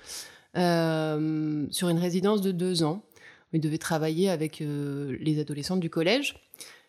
sur 0.55 1.89
une 1.89 1.99
résidence 1.99 2.43
de 2.43 2.53
deux 2.53 2.82
ans. 2.82 3.03
Il 3.55 3.62
devait 3.62 3.78
travailler 3.78 4.28
avec 4.28 4.59
les 4.61 5.41
adolescents 5.41 5.78
du 5.78 5.89
collège. 5.89 6.37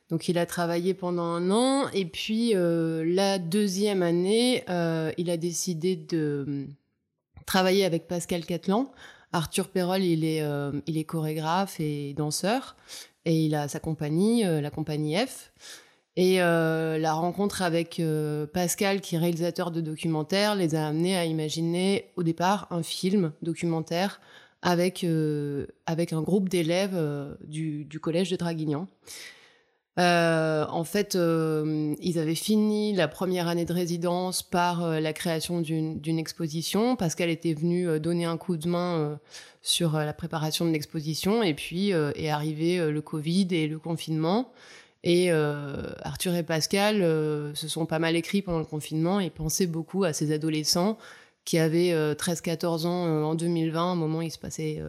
Donc 0.09 0.27
il 0.27 0.37
a 0.37 0.45
travaillé 0.45 0.93
pendant 0.93 1.23
un 1.23 1.49
an 1.49 1.87
et 1.93 2.03
puis 2.03 2.53
la 2.53 3.39
deuxième 3.39 4.03
année, 4.03 4.65
il 5.17 5.29
a 5.29 5.37
décidé 5.37 5.95
de 5.95 6.67
travaillé 7.47 7.83
avec 7.83 8.07
Pascal 8.07 8.45
Catlan. 8.45 8.91
Arthur 9.33 9.69
Perrol, 9.69 10.03
il 10.03 10.23
est, 10.23 10.43
euh, 10.43 10.71
il 10.85 10.99
est 10.99 11.03
chorégraphe 11.03 11.79
et 11.79 12.13
danseur. 12.13 12.75
Et 13.25 13.45
il 13.45 13.55
a 13.55 13.67
sa 13.67 13.79
compagnie, 13.79 14.45
euh, 14.45 14.61
la 14.61 14.69
compagnie 14.69 15.17
F. 15.17 15.51
Et 16.15 16.37
la 16.37 17.13
rencontre 17.13 17.61
avec 17.61 18.01
Pascal, 18.51 19.01
qui 19.01 19.13
est 19.13 19.19
réalisateur 19.19 19.69
de 19.69 19.81
documentaires, 19.81 20.55
les 20.55 20.73
a 20.73 20.87
amenés 20.87 21.15
à 21.15 21.25
imaginer 21.25 22.09
au 22.15 22.23
départ 22.23 22.65
un 22.71 22.81
film 22.81 23.33
documentaire 23.43 24.19
avec, 24.63 25.05
avec 25.85 26.13
un 26.13 26.23
groupe 26.23 26.49
d'élèves 26.49 26.99
du, 27.43 27.99
collège 28.01 28.31
de 28.31 28.35
Draguignan. 28.35 28.87
Euh, 29.99 30.65
en 30.69 30.83
fait, 30.83 31.15
euh, 31.15 31.95
ils 31.99 32.19
avaient 32.19 32.35
fini 32.35 32.93
la 32.93 33.07
première 33.07 33.47
année 33.47 33.65
de 33.65 33.73
résidence 33.73 34.43
par 34.43 34.83
euh, 34.83 34.99
la 34.99 35.11
création 35.11 35.61
d'une 35.61 36.19
exposition. 36.19 36.95
qu'elle 37.15 37.31
était 37.31 37.53
venue 37.53 37.99
donner 37.99 38.25
un 38.25 38.37
coup 38.37 38.57
de 38.57 38.67
main 38.67 39.19
sur 39.61 39.93
la 39.93 40.13
préparation 40.13 40.65
de 40.65 40.71
l'exposition. 40.71 41.41
Et 41.41 41.53
puis 41.53 41.89
est 41.89 42.29
arrivé 42.29 42.91
le 42.91 43.01
Covid 43.01 43.47
et 43.51 43.67
le 43.67 43.79
confinement. 43.79 44.51
Et 45.03 45.31
Arthur 45.31 46.35
et 46.35 46.43
Pascal 46.43 47.01
se 47.55 47.67
sont 47.67 47.85
pas 47.85 47.99
mal 47.99 48.15
écrits 48.15 48.41
pendant 48.41 48.59
le 48.59 48.65
confinement 48.65 49.19
et 49.19 49.29
pensaient 49.29 49.67
beaucoup 49.67 50.03
à 50.03 50.13
ces 50.13 50.31
adolescents 50.31 50.97
qui 51.45 51.57
avaient 51.57 51.93
13-14 52.13 52.85
ans 52.85 53.23
en 53.23 53.35
2020, 53.35 53.93
au 53.93 53.95
moment 53.95 54.19
où 54.19 54.21
il 54.21 54.31
se 54.31 54.39
passait 54.39 54.81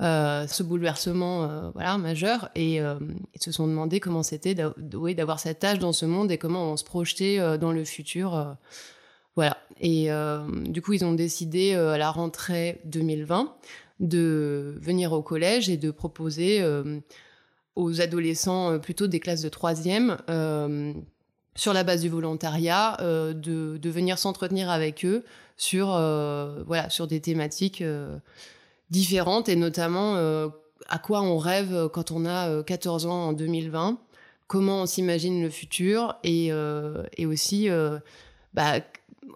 euh, 0.00 0.48
ce 0.48 0.64
bouleversement 0.64 1.44
euh, 1.44 1.70
voilà 1.72 1.96
majeur. 1.98 2.50
Et 2.54 2.80
euh, 2.80 2.98
ils 3.34 3.42
se 3.42 3.52
sont 3.52 3.68
demandé 3.68 4.00
comment 4.00 4.22
c'était 4.22 4.54
d'avoir 4.54 5.38
cet 5.38 5.62
âge 5.62 5.78
dans 5.78 5.92
ce 5.92 6.04
monde 6.04 6.32
et 6.32 6.38
comment 6.38 6.72
on 6.72 6.76
se 6.76 6.84
projetait 6.84 7.58
dans 7.58 7.72
le 7.72 7.84
futur 7.84 8.56
voilà. 9.36 9.56
Et 9.80 10.08
du 10.66 10.82
coup 10.82 10.92
ils 10.92 11.04
ont 11.04 11.12
décidé 11.12 11.74
à 11.74 11.98
la 11.98 12.10
rentrée 12.10 12.80
2020 12.84 13.54
de 14.00 14.76
venir 14.80 15.12
au 15.12 15.22
collège 15.22 15.68
et 15.68 15.76
de 15.76 15.90
proposer 15.90 16.64
aux 17.76 18.00
adolescents 18.00 18.78
plutôt 18.78 19.06
des 19.06 19.20
classes 19.20 19.42
de 19.42 19.48
troisième 19.48 20.16
sur 21.56 21.72
la 21.72 21.84
base 21.84 22.02
du 22.02 22.08
volontariat 22.08 22.96
de, 23.00 23.76
de, 23.76 23.90
venir 23.90 24.18
s'entretenir 24.18 24.70
avec 24.70 25.04
eux 25.04 25.24
sur 25.56 25.86
voilà 25.86 26.90
sur 26.90 27.06
des 27.08 27.20
thématiques 27.20 27.82
différentes 28.90 29.48
et 29.48 29.56
notamment 29.56 30.16
euh, 30.16 30.48
à 30.88 30.98
quoi 30.98 31.22
on 31.22 31.38
rêve 31.38 31.88
quand 31.92 32.10
on 32.10 32.26
a 32.26 32.62
14 32.62 33.06
euh, 33.06 33.08
ans 33.08 33.28
en 33.28 33.32
2020, 33.32 33.98
comment 34.46 34.82
on 34.82 34.86
s'imagine 34.86 35.42
le 35.42 35.50
futur 35.50 36.16
et, 36.22 36.52
euh, 36.52 37.04
et 37.16 37.26
aussi 37.26 37.68
bah, 38.52 38.80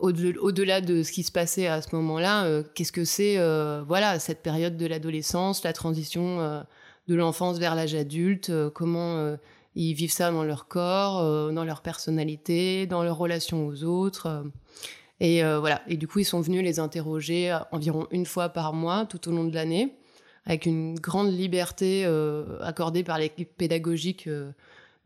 au-delà 0.00 0.80
de 0.80 1.02
ce 1.02 1.12
qui 1.12 1.22
se 1.22 1.32
passait 1.32 1.66
à 1.66 1.82
ce 1.82 1.94
moment-là, 1.96 2.62
qu'est-ce 2.74 2.92
que 2.92 3.04
c'est 3.04 3.36
voilà 3.86 4.18
cette 4.18 4.42
période 4.42 4.76
de 4.76 4.86
l'adolescence, 4.86 5.64
la 5.64 5.72
transition 5.72 6.62
de 7.08 7.14
l'enfance 7.14 7.58
vers 7.58 7.74
l'âge 7.74 7.94
adulte, 7.94 8.52
comment 8.74 9.36
ils 9.74 9.94
vivent 9.94 10.12
ça 10.12 10.30
dans 10.30 10.44
leur 10.44 10.68
corps, 10.68 11.52
dans 11.52 11.64
leur 11.64 11.80
personnalité, 11.80 12.86
dans 12.86 13.02
leur 13.02 13.16
relation 13.16 13.66
aux 13.66 13.82
autres. 13.82 14.44
Et 15.20 15.42
euh, 15.42 15.58
voilà. 15.58 15.82
Et 15.88 15.96
du 15.96 16.06
coup, 16.06 16.20
ils 16.20 16.24
sont 16.24 16.40
venus 16.40 16.62
les 16.62 16.78
interroger 16.78 17.50
euh, 17.50 17.58
environ 17.72 18.06
une 18.10 18.26
fois 18.26 18.50
par 18.50 18.72
mois 18.72 19.06
tout 19.06 19.28
au 19.28 19.32
long 19.32 19.44
de 19.44 19.54
l'année, 19.54 19.96
avec 20.46 20.66
une 20.66 20.98
grande 20.98 21.32
liberté 21.32 22.04
euh, 22.06 22.58
accordée 22.62 23.02
par 23.02 23.18
l'équipe 23.18 23.56
pédagogique 23.56 24.28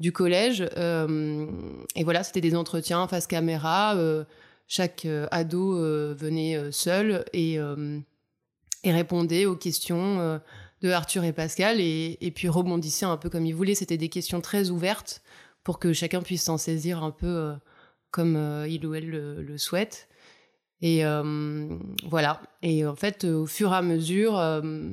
du 0.01 0.13
collège. 0.13 0.63
et 0.63 2.05
voilà, 2.05 2.23
c'était 2.25 2.41
des 2.41 2.57
entretiens 2.57 3.07
face 3.09 3.27
caméra. 3.27 3.97
chaque 4.67 5.07
ado 5.31 5.75
venait 6.15 6.73
seul 6.73 7.25
et, 7.33 7.59
répondait 8.85 9.47
aux 9.47 9.55
questions 9.55 10.41
de 10.81 10.91
Arthur 10.91 11.23
et 11.23 11.33
Pascal 11.33 11.81
et, 11.81 12.33
puis 12.35 12.49
rebondissait 12.49 13.07
un 13.07 13.17
peu 13.17 13.31
comme 13.31 13.47
il 13.47 13.55
voulait. 13.55 13.77
C'était 13.77 13.97
des 13.97 14.09
questions 14.09 14.41
très 14.41 14.71
ouvertes 14.71 15.23
pour 15.63 15.79
que 15.79 15.93
chacun 15.93 16.21
puisse 16.21 16.43
s'en 16.43 16.59
saisir 16.59 17.05
un 17.05 17.13
peu 17.13 17.53
comme 18.13 18.37
euh, 18.37 18.69
il 18.69 18.87
ou 18.87 18.95
elle 18.95 19.09
le, 19.09 19.59
souhaite. 19.59 20.09
Et 20.81 21.05
euh, 21.05 21.69
voilà. 22.09 22.41
Et 22.63 22.87
en 22.87 22.95
fait, 22.95 23.25
au 23.25 23.47
fur 23.47 23.73
et 23.73 23.77
à 23.77 23.83
mesure, 23.83 24.39
euh, 24.39 24.91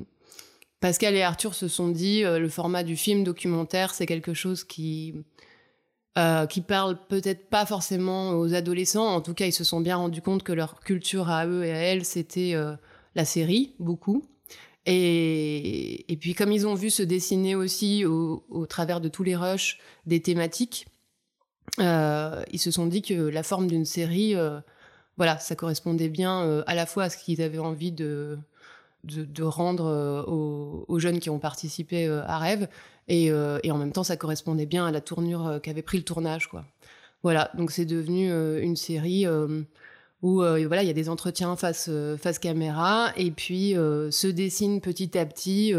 Pascal 0.79 1.15
et 1.15 1.21
Arthur 1.21 1.53
se 1.53 1.67
sont 1.67 1.89
dit 1.89 2.23
le 2.23 2.49
format 2.49 2.83
du 2.83 2.95
film 2.95 3.23
documentaire, 3.23 3.93
c'est 3.93 4.07
quelque 4.07 4.33
chose 4.33 4.63
qui 4.63 5.13
qui 6.49 6.59
parle 6.59 6.97
peut-être 7.07 7.49
pas 7.49 7.65
forcément 7.65 8.31
aux 8.31 8.53
adolescents. 8.53 9.07
En 9.07 9.21
tout 9.21 9.33
cas, 9.33 9.45
ils 9.45 9.53
se 9.53 9.63
sont 9.63 9.79
bien 9.79 9.95
rendus 9.95 10.21
compte 10.21 10.43
que 10.43 10.51
leur 10.51 10.81
culture 10.81 11.29
à 11.29 11.47
eux 11.47 11.63
et 11.63 11.71
à 11.71 11.77
elles, 11.77 12.03
c'était 12.03 12.55
la 13.15 13.23
série, 13.23 13.73
beaucoup. 13.79 14.25
Et, 14.85 16.11
et, 16.11 16.17
puis, 16.17 16.33
comme 16.33 16.51
ils 16.51 16.67
ont 16.67 16.73
vu 16.73 16.89
se 16.89 17.03
dessiner 17.03 17.55
aussi 17.55 18.03
au, 18.03 18.43
au 18.49 18.65
travers 18.65 18.99
de 18.99 19.07
tous 19.07 19.23
les 19.23 19.37
rushs 19.37 19.77
des 20.05 20.21
thématiques, 20.21 20.87
euh, 21.79 22.43
ils 22.51 22.59
se 22.59 22.71
sont 22.71 22.85
dit 22.85 23.01
que 23.01 23.13
la 23.13 23.43
forme 23.43 23.67
d'une 23.67 23.85
série, 23.85 24.35
euh, 24.35 24.59
voilà, 25.17 25.37
ça 25.39 25.55
correspondait 25.55 26.09
bien 26.09 26.41
euh, 26.41 26.63
à 26.67 26.75
la 26.75 26.85
fois 26.85 27.03
à 27.03 27.09
ce 27.09 27.17
qu'ils 27.17 27.41
avaient 27.41 27.59
envie 27.59 27.91
de, 27.91 28.37
de, 29.03 29.43
rendre 29.43 30.25
aux, 30.87 30.99
jeunes 30.99 31.19
qui 31.19 31.29
ont 31.29 31.39
participé 31.39 32.07
à 32.07 32.37
Rêve, 32.37 32.67
et, 33.07 33.27
et, 33.27 33.71
en 33.71 33.77
même 33.77 33.91
temps, 33.91 34.03
ça 34.03 34.17
correspondait 34.17 34.65
bien 34.65 34.85
à 34.85 34.91
la 34.91 35.01
tournure 35.01 35.59
qu'avait 35.63 35.81
pris 35.81 35.97
le 35.97 36.03
tournage, 36.03 36.47
quoi. 36.47 36.65
Voilà, 37.23 37.51
donc 37.57 37.71
c'est 37.71 37.85
devenu 37.85 38.31
une 38.61 38.75
série 38.75 39.25
où 40.21 40.35
voilà, 40.35 40.83
il 40.83 40.87
y 40.87 40.91
a 40.91 40.93
des 40.93 41.09
entretiens 41.09 41.55
face 41.55 41.89
face 42.21 42.39
caméra, 42.39 43.13
et 43.15 43.31
puis 43.31 43.71
se 43.71 44.27
dessine 44.27 44.81
petit 44.81 45.17
à 45.17 45.25
petit 45.25 45.73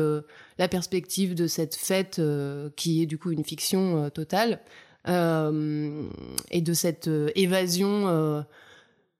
la 0.59 0.69
perspective 0.69 1.35
de 1.35 1.47
cette 1.47 1.77
fête 1.77 2.21
qui 2.75 3.03
est 3.03 3.07
du 3.07 3.19
coup 3.19 3.31
une 3.33 3.45
fiction 3.45 4.11
totale. 4.11 4.61
Euh, 5.09 6.11
et 6.51 6.61
de 6.61 6.75
cette 6.75 7.09
euh, 7.09 7.31
évasion 7.35 8.45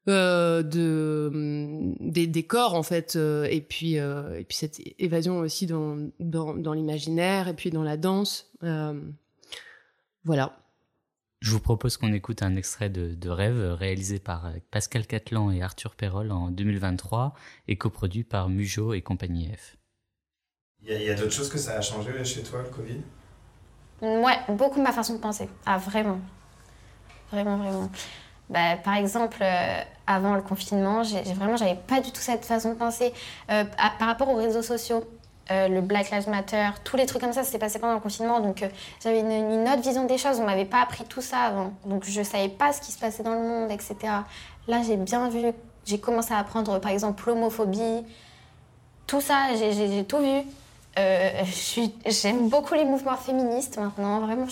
euh, 0.09 0.63
de 0.63 1.31
mm, 1.33 1.95
des, 2.01 2.27
des, 2.27 2.43
corps 2.43 2.75
en 2.75 2.83
fait 2.83 3.17
et 3.17 3.63
puis 3.63 3.95
et 3.95 4.45
puis 4.47 4.57
cette 4.57 4.79
évasion 4.99 5.39
aussi 5.39 5.67
dans 5.67 6.11
dans, 6.19 6.55
dans 6.55 6.75
l'imaginaire 6.75 7.49
et 7.49 7.55
puis 7.55 7.71
dans 7.71 7.83
la 7.83 7.97
danse. 7.97 8.51
Voilà. 10.25 10.57
Je 11.41 11.53
vous 11.53 11.61
propose 11.61 11.97
qu'on 11.97 12.13
écoute 12.13 12.43
un 12.43 12.55
extrait 12.57 12.91
de, 12.91 13.15
de, 13.15 13.31
Rêve 13.31 13.73
réalisé 13.73 14.19
par 14.19 14.53
Pascal 14.71 15.07
Catlan 15.07 15.51
et 15.51 15.63
Arthur 15.63 15.97
Perrol 15.97 16.31
en 16.33 16.51
2023 16.51 17.35
et 17.67 17.77
coproduit 17.77 18.25
par 18.25 18.51
Mujo 18.51 18.93
et 18.93 19.01
compagnie 19.01 19.51
F. 19.51 19.79
Il 20.83 20.91
y 20.91 21.09
a, 21.09 21.13
a 21.13 21.17
d'autres 21.17 21.33
choses 21.33 21.49
que 21.49 21.57
ça 21.57 21.79
a 21.79 21.81
changé 21.81 22.23
chez 22.27 22.43
toi, 22.43 22.63
le 22.63 22.69
Covid? 22.69 23.01
Ouais, 24.03 24.39
beaucoup 24.49 24.81
ma 24.81 24.93
façon 24.93 25.15
de 25.15 25.19
penser. 25.19 25.49
Ah, 25.67 25.79
vraiment. 25.79 26.19
Vraiment, 27.31 27.57
vraiment. 27.57 27.91
Bah, 28.49 28.77
par 28.83 28.95
exemple, 28.95 29.39
euh, 29.43 29.81
avant 30.07 30.35
le 30.35 30.43
confinement, 30.43 31.05
j'ai, 31.05 31.23
vraiment, 31.35 31.57
j'avais 31.57 31.77
pas 31.77 32.01
du 32.01 32.11
tout 32.11 32.21
cette 32.21 32.45
façon 32.45 32.71
de 32.71 32.75
penser. 32.75 33.13
Euh, 33.51 33.65
par 33.99 34.09
rapport 34.09 34.29
aux 34.29 34.35
réseaux 34.35 34.63
sociaux, 34.63 35.05
euh, 35.51 35.69
le 35.69 35.81
Black 35.81 36.11
Lives 36.11 36.29
Matter, 36.29 36.69
tous 36.83 36.97
les 36.97 37.07
trucs 37.07 37.21
comme 37.21 37.33
ça, 37.33 37.45
ça 37.45 37.51
s'est 37.51 37.59
passé 37.59 37.79
pendant 37.79 37.95
le 37.95 38.01
confinement. 38.01 38.41
Donc, 38.41 38.65
j'avais 39.03 39.21
une, 39.21 39.69
autre 39.69 39.83
vision 39.83 40.05
des 40.05 40.19
choses. 40.19 40.41
On 40.41 40.45
m'avait 40.45 40.65
pas 40.65 40.83
appris 40.83 41.05
tout 41.05 41.21
ça 41.21 41.43
avant. 41.43 41.73
Donc, 41.85 42.05
je 42.05 42.23
savais 42.23 42.49
pas 42.49 42.73
ce 42.73 42.81
qui 42.81 42.91
se 42.91 42.99
passait 42.99 43.23
dans 43.23 43.35
le 43.35 43.41
monde, 43.41 43.71
etc. 43.71 43.97
Là, 44.67 44.83
j'ai 44.85 44.97
bien 44.97 45.29
vu. 45.29 45.53
J'ai 45.85 46.01
commencé 46.01 46.35
à 46.35 46.39
apprendre, 46.39 46.81
par 46.81 46.91
exemple, 46.91 47.23
l'homophobie. 47.29 48.05
Tout 49.07 49.21
ça, 49.21 49.55
j'ai 49.55 50.05
tout 50.05 50.19
vu. 50.19 50.43
Euh, 50.99 51.45
j'aime 52.07 52.49
beaucoup 52.49 52.75
les 52.75 52.85
mouvements 52.85 53.17
féministes 53.17 53.79
maintenant, 53.79 54.21
vraiment, 54.21 54.47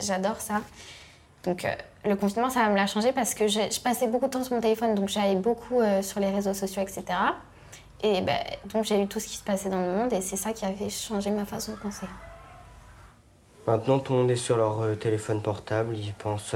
j'adore 0.00 0.40
ça. 0.40 0.60
Donc 1.44 1.64
euh, 1.64 1.68
le 2.04 2.16
confinement, 2.16 2.50
ça 2.50 2.68
me 2.68 2.74
l'a 2.74 2.86
changé 2.86 3.12
parce 3.12 3.34
que 3.34 3.46
je, 3.46 3.80
passais 3.80 4.08
beaucoup 4.08 4.26
de 4.26 4.32
temps 4.32 4.42
sur 4.42 4.54
mon 4.54 4.60
téléphone, 4.60 4.94
donc 4.94 5.08
j'allais 5.08 5.36
beaucoup 5.36 5.80
euh, 5.80 6.02
sur 6.02 6.18
les 6.18 6.30
réseaux 6.30 6.54
sociaux, 6.54 6.82
etc. 6.82 7.04
Et 8.02 8.20
ben, 8.20 8.36
donc 8.72 8.84
j'ai 8.84 9.00
eu 9.00 9.06
tout 9.06 9.20
ce 9.20 9.28
qui 9.28 9.36
se 9.36 9.44
passait 9.44 9.68
dans 9.68 9.80
le 9.80 9.92
monde 9.92 10.12
et 10.12 10.20
c'est 10.20 10.36
ça 10.36 10.52
qui 10.52 10.64
avait 10.64 10.90
changé 10.90 11.30
ma 11.30 11.44
façon 11.44 11.72
de 11.72 11.78
penser. 11.78 12.06
Maintenant, 13.66 13.98
tout 14.00 14.12
le 14.12 14.20
monde 14.20 14.30
est 14.30 14.36
sur 14.36 14.56
leur 14.56 14.98
téléphone 14.98 15.40
portable, 15.40 15.96
ils 15.96 16.12
pensent, 16.12 16.54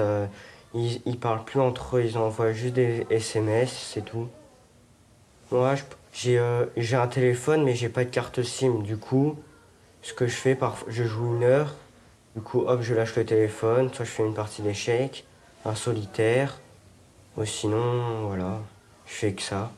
ils, 0.74 1.18
parlent 1.18 1.44
plus 1.44 1.60
entre 1.60 1.96
eux, 1.96 2.04
ils 2.04 2.16
envoient 2.18 2.52
juste 2.52 2.74
des 2.74 3.04
SMS, 3.10 3.90
c'est 3.92 4.04
tout. 4.04 4.28
Moi, 5.50 5.74
euh, 6.26 6.66
j'ai 6.76 6.96
un 6.96 7.06
téléphone, 7.06 7.64
mais 7.64 7.74
j'ai 7.74 7.88
pas 7.88 8.04
de 8.04 8.10
carte 8.10 8.42
SIM. 8.42 8.82
Du 8.82 8.96
coup, 8.96 9.36
ce 10.02 10.12
que 10.12 10.26
je 10.26 10.34
fais, 10.34 10.58
je 10.88 11.04
joue 11.04 11.36
une 11.36 11.44
heure. 11.44 11.74
Du 12.34 12.42
coup, 12.42 12.60
hop, 12.60 12.80
je 12.82 12.94
lâche 12.94 13.16
le 13.16 13.24
téléphone. 13.24 13.92
Soit 13.92 14.04
je 14.04 14.10
fais 14.10 14.26
une 14.26 14.34
partie 14.34 14.62
d'échecs, 14.62 15.24
un 15.64 15.74
solitaire. 15.74 16.58
Ou 17.36 17.44
sinon, 17.44 18.26
voilà, 18.26 18.58
je 19.06 19.12
fais 19.12 19.32
que 19.32 19.42
ça. 19.42 19.70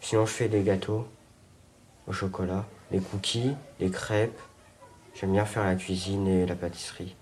Sinon, 0.00 0.26
je 0.26 0.32
fais 0.32 0.48
des 0.48 0.62
gâteaux 0.62 1.06
au 2.06 2.12
chocolat, 2.12 2.64
des 2.90 3.00
cookies, 3.00 3.54
des 3.80 3.90
crêpes. 3.90 4.38
J'aime 5.14 5.32
bien 5.32 5.44
faire 5.44 5.64
la 5.64 5.74
cuisine 5.74 6.28
et 6.28 6.46
la 6.46 6.54
pâtisserie. 6.54 7.16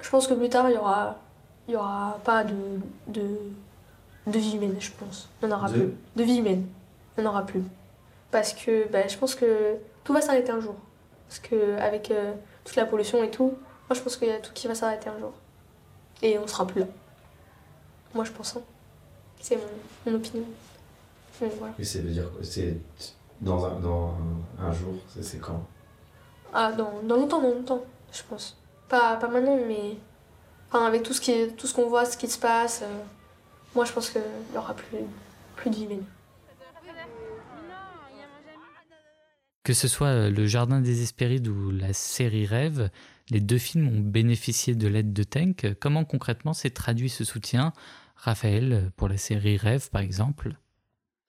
Je 0.00 0.10
pense 0.10 0.26
que 0.26 0.34
plus 0.34 0.48
tard, 0.48 0.68
il 0.68 0.74
y 0.74 0.78
aura, 0.78 1.16
il 1.66 1.74
y 1.74 1.76
aura 1.76 2.18
pas 2.24 2.44
de, 2.44 2.54
de 3.06 3.38
de 4.30 4.38
vie 4.38 4.56
humaine, 4.56 4.76
je 4.78 4.90
pense. 4.92 5.28
Il 5.42 5.48
n'y 5.48 5.54
en 5.54 5.56
aura 5.56 5.68
plus. 5.68 5.94
De 6.16 6.22
vie 6.22 6.38
humaine. 6.38 6.66
Il 7.16 7.22
n'y 7.22 7.26
en 7.26 7.30
aura 7.30 7.44
plus. 7.44 7.62
Parce 8.30 8.52
que 8.52 8.88
bah, 8.90 9.06
je 9.08 9.16
pense 9.16 9.34
que 9.34 9.76
tout 10.04 10.12
va 10.12 10.20
s'arrêter 10.20 10.50
un 10.50 10.60
jour. 10.60 10.74
Parce 11.28 11.40
qu'avec 11.40 11.82
avec 11.82 12.10
euh, 12.10 12.32
toute 12.64 12.76
la 12.76 12.86
pollution 12.86 13.22
et 13.22 13.30
tout, 13.30 13.54
Moi, 13.88 13.96
je 13.96 14.00
pense 14.00 14.16
qu'il 14.16 14.28
y 14.28 14.32
a 14.32 14.38
tout 14.38 14.52
qui 14.54 14.68
va 14.68 14.74
s'arrêter 14.74 15.08
un 15.08 15.18
jour. 15.18 15.32
Et 16.22 16.38
on 16.38 16.46
sera 16.46 16.66
plus 16.66 16.80
là. 16.80 16.86
Moi, 18.14 18.24
je 18.24 18.32
pense. 18.32 18.56
Hein. 18.56 18.62
C'est 19.40 19.58
mon, 20.06 20.14
opinion. 20.14 20.44
voilà. 21.38 21.74
Et 21.78 21.84
c'est 21.84 22.00
dire 22.00 22.30
c'est 22.42 22.76
dans 23.40 23.64
un, 23.64 23.78
dans 23.78 24.14
un 24.58 24.72
jour, 24.72 24.94
c'est 25.20 25.38
quand? 25.38 25.62
Ah, 26.52 26.72
dans, 26.72 27.02
dans 27.04 27.16
longtemps, 27.16 27.40
dans 27.40 27.50
longtemps, 27.54 27.84
je 28.12 28.22
pense. 28.28 28.56
Pas, 28.88 29.16
pas 29.16 29.28
maintenant, 29.28 29.58
mais 29.68 29.96
enfin, 30.68 30.86
avec 30.86 31.02
tout 31.02 31.12
ce 31.12 31.20
qui 31.20 31.48
tout 31.56 31.66
ce 31.66 31.74
qu'on 31.74 31.88
voit, 31.88 32.04
ce 32.04 32.16
qui 32.16 32.28
se 32.28 32.38
passe, 32.38 32.82
euh, 32.82 33.04
moi, 33.78 33.84
je 33.84 33.92
pense 33.92 34.10
qu'il 34.10 34.20
n'y 34.50 34.58
aura 34.58 34.74
plus, 34.74 34.98
plus 35.54 35.70
de 35.70 35.76
vie 35.76 36.00
Que 39.62 39.72
ce 39.72 39.86
soit 39.86 40.08
euh, 40.08 40.30
Le 40.30 40.48
Jardin 40.48 40.80
des 40.80 41.02
Hespérides 41.02 41.46
ou 41.46 41.70
la 41.70 41.92
série 41.92 42.44
Rêve, 42.44 42.90
les 43.30 43.38
deux 43.38 43.58
films 43.58 43.86
ont 43.86 44.00
bénéficié 44.00 44.74
de 44.74 44.88
l'aide 44.88 45.12
de 45.12 45.22
Tank. 45.22 45.64
Comment 45.78 46.04
concrètement 46.04 46.54
s'est 46.54 46.70
traduit 46.70 47.08
ce 47.08 47.22
soutien? 47.22 47.72
Raphaël, 48.16 48.90
pour 48.96 49.08
la 49.08 49.16
série 49.16 49.56
Rêve 49.56 49.90
par 49.90 50.02
exemple 50.02 50.56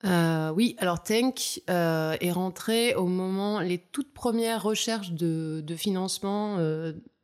euh, 0.06 0.50
oui, 0.50 0.76
alors 0.78 1.02
Tank 1.02 1.60
euh, 1.68 2.16
est 2.20 2.32
rentré 2.32 2.94
au 2.94 3.06
moment 3.06 3.60
les 3.60 3.76
toutes 3.76 4.14
premières 4.14 4.62
recherches 4.62 5.12
de, 5.12 5.62
financement 5.76 6.56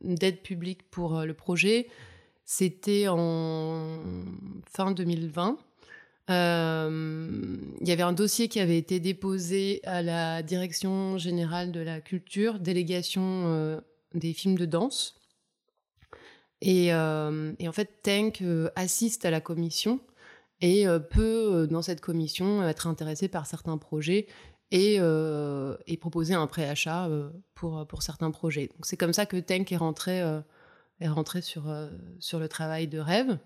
d'aide 0.01 0.41
publique 0.41 0.89
pour 0.89 1.21
le 1.23 1.33
projet. 1.33 1.87
C'était 2.49 3.09
en 3.09 3.99
fin 4.71 4.91
2020. 4.91 5.57
Euh, 6.29 7.57
il 7.81 7.87
y 7.87 7.91
avait 7.91 8.03
un 8.03 8.13
dossier 8.13 8.47
qui 8.47 8.61
avait 8.61 8.77
été 8.77 9.01
déposé 9.01 9.81
à 9.83 10.01
la 10.01 10.41
Direction 10.43 11.17
générale 11.17 11.73
de 11.73 11.81
la 11.81 11.99
culture, 11.99 12.59
délégation 12.59 13.21
euh, 13.47 13.81
des 14.13 14.31
films 14.31 14.57
de 14.57 14.65
danse. 14.65 15.19
Et, 16.61 16.93
euh, 16.93 17.51
en 17.61 17.71
fait, 17.73 18.01
Tank 18.01 18.41
assiste 18.77 19.25
à 19.25 19.29
la 19.29 19.41
commission 19.41 19.99
et 20.61 20.85
peut, 21.11 21.67
dans 21.69 21.81
cette 21.81 21.99
commission, 21.99 22.65
être 22.65 22.87
intéressé 22.87 23.27
par 23.27 23.45
certains 23.45 23.77
projets 23.77 24.25
et, 24.71 24.99
proposer 25.99 26.33
un 26.33 26.47
préachat 26.47 27.09
pour, 27.55 27.85
pour 27.87 28.03
certains 28.03 28.31
projets. 28.31 28.69
C'est 28.83 28.95
comme 28.95 29.13
ça 29.13 29.25
que 29.25 29.35
Tank 29.35 29.69
est 29.71 29.77
rentré, 29.77 30.23
est 30.99 31.07
rentré 31.07 31.41
sur, 31.41 31.63
sur 32.19 32.39
le 32.39 32.47
travail 32.47 32.87
de 32.87 32.99
rêve. 32.99 33.37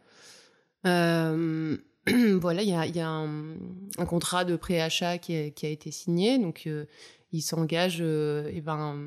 voilà, 2.42 2.64
il 2.64 2.96
y 2.96 3.00
a, 3.00 3.10
un, 3.10 4.06
contrat 4.08 4.44
de 4.44 4.56
préachat 4.56 5.20
qui, 5.20 5.52
qui, 5.52 5.66
a 5.68 5.70
été 5.70 5.92
signé, 5.92 6.40
donc 6.40 6.64
euh, 6.66 6.86
ils 7.32 7.42
s'engagent 7.42 8.02
euh, 8.02 8.50
eh 8.52 8.60
ben, 8.60 8.98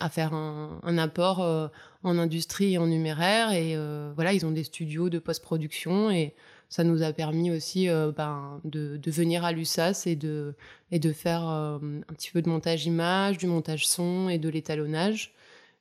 à 0.00 0.08
faire 0.08 0.32
un, 0.32 0.98
apport 0.98 1.42
euh, 1.42 1.68
en 2.02 2.16
industrie 2.16 2.72
et 2.72 2.78
en 2.78 2.86
numéraire, 2.86 3.52
et 3.52 3.76
voilà, 4.14 4.32
ils 4.32 4.46
ont 4.46 4.50
des 4.50 4.64
studios 4.64 5.10
de 5.10 5.18
post-production, 5.18 6.10
et 6.10 6.34
ça 6.70 6.84
nous 6.84 7.02
a 7.02 7.12
permis 7.12 7.50
aussi 7.50 7.88
ben, 7.88 8.62
de, 8.64 8.98
venir 9.10 9.44
à 9.44 9.52
l'USAS 9.52 10.04
et 10.06 10.16
de, 10.16 10.54
et 10.90 10.98
de 10.98 11.12
faire 11.12 11.42
un 11.42 12.00
petit 12.14 12.30
peu 12.30 12.40
de 12.40 12.48
montage 12.48 12.86
image, 12.86 13.36
du 13.36 13.46
montage 13.46 13.86
son 13.86 14.30
et 14.30 14.38
de 14.38 14.48
l'étalonnage. 14.48 15.34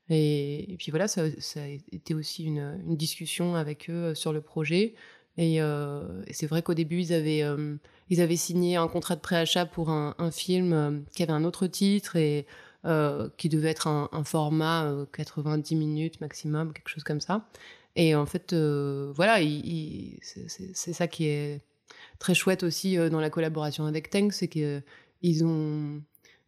Et, 0.09 0.75
puis 0.77 0.91
voilà, 0.91 1.07
ça, 1.07 1.23
a 1.23 1.67
été 1.91 2.13
aussi 2.13 2.43
une, 2.43 2.79
une 2.85 2.95
discussion 2.95 3.55
avec 3.55 3.89
eux 3.89 4.13
sur 4.13 4.33
le 4.33 4.41
projet. 4.41 4.93
Euh, 5.39 6.23
et, 6.27 6.33
c'est 6.33 6.47
vrai 6.47 6.61
qu'au 6.61 6.73
début, 6.73 6.99
ils 6.99 7.13
avaient, 7.13 7.43
euh, 7.43 7.75
ils 8.09 8.21
avaient 8.21 8.35
signé 8.35 8.75
un 8.75 8.87
contrat 8.87 9.15
de 9.15 9.21
préachat 9.21 9.65
pour 9.65 9.89
un, 9.89 10.13
film 10.31 10.73
euh, 10.73 10.99
qui 11.15 11.23
avait 11.23 11.33
un 11.33 11.43
autre 11.43 11.67
titre 11.67 12.15
et 12.15 12.45
qui 13.37 13.49
devait 13.49 13.69
être 13.69 13.87
un, 13.87 14.23
format 14.23 14.95
90 15.11 15.75
minutes 15.75 16.21
maximum, 16.21 16.71
quelque 16.71 16.89
chose 16.89 17.03
comme 17.03 17.19
ça. 17.19 17.47
Et 17.95 18.13
en 18.13 18.27
fait, 18.27 18.53
voilà, 18.53 19.39
c'est 20.21 20.93
ça 20.93 21.07
qui 21.07 21.25
est 21.25 21.61
très 22.19 22.35
chouette 22.35 22.61
aussi 22.61 22.97
dans 23.09 23.19
la 23.19 23.31
collaboration 23.31 23.87
avec 23.87 24.11
Tank, 24.11 24.33
c'est 24.33 24.47
qu'ils 24.47 25.45
ont 25.45 25.99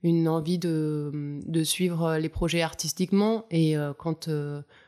une 0.03 0.27
envie 0.27 0.59
de, 0.59 1.39
de, 1.45 1.63
suivre 1.63 2.17
les 2.17 2.29
projets 2.29 2.61
artistiquement. 2.61 3.45
Et 3.49 3.75
quand 3.97 4.29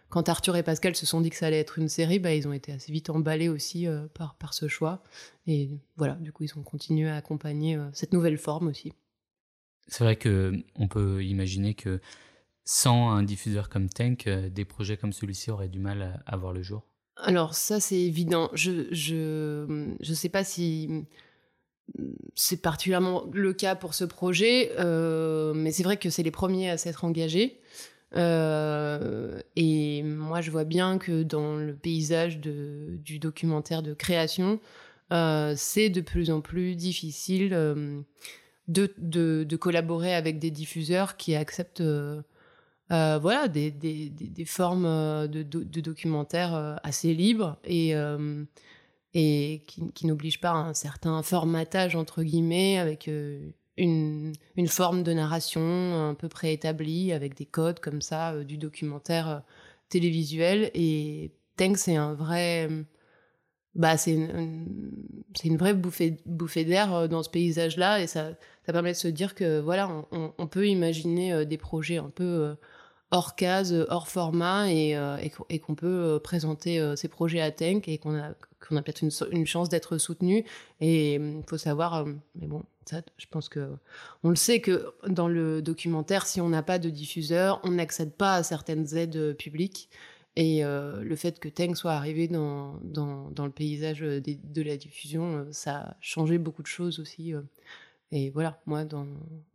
quand 0.10 0.28
Arthur 0.28 0.56
et 0.56 0.64
Pascal 0.64 0.96
se 0.96 1.06
sont 1.06 1.22
dit 1.22 1.30
que 1.30 1.36
ça 1.36 1.48
allait 1.48 1.60
être 1.60 1.78
une 1.78 1.88
série, 1.88 2.20
bah, 2.20 2.34
ils 2.34 2.48
ont 2.48 2.54
été 2.54 2.72
assez 2.72 2.92
vite 2.92 3.10
emballés 3.10 3.48
aussi 3.48 3.88
euh, 3.88 4.08
par, 4.14 4.36
par 4.36 4.54
ce 4.54 4.68
choix. 4.68 5.04
Et 5.48 5.70
voilà, 5.98 6.16
du 6.16 6.32
coup, 6.32 6.44
ils 6.44 6.58
ont 6.58 6.64
continué 6.64 7.10
à 7.10 7.16
accompagner 7.16 7.76
euh, 7.76 7.88
cette 7.94 8.12
nouvelle 8.12 8.38
forme 8.38 8.68
aussi. 8.68 8.92
C'est 9.88 10.04
vrai 10.04 10.18
qu'on 10.18 10.88
peut 10.88 11.24
imaginer 11.24 11.76
que 11.76 12.00
sans 12.66 13.10
un 13.10 13.24
diffuseur 13.24 13.70
comme 13.70 13.88
Tank, 13.88 14.28
euh, 14.28 14.50
des 14.50 14.66
projets 14.66 14.98
comme 14.98 15.14
celui-ci 15.14 15.52
auraient 15.52 15.70
du 15.70 15.80
mal 15.80 16.24
à, 16.26 16.38
voir 16.38 16.54
le 16.54 16.64
jour. 16.64 16.84
Alors 17.18 17.54
ça, 17.54 17.80
c'est 17.80 18.00
évident. 18.00 18.50
Je 18.54 18.88
je 18.92 19.94
je 20.00 20.14
sais 20.14 20.30
pas 20.30 20.44
si 20.44 21.06
c'est 22.36 22.62
particulièrement 22.62 23.26
le 23.32 23.54
cas 23.54 23.76
pour 23.76 23.94
ce 23.94 24.06
projet, 24.06 24.72
mais 25.56 25.72
c'est 25.72 25.84
vrai 25.84 25.98
que 25.98 26.10
c'est 26.10 26.24
les 26.24 26.32
premiers 26.32 26.70
à 26.70 26.78
s'être 26.78 27.04
engagés. 27.06 27.60
Euh, 28.16 29.40
et 29.56 30.04
moi, 30.04 30.42
je 30.42 30.52
vois 30.52 30.64
bien 30.64 30.98
que 30.98 31.24
dans 31.24 31.56
le 31.56 31.76
paysage 31.76 32.40
du 32.40 33.20
documentaire 33.20 33.84
de 33.84 33.94
création, 33.94 34.60
euh, 35.12 35.54
c'est 35.56 35.90
de 35.90 36.02
plus 36.02 36.32
en 36.32 36.42
plus 36.42 36.76
difficile 36.76 37.54
euh, 37.54 38.02
de, 38.68 39.56
collaborer 39.56 40.14
avec 40.14 40.40
des 40.40 40.52
diffuseurs 40.52 41.18
qui 41.18 41.36
acceptent 41.36 41.84
voilà, 42.90 43.48
des, 43.48 43.72
des, 43.72 44.46
formes 44.46 45.28
de, 45.28 45.44
documentaires 45.82 46.80
assez 46.84 47.14
libres 47.14 47.58
et, 47.64 47.94
et 49.14 49.64
qui, 49.68 50.06
n'obligent 50.06 50.42
pas 50.42 50.52
à 50.52 50.56
un 50.56 50.74
certain 50.74 51.22
formatage, 51.24 51.96
entre 51.96 52.24
guillemets, 52.24 52.78
avec 52.78 53.10
une, 53.78 54.34
forme 54.68 55.04
de 55.04 55.14
narration 55.14 55.62
un 56.10 56.14
peu 56.14 56.30
préétablie 56.30 57.12
avec 57.12 57.36
des 57.36 57.46
codes 57.46 57.80
comme 57.80 58.02
ça 58.02 58.34
euh, 58.34 58.44
du 58.44 58.58
documentaire 58.58 59.30
euh, 59.30 59.40
télévisuel. 59.90 60.70
Et 60.74 61.32
Tank 61.58 61.78
c'est 61.78 61.96
un 61.96 62.14
vrai 62.14 62.70
bah 63.76 63.98
c'est 63.98 64.14
une, 64.14 64.92
une 65.44 65.58
vraie 65.58 65.74
bouffée, 65.74 66.18
bouffée 66.26 66.66
d'air 66.66 66.94
euh, 66.94 67.08
dans 67.08 67.24
ce 67.24 67.30
paysage 67.30 67.78
là 67.78 68.02
et 68.02 68.08
ça, 68.08 68.32
ça 68.66 68.74
permet 68.74 68.92
de 68.92 68.98
se 68.98 69.08
dire 69.08 69.36
que 69.36 69.60
voilà 69.60 69.90
on, 70.12 70.48
peut 70.48 70.68
imaginer 70.68 71.46
des 71.46 71.58
projets 71.58 71.98
un 71.98 72.10
peu 72.10 72.56
hors 73.12 73.36
case, 73.36 73.74
hors 73.90 74.08
format 74.08 74.72
et, 74.72 74.98
et 75.50 75.60
qu'on 75.60 75.76
peut 75.76 76.20
présenter 76.24 76.94
ces 76.96 77.08
projets 77.08 77.42
à 77.42 77.52
Tank 77.52 77.88
et 77.88 77.98
qu'on 77.98 78.16
a, 78.16 78.34
qu'on 78.60 78.76
a 78.76 78.82
peut-être 78.82 79.02
une, 79.02 79.46
chance 79.48 79.70
d'être 79.70 79.98
soutenu 79.98 80.46
et 80.80 81.16
il 81.16 81.44
faut 81.48 81.58
savoir 81.58 82.06
mais 82.36 82.48
bon 82.48 82.64
je 83.18 83.26
pense 83.30 83.50
que 83.50 83.70
on 84.24 84.30
le 84.30 84.36
sait 84.36 84.62
que 84.62 84.94
dans 85.08 85.28
le 85.28 85.62
documentaire, 85.62 86.26
si 86.26 86.42
on 86.42 86.50
n'a 86.50 86.64
pas 86.64 86.80
de 86.80 86.90
diffuseur, 86.90 87.62
on 87.64 87.72
n'accède 87.72 88.14
pas 88.14 88.36
à 88.36 88.44
certaines 88.44 88.96
aides 88.96 89.36
publiques. 89.38 89.90
Et 90.36 90.64
euh, 90.64 91.02
le 91.02 91.16
fait 91.16 91.40
que 91.40 91.50
Teng 91.50 91.76
soit 91.76 91.94
arrivé 91.94 92.28
dans, 92.28 92.80
dans, 92.84 93.30
dans 93.32 93.46
le 93.46 93.52
paysage 93.52 94.00
de, 94.00 94.62
la 94.62 94.78
diffusion, 94.78 95.38
euh, 95.38 95.46
ça 95.52 95.78
a 95.78 95.98
changé 96.02 96.38
beaucoup 96.38 96.62
de 96.62 96.68
choses 96.68 97.00
aussi. 97.00 97.34
Euh. 97.34 97.42
Et 98.12 98.30
voilà, 98.30 98.62
moi, 98.66 98.86
dans, 98.86 99.06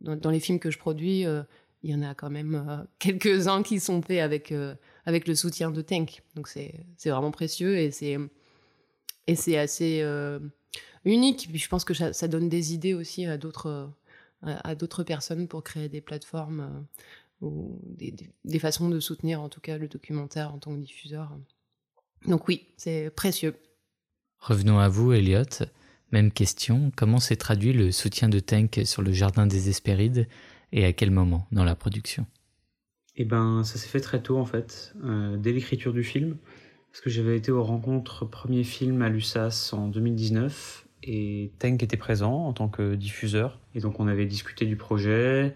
dans, 0.01 0.29
les 0.29 0.39
films 0.39 0.59
que 0.59 0.71
je 0.71 0.77
produis, 0.77 1.25
il 1.85 1.91
y 1.91 1.95
en 1.95 2.01
a 2.01 2.15
quand 2.15 2.29
même 2.29 2.85
quelques-uns 2.99 3.63
qui 3.63 3.79
sont 3.79 4.01
faits 4.01 4.19
avec, 4.19 4.53
avec 5.05 5.27
le 5.27 5.35
soutien 5.35 5.71
de 5.71 5.81
Tank. 5.81 6.23
Donc 6.35 6.47
c'est 6.47 6.73
vraiment 7.05 7.31
précieux 7.31 7.77
et 7.77 7.91
c'est 7.91 9.57
assez 9.57 10.03
unique. 11.05 11.47
Puis 11.49 11.59
je 11.59 11.69
pense 11.69 11.85
que 11.85 11.93
ça, 11.93 12.27
donne 12.27 12.49
des 12.49 12.73
idées 12.73 12.93
aussi 12.93 13.25
à 13.25 13.37
d'autres 13.37 13.89
à, 14.45 14.75
d'autres 14.75 15.03
personnes 15.03 15.47
pour 15.47 15.63
créer 15.63 15.89
des 15.89 16.01
plateformes 16.01 16.87
euh, 17.41 17.45
ou 17.45 17.79
des, 17.83 18.59
façons 18.59 18.89
de 18.89 18.99
soutenir 18.99 19.41
en 19.41 19.49
tout 19.49 19.59
cas 19.59 19.77
le 19.77 19.87
documentaire 19.87 20.53
en 20.53 20.59
tant 20.59 20.75
que 20.75 20.81
diffuseur. 20.81 21.31
Donc 22.27 22.47
oui, 22.47 22.67
c'est 22.77 23.09
précieux. 23.09 23.55
Revenons 24.39 24.79
à 24.79 24.89
vous, 24.89 25.13
Elliot. 25.13 25.65
Même 26.11 26.31
question, 26.31 26.91
comment 26.95 27.19
s'est 27.19 27.35
traduit 27.35 27.73
le 27.73 27.91
soutien 27.91 28.29
de 28.29 28.39
Tank 28.39 28.81
sur 28.85 29.01
le 29.01 29.11
Jardin 29.11 29.47
des 29.47 29.69
Hespérides? 29.69 30.27
Et 30.75 30.85
à 30.85 30.93
quel 30.93 31.09
moment 31.09 31.47
dans 31.51 31.63
la 31.63 31.73
production? 31.73 32.27
Eh 33.15 33.23
ben, 33.23 33.63
ça 33.63 33.79
s'est 33.79 33.87
fait 33.87 34.01
très 34.01 34.21
tôt 34.21 34.37
en 34.37 34.45
fait, 34.45 34.93
euh, 35.03 35.37
dès 35.37 35.53
l'écriture 35.53 35.93
du 35.93 36.03
film, 36.03 36.35
parce 36.91 37.01
que 37.01 37.09
j'avais 37.09 37.37
été 37.37 37.51
aux 37.51 37.63
rencontres 37.63 38.25
premier 38.25 38.63
film 38.63 39.01
à 39.01 39.09
l'USAS 39.09 39.71
en 39.73 39.87
2019 39.87 40.85
et 41.03 41.51
Tank 41.59 41.81
était 41.81 41.97
présent 41.97 42.45
en 42.45 42.53
tant 42.53 42.67
que 42.67 42.95
diffuseur. 42.95 43.59
Et 43.73 43.79
donc 43.79 43.99
on 44.01 44.07
avait 44.07 44.25
discuté 44.25 44.65
du 44.65 44.75
projet, 44.75 45.53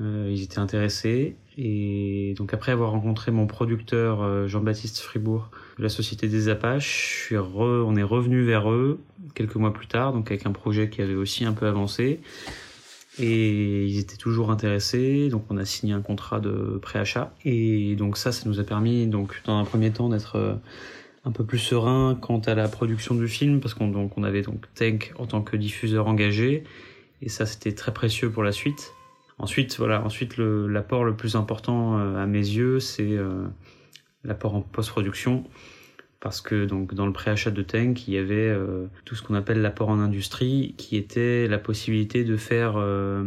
euh, 0.00 0.30
ils 0.32 0.42
étaient 0.42 0.58
intéressés. 0.58 1.36
Et 1.58 2.34
donc 2.38 2.54
après 2.54 2.72
avoir 2.72 2.92
rencontré 2.92 3.32
mon 3.32 3.46
producteur 3.46 4.22
euh, 4.22 4.46
Jean-Baptiste 4.46 5.00
Fribourg 5.00 5.50
de 5.76 5.82
la 5.82 5.90
Société 5.90 6.28
des 6.28 6.48
Apaches, 6.48 7.30
on 7.30 7.94
est 7.94 8.02
revenu 8.02 8.42
vers 8.42 8.70
eux 8.70 9.00
quelques 9.34 9.56
mois 9.56 9.74
plus 9.74 9.86
tard, 9.86 10.14
donc 10.14 10.30
avec 10.30 10.46
un 10.46 10.52
projet 10.52 10.88
qui 10.88 11.02
avait 11.02 11.14
aussi 11.14 11.44
un 11.44 11.52
peu 11.52 11.66
avancé. 11.66 12.20
Et 13.18 13.86
ils 13.86 13.98
étaient 13.98 14.16
toujours 14.16 14.50
intéressés, 14.50 15.28
donc 15.30 15.44
on 15.48 15.56
a 15.56 15.64
signé 15.64 15.94
un 15.94 16.02
contrat 16.02 16.38
de 16.38 16.78
préachat. 16.82 17.34
Et 17.44 17.96
donc 17.96 18.16
ça, 18.16 18.32
ça 18.32 18.48
nous 18.48 18.60
a 18.60 18.64
permis, 18.64 19.06
donc 19.06 19.40
dans 19.46 19.58
un 19.58 19.64
premier 19.64 19.90
temps, 19.90 20.08
d'être 20.08 20.36
euh, 20.36 20.54
un 21.24 21.30
peu 21.30 21.44
plus 21.44 21.58
serein 21.58 22.18
quant 22.20 22.40
à 22.40 22.54
la 22.54 22.68
production 22.68 23.14
du 23.14 23.28
film, 23.28 23.60
parce 23.60 23.74
qu'on 23.74 23.88
donc 23.88 24.18
on 24.18 24.22
avait 24.22 24.42
donc 24.42 24.66
Tank 24.74 25.14
en 25.18 25.26
tant 25.26 25.42
que 25.42 25.56
diffuseur 25.56 26.06
engagé, 26.08 26.64
et 27.22 27.28
ça 27.28 27.46
c'était 27.46 27.72
très 27.72 27.94
précieux 27.94 28.30
pour 28.30 28.42
la 28.42 28.52
suite. 28.52 28.92
Ensuite, 29.38 29.76
voilà, 29.78 30.02
ensuite 30.02 30.38
l'apport 30.38 31.04
le, 31.04 31.14
plus 31.14 31.36
important 31.36 31.98
euh, 31.98 32.22
à 32.22 32.26
mes 32.26 32.38
yeux, 32.38 32.80
c'est 32.80 33.16
euh, 33.16 33.46
l'apport 34.24 34.54
en 34.54 34.60
post-production 34.60 35.44
parce 36.20 36.40
que 36.40 36.64
donc 36.64 36.94
dans 36.94 37.06
le 37.06 37.12
préachat 37.12 37.50
de 37.50 37.62
Tank, 37.62 38.08
il 38.08 38.14
y 38.14 38.18
avait 38.18 38.48
euh, 38.48 38.86
tout 39.04 39.14
ce 39.14 39.22
qu'on 39.22 39.34
appelle 39.34 39.60
l'apport 39.60 39.90
en 39.90 40.00
industrie, 40.00 40.74
qui 40.78 40.96
était 40.96 41.46
la 41.46 41.58
possibilité 41.58 42.24
de 42.24 42.36
faire 42.36 42.74
euh, 42.76 43.24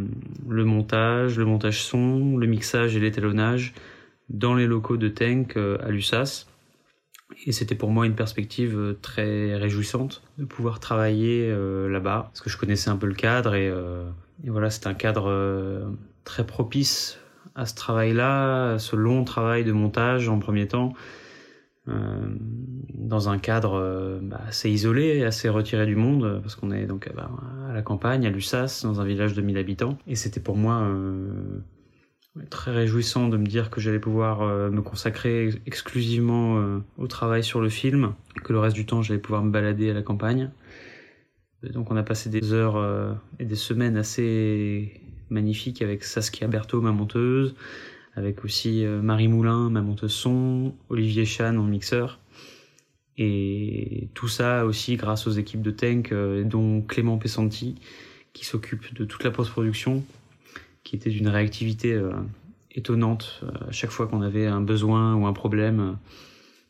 le 0.48 0.66
montage, 0.66 1.38
le 1.38 1.46
montage 1.46 1.84
son, 1.84 2.38
le 2.38 2.48
mixage 2.48 2.96
et 2.96 3.00
l'étalonnage 3.00 3.74
dans 4.30 4.56
les 4.56 4.68
locaux 4.68 4.98
de 4.98 5.08
Tank 5.08 5.56
euh, 5.56 5.78
à 5.84 5.90
l'USAS. 5.90 6.48
Et 7.46 7.52
c'était 7.52 7.76
pour 7.76 7.92
moi 7.92 8.06
une 8.06 8.16
perspective 8.16 8.98
très 9.02 9.56
réjouissante 9.56 10.24
de 10.40 10.46
pouvoir 10.46 10.80
travailler 10.80 11.48
là-bas, 11.88 12.24
parce 12.32 12.42
que 12.42 12.50
je 12.50 12.58
connaissais 12.58 12.90
un 12.90 12.98
peu 12.98 13.06
le 13.06 13.14
cadre 13.14 13.54
et, 13.54 13.68
et 13.68 14.50
voilà, 14.50 14.72
c'est 14.72 14.88
un 14.88 14.96
cadre 14.96 15.94
très 16.24 16.46
propice 16.46 17.20
à 17.54 17.68
ce 17.68 17.76
travail-là, 17.76 18.74
à 18.74 18.80
ce 18.80 18.96
long 18.96 19.24
travail 19.26 19.64
de 19.64 19.72
montage 19.72 20.28
en 20.28 20.40
premier 20.40 20.68
temps 20.68 20.94
euh, 21.90 22.36
dans 22.94 23.30
un 23.30 23.40
cadre 23.40 23.74
euh, 23.74 24.20
bah, 24.22 24.42
assez 24.48 24.70
isolé, 24.70 25.24
assez 25.24 25.50
retiré 25.50 25.86
du 25.86 25.96
monde, 25.96 26.40
parce 26.42 26.56
qu'on 26.56 26.72
est 26.72 26.86
donc 26.86 27.10
bah, 27.16 27.32
à 27.68 27.74
la 27.74 27.82
campagne, 27.82 28.26
à 28.28 28.30
Lussas, 28.30 28.82
dans 28.84 29.02
un 29.02 29.06
village 29.06 29.34
de 29.34 29.42
1000 29.42 29.58
habitants. 29.58 29.98
Et 30.08 30.16
c'était 30.16 30.40
pour 30.40 30.56
moi 30.56 30.82
euh, 30.82 31.32
très 32.50 32.72
réjouissant 32.72 33.30
de 33.30 33.38
me 33.38 33.46
dire 33.46 33.70
que 33.70 33.82
j'allais 33.82 34.00
pouvoir 34.00 34.42
me 34.70 34.82
consacrer 34.82 35.50
exclusivement 35.66 36.80
au 36.98 37.08
travail 37.08 37.44
sur 37.44 37.60
le 37.60 37.70
film, 37.70 38.14
que 38.44 38.54
le 38.54 38.60
reste 38.60 38.76
du 38.76 38.86
temps 38.86 39.02
j'allais 39.02 39.20
pouvoir 39.20 39.44
me 39.44 39.52
balader 39.52 39.90
à 39.90 39.94
la 39.94 40.04
campagne. 40.04 40.52
donc 41.64 41.92
on 41.92 41.98
a 41.98 42.04
passé 42.04 42.30
des 42.30 42.54
heures 42.54 43.18
et 43.40 43.46
des 43.46 43.56
semaines 43.56 43.98
assez 43.98 45.02
magnifiques 45.30 45.82
avec 45.82 46.04
Saskia 46.04 46.48
Berthaud, 46.48 46.82
ma 46.82 46.92
monteuse, 46.92 47.56
avec 48.16 48.43
aussi 48.43 48.86
euh, 48.86 49.01
Marie 49.01 49.28
Moulin, 49.28 49.70
ma 49.70 49.82
monteuse 49.82 50.28
Olivier 50.89 51.26
Chan, 51.26 51.53
mon 51.53 51.64
mixeur. 51.64 52.20
Et 53.18 54.07
tout 54.14 54.28
ça 54.28 54.66
aussi 54.66 54.95
grâce 54.95 55.28
aux 55.28 55.32
équipes 55.32 55.62
de 55.62 55.72
Tank, 55.72 56.12
euh, 56.12 56.43
dont 56.43 56.82
Clément 56.82 57.18
Pessanti, 57.18 57.76
qui 58.34 58.45
s'occupe 58.45 58.93
de 58.93 59.05
toute 59.05 59.24
la 59.24 59.32
post-production, 59.32 60.03
qui 60.84 60.95
était 60.95 61.10
d'une 61.10 61.28
réactivité 61.28 61.93
euh, 61.93 62.12
étonnante 62.72 63.43
à 63.68 63.72
chaque 63.72 63.89
fois 63.89 64.07
qu'on 64.07 64.22
avait 64.22 64.47
un 64.47 64.62
besoin 64.62 65.16
ou 65.16 65.26
un 65.26 65.34
problème. 65.34 65.97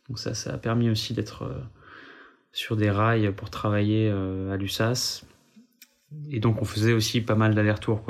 Donc 0.08 0.18
ça, 0.18 0.34
ça 0.34 0.54
a 0.54 0.58
permis 0.58 0.90
aussi 0.90 1.14
d'être 1.14 1.52
sur 2.52 2.76
des 2.76 2.90
rails 2.90 3.32
pour 3.34 3.50
travailler 3.52 4.10
à 4.10 4.56
l'USAS. 4.56 5.24
Et 6.32 6.40
donc 6.40 6.62
on 6.62 6.66
faisait 6.66 6.94
aussi 6.94 7.22
pas 7.22 7.36
mal 7.36 7.54
d'allers-retours, 7.54 8.06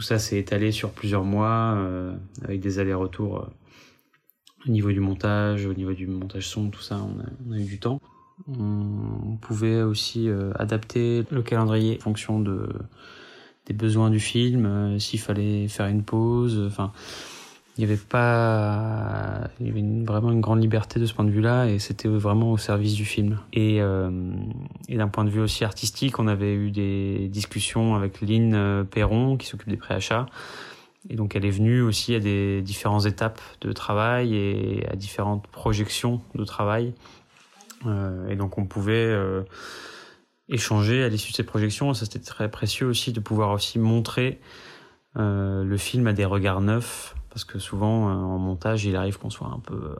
tout 0.00 0.06
ça 0.06 0.18
s'est 0.18 0.38
étalé 0.38 0.72
sur 0.72 0.92
plusieurs 0.92 1.24
mois 1.24 1.74
euh, 1.76 2.14
avec 2.42 2.60
des 2.60 2.78
allers-retours 2.78 3.36
euh, 3.36 4.66
au 4.66 4.70
niveau 4.70 4.90
du 4.92 5.00
montage, 5.00 5.66
au 5.66 5.74
niveau 5.74 5.92
du 5.92 6.06
montage 6.06 6.48
son, 6.48 6.70
tout 6.70 6.80
ça, 6.80 6.98
on 7.02 7.52
a, 7.52 7.58
eu 7.58 7.64
du 7.64 7.78
temps. 7.78 8.00
On 8.48 9.36
pouvait 9.42 9.82
aussi 9.82 10.30
euh, 10.30 10.52
adapter 10.54 11.24
le 11.30 11.42
calendrier 11.42 11.98
en 11.98 12.04
fonction 12.04 12.40
de, 12.40 12.70
des 13.66 13.74
besoins 13.74 14.08
du 14.08 14.20
film, 14.20 14.98
s'il 14.98 15.20
fallait 15.20 15.68
faire 15.68 15.88
une 15.88 16.02
pause. 16.02 16.64
Enfin, 16.66 16.92
il 17.80 17.86
n'y 17.86 17.92
avait 17.92 18.02
pas, 18.02 19.48
y 19.58 19.70
avait 19.70 19.82
vraiment 20.04 20.30
une 20.30 20.42
grande 20.42 20.60
liberté 20.60 21.00
de 21.00 21.06
ce 21.06 21.14
point 21.14 21.24
de 21.24 21.30
vue-là, 21.30 21.66
et 21.66 21.78
c'était 21.78 22.08
vraiment 22.08 22.52
au 22.52 22.58
service 22.58 22.92
du 22.92 23.06
film. 23.06 23.38
Et, 23.54 23.80
euh, 23.80 24.10
d'un 24.90 25.08
point 25.08 25.24
de 25.24 25.30
vue 25.30 25.40
aussi 25.40 25.64
artistique, 25.64 26.18
on 26.18 26.26
avait 26.26 26.52
eu 26.52 26.70
des 26.70 27.28
discussions 27.28 27.94
avec 27.94 28.20
Lynn 28.20 28.52
euh, 28.52 28.84
Perron, 28.84 29.38
qui 29.38 29.46
s'occupe 29.46 29.70
des 29.70 29.78
préachats. 29.78 30.26
Et 31.08 31.14
donc 31.16 31.34
elle 31.34 31.46
est 31.46 31.50
venue 31.50 31.80
aussi 31.80 32.14
à 32.14 32.20
des 32.20 32.60
différentes 32.60 33.06
étapes 33.06 33.40
de 33.62 33.72
travail 33.72 34.34
et 34.34 34.86
à 34.92 34.94
différentes 34.94 35.46
projections 35.46 36.20
de 36.34 36.44
travail. 36.44 36.92
Euh, 37.86 38.28
et 38.28 38.36
donc 38.36 38.58
on 38.58 38.66
pouvait 38.66 39.10
échanger 40.50 41.02
à 41.02 41.08
l'issue 41.08 41.30
de 41.30 41.36
ces 41.36 41.44
projections. 41.44 41.94
Ça 41.94 42.04
c'était 42.04 42.18
très 42.18 42.50
précieux 42.50 42.86
aussi 42.86 43.14
de 43.14 43.20
pouvoir 43.20 43.52
aussi 43.52 43.78
montrer 43.78 44.38
le 45.14 45.76
film 45.78 46.06
à 46.06 46.12
des 46.12 46.26
regards 46.26 46.60
neufs 46.60 47.14
parce 47.30 47.44
que 47.44 47.58
souvent 47.58 48.08
euh, 48.08 48.12
en 48.12 48.38
montage 48.38 48.84
il 48.84 48.96
arrive 48.96 49.18
qu'on 49.18 49.30
soit 49.30 49.48
un 49.48 49.60
peu 49.60 49.74
euh, 49.74 49.94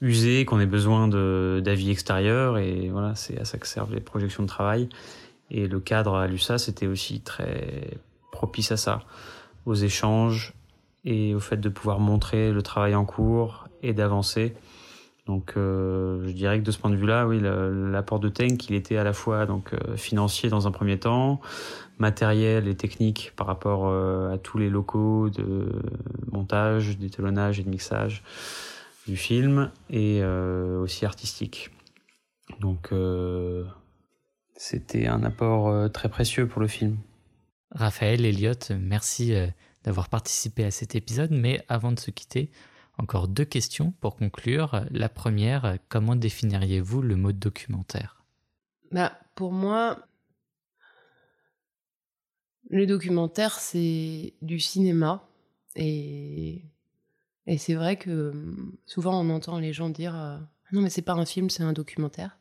usé, 0.00 0.44
qu'on 0.44 0.58
ait 0.60 0.66
besoin 0.66 1.08
d'avis 1.08 1.90
extérieurs 1.90 2.58
et 2.58 2.88
voilà 2.88 3.14
c'est 3.14 3.38
à 3.38 3.44
ça 3.44 3.58
que 3.58 3.66
servent 3.66 3.94
les 3.94 4.00
projections 4.00 4.42
de 4.42 4.48
travail 4.48 4.88
et 5.50 5.68
le 5.68 5.80
cadre 5.80 6.16
à 6.16 6.26
l'USA 6.26 6.58
c'était 6.58 6.86
aussi 6.86 7.20
très 7.20 7.98
propice 8.32 8.72
à 8.72 8.76
ça, 8.76 9.02
aux 9.64 9.74
échanges 9.74 10.54
et 11.04 11.34
au 11.34 11.40
fait 11.40 11.58
de 11.58 11.68
pouvoir 11.68 12.00
montrer 12.00 12.52
le 12.52 12.62
travail 12.62 12.94
en 12.94 13.04
cours 13.04 13.68
et 13.82 13.92
d'avancer. 13.92 14.54
Donc 15.26 15.54
euh, 15.56 16.26
je 16.26 16.32
dirais 16.32 16.58
que 16.58 16.64
de 16.64 16.70
ce 16.70 16.78
point 16.78 16.90
de 16.90 16.96
vue-là, 16.96 17.26
oui, 17.26 17.40
l'apport 17.40 18.20
de 18.20 18.28
Tank, 18.28 18.68
il 18.68 18.74
était 18.74 18.96
à 18.96 19.04
la 19.04 19.12
fois 19.12 19.46
donc 19.46 19.72
financier 19.96 20.50
dans 20.50 20.66
un 20.66 20.70
premier 20.70 20.98
temps, 20.98 21.40
matériel 21.98 22.68
et 22.68 22.76
technique 22.76 23.32
par 23.36 23.46
rapport 23.46 23.86
euh, 23.86 24.34
à 24.34 24.38
tous 24.38 24.58
les 24.58 24.68
locaux 24.68 25.30
de 25.30 25.82
montage, 26.30 26.98
d'étalonnage 26.98 27.60
et 27.60 27.62
de 27.62 27.70
mixage 27.70 28.22
du 29.06 29.16
film 29.16 29.70
et 29.88 30.20
euh, 30.22 30.80
aussi 30.80 31.06
artistique. 31.06 31.70
Donc 32.60 32.88
euh, 32.92 33.64
c'était 34.56 35.06
un 35.06 35.22
apport 35.22 35.90
très 35.92 36.08
précieux 36.08 36.46
pour 36.46 36.60
le 36.60 36.68
film. 36.68 36.98
Raphaël, 37.72 38.24
Elliott, 38.24 38.72
merci 38.78 39.34
d'avoir 39.84 40.08
participé 40.08 40.64
à 40.64 40.70
cet 40.70 40.94
épisode, 40.94 41.30
mais 41.32 41.64
avant 41.68 41.92
de 41.92 41.98
se 41.98 42.10
quitter, 42.10 42.50
encore 42.96 43.28
deux 43.28 43.44
questions 43.44 43.92
pour 44.00 44.16
conclure. 44.16 44.84
La 44.90 45.08
première, 45.08 45.76
comment 45.88 46.16
définiriez-vous 46.16 47.02
le 47.02 47.16
mot 47.16 47.32
documentaire? 47.32 48.24
Bah, 48.92 49.12
Pour 49.34 49.52
moi, 49.52 49.98
le 52.70 52.86
documentaire, 52.86 53.58
c'est 53.58 54.34
du 54.42 54.60
cinéma. 54.60 55.28
Et, 55.76 56.62
c'est 57.58 57.74
vrai 57.74 57.96
que 57.96 58.30
hum, 58.30 58.76
souvent 58.86 59.20
on 59.20 59.30
entend 59.30 59.58
les 59.58 59.72
gens 59.72 59.88
dire 59.88 60.16
euh, 60.16 60.38
Non, 60.72 60.80
mais 60.82 60.90
c'est 60.90 61.02
pas 61.02 61.12
un 61.12 61.26
film, 61.26 61.50
c'est 61.50 61.62
un 61.62 61.72
documentaire. 61.72 62.38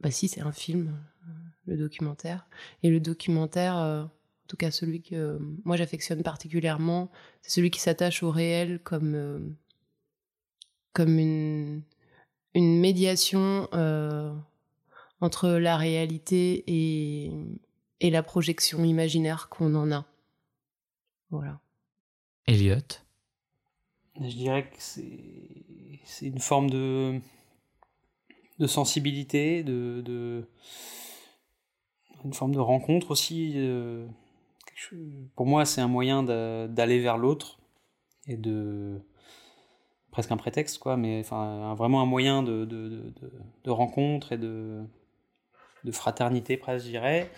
Bah, 0.00 0.10
si, 0.10 0.28
c'est 0.28 0.40
un 0.40 0.52
film, 0.52 0.98
euh, 1.28 1.32
le 1.66 1.76
documentaire. 1.76 2.46
Et 2.82 2.90
le 2.90 3.00
documentaire, 3.00 3.76
euh, 3.78 4.04
en 4.04 4.10
tout 4.48 4.56
cas 4.56 4.70
celui 4.70 5.02
que 5.02 5.38
moi 5.64 5.76
j'affectionne 5.76 6.22
particulièrement, 6.22 7.10
c'est 7.42 7.50
celui 7.50 7.70
qui 7.70 7.80
s'attache 7.80 8.22
au 8.22 8.30
réel 8.30 8.80
comme, 8.82 9.44
une 12.54 12.80
médiation 12.80 13.68
entre 15.20 15.50
la 15.50 15.76
réalité 15.76 16.64
et, 16.66 17.32
et 18.00 18.10
la 18.10 18.22
projection 18.22 18.84
imaginaire 18.84 19.48
qu'on 19.48 19.74
en 19.74 19.92
a. 19.92 20.06
Voilà. 21.30 21.60
Elliot 22.46 22.78
Je 24.20 24.28
dirais 24.28 24.68
que 24.70 24.80
c'est 24.80 26.26
une 26.26 26.40
forme 26.40 26.70
de, 26.70 27.20
de 28.58 28.66
sensibilité, 28.66 29.62
de, 29.62 30.00
de, 30.04 30.48
une 32.24 32.34
forme 32.34 32.54
de 32.54 32.58
rencontre 32.58 33.10
aussi. 33.10 33.52
Euh, 33.56 34.06
pour 35.36 35.46
moi, 35.46 35.64
c'est 35.64 35.80
un 35.80 35.88
moyen 35.88 36.22
d'aller 36.22 37.00
vers 37.00 37.18
l'autre 37.18 37.58
et 38.26 38.36
de 38.36 38.98
presque 40.10 40.32
un 40.32 40.36
prétexte, 40.36 40.78
quoi, 40.78 40.96
mais 40.96 41.20
enfin, 41.20 41.74
vraiment 41.74 42.00
un 42.00 42.06
moyen 42.06 42.42
de, 42.42 42.64
de, 42.64 43.12
de 43.62 43.70
rencontre 43.70 44.32
et 44.32 44.38
de, 44.38 44.82
de 45.84 45.92
fraternité, 45.92 46.56
presque, 46.56 46.86
je 46.86 46.90
dirais. 46.90 47.30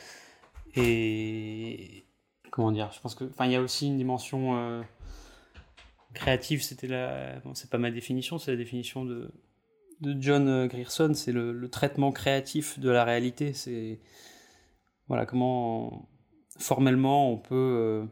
Et 0.77 2.05
comment 2.51 2.73
dire 2.73 2.91
Je 2.93 3.01
pense 3.01 3.15
que, 3.15 3.25
enfin, 3.25 3.47
il 3.47 3.53
y 3.53 3.57
a 3.57 3.61
aussi 3.61 3.89
une 3.89 3.97
dimension 3.97 4.57
euh, 4.57 4.83
créative. 6.15 6.63
C'était 6.63 6.87
la, 6.87 7.41
bon, 7.41 7.55
c'est 7.55 7.71
pas 7.71 7.79
ma 7.79 7.91
définition, 7.91 8.39
c'est 8.39 8.53
la 8.53 8.57
définition 8.57 9.05
de 9.05 9.33
de 10.01 10.21
John 10.21 10.49
euh, 10.49 10.67
Grierson. 10.67 11.13
C'est 11.15 11.33
le, 11.33 11.69
traitement 11.69 12.13
créatif 12.13 12.79
de 12.79 12.91
la 12.91 13.05
réalité. 13.05 13.53
C'est 13.53 14.01
voilà 15.09 15.27
comment 15.27 16.09
formellement 16.59 17.31
on 17.31 17.39
peut 17.39 17.55
euh, 17.55 18.05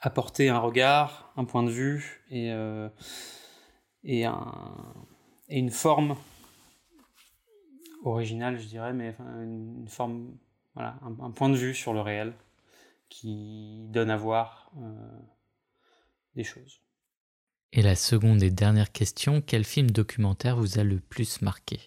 apporter 0.00 0.48
un 0.48 0.58
regard, 0.58 1.32
un 1.36 1.44
point 1.44 1.62
de 1.62 1.70
vue 1.70 2.24
et 2.30 2.52
et, 4.08 4.24
un, 4.24 4.94
et 5.48 5.58
une 5.58 5.70
forme 5.70 6.14
originale, 8.04 8.56
je 8.60 8.66
dirais, 8.66 8.92
mais 8.92 9.16
une 9.42 9.88
forme 9.88 10.36
voilà, 10.76 11.00
un, 11.02 11.30
point 11.32 11.48
de 11.48 11.56
vue 11.56 11.74
sur 11.74 11.92
le 11.92 12.00
réel 12.00 12.32
qui 13.08 13.86
donne 13.88 14.10
à 14.10 14.16
voir 14.16 14.70
des 16.36 16.44
choses. 16.44 16.80
Et 17.72 17.82
la 17.82 17.96
seconde 17.96 18.42
et 18.42 18.50
dernière 18.50 18.92
question, 18.92 19.42
quel 19.44 19.64
film 19.64 19.90
documentaire 19.90 20.56
vous 20.56 20.78
a 20.78 20.84
le 20.84 21.00
plus 21.00 21.42
marqué? 21.42 21.80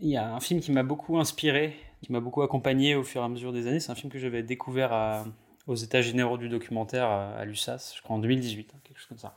Il 0.00 0.08
y 0.08 0.16
a 0.16 0.34
un 0.34 0.40
film 0.40 0.60
qui 0.60 0.72
m'a 0.72 0.82
beaucoup 0.82 1.18
inspiré, 1.18 1.76
qui 2.02 2.12
m'a 2.12 2.20
beaucoup 2.20 2.42
accompagné 2.42 2.94
au 2.94 3.02
fur 3.02 3.20
et 3.20 3.24
à 3.24 3.28
mesure 3.28 3.52
des 3.52 3.66
années. 3.66 3.80
C'est 3.80 3.92
un 3.92 3.96
film 3.96 4.12
que 4.12 4.18
j'avais 4.18 4.42
découvert 4.42 5.24
aux 5.66 5.74
États 5.74 6.02
généraux 6.02 6.38
du 6.38 6.48
documentaire 6.48 7.08
à, 7.08 7.44
l'USAS, 7.44 7.94
je 7.96 8.02
crois 8.02 8.16
en 8.16 8.18
2018, 8.18 8.72
hein, 8.74 8.78
quelque 8.84 8.98
chose 8.98 9.08
comme 9.08 9.18
ça. 9.18 9.36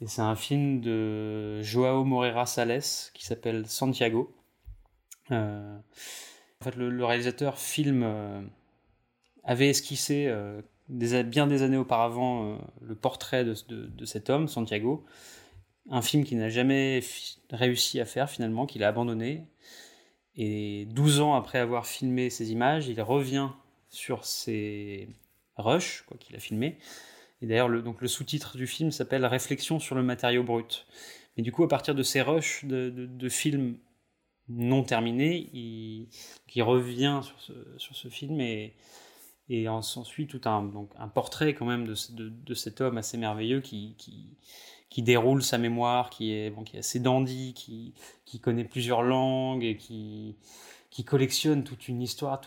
Et 0.00 0.06
c'est 0.06 0.22
un 0.22 0.36
film 0.36 0.80
de 0.80 1.60
Joao 1.62 2.04
Moreira 2.04 2.46
Sales 2.46 3.10
qui 3.14 3.24
s'appelle 3.24 3.66
Santiago. 3.66 4.32
Euh, 5.32 5.76
en 6.60 6.64
fait, 6.64 6.76
le, 6.76 7.04
réalisateur 7.04 7.58
film 7.58 8.02
euh, 8.04 8.40
avait 9.44 9.68
esquissé 9.68 10.26
euh, 10.28 10.60
bien 10.88 11.46
des 11.46 11.62
années 11.62 11.76
auparavant 11.76 12.54
euh, 12.54 12.56
le 12.82 12.94
portrait 12.94 13.44
de, 13.44 14.04
cet 14.04 14.30
homme, 14.30 14.48
Santiago, 14.48 15.04
un 15.90 16.02
film 16.02 16.24
qu'il 16.24 16.38
n'a 16.38 16.48
jamais 16.48 17.00
réussi 17.50 18.00
à 18.00 18.04
faire 18.04 18.28
finalement, 18.28 18.66
qu'il 18.66 18.82
a 18.84 18.88
abandonné. 18.88 19.44
Et 20.36 20.86
12 20.90 21.20
ans 21.20 21.34
après 21.34 21.58
avoir 21.58 21.86
filmé 21.86 22.30
ces 22.30 22.52
images, 22.52 22.88
il 22.88 23.00
revient 23.02 23.48
sur 23.88 24.24
ces 24.24 25.08
rushs 25.56 26.04
qu'il 26.20 26.36
a 26.36 26.40
filmés. 26.40 26.78
Et 27.40 27.46
d'ailleurs, 27.46 27.68
le, 27.68 27.82
le 27.98 28.08
sous-titre 28.08 28.56
du 28.56 28.66
film 28.66 28.90
s'appelle 28.90 29.24
Réflexion 29.24 29.78
sur 29.78 29.94
le 29.94 30.02
matériau 30.02 30.42
brut. 30.42 30.86
Mais 31.38 31.44
du 31.44 31.52
coup, 31.52 31.62
à 31.62 31.68
partir 31.68 31.94
de 31.94 32.02
ces 32.02 32.20
rushs 32.20 32.64
de, 32.64 33.28
films 33.28 33.78
non 34.48 34.82
terminés, 34.82 35.50
il, 35.52 36.08
revient 36.62 37.20
sur 37.22 37.40
ce, 37.40 37.52
sur 37.76 37.94
ce 37.94 38.08
film 38.08 38.40
et, 38.40 38.74
et 39.48 39.66
s'ensuit 39.82 40.26
tout 40.26 40.40
un, 40.44 40.62
donc, 40.62 40.90
un 40.98 41.08
portrait 41.08 41.54
quand 41.54 41.66
même 41.66 41.86
de, 41.86 41.94
de, 42.28 42.54
cet 42.54 42.80
homme 42.80 42.98
assez 42.98 43.16
merveilleux 43.16 43.60
qui, 43.60 43.94
qui, 43.96 44.26
qui, 44.90 45.02
déroule 45.02 45.42
sa 45.42 45.58
mémoire, 45.58 46.10
qui 46.10 46.32
est, 46.32 46.50
bon, 46.50 46.64
qui 46.64 46.76
est 46.76 46.80
assez 46.80 47.00
dandy, 47.00 47.54
qui, 47.54 47.94
qui 48.24 48.40
connaît 48.40 48.64
plusieurs 48.64 49.02
langues 49.02 49.64
et 49.64 49.76
qui, 49.76 50.36
qui 50.90 51.04
collectionne 51.04 51.64
toute 51.64 51.88
une 51.88 52.02
histoire, 52.02 52.40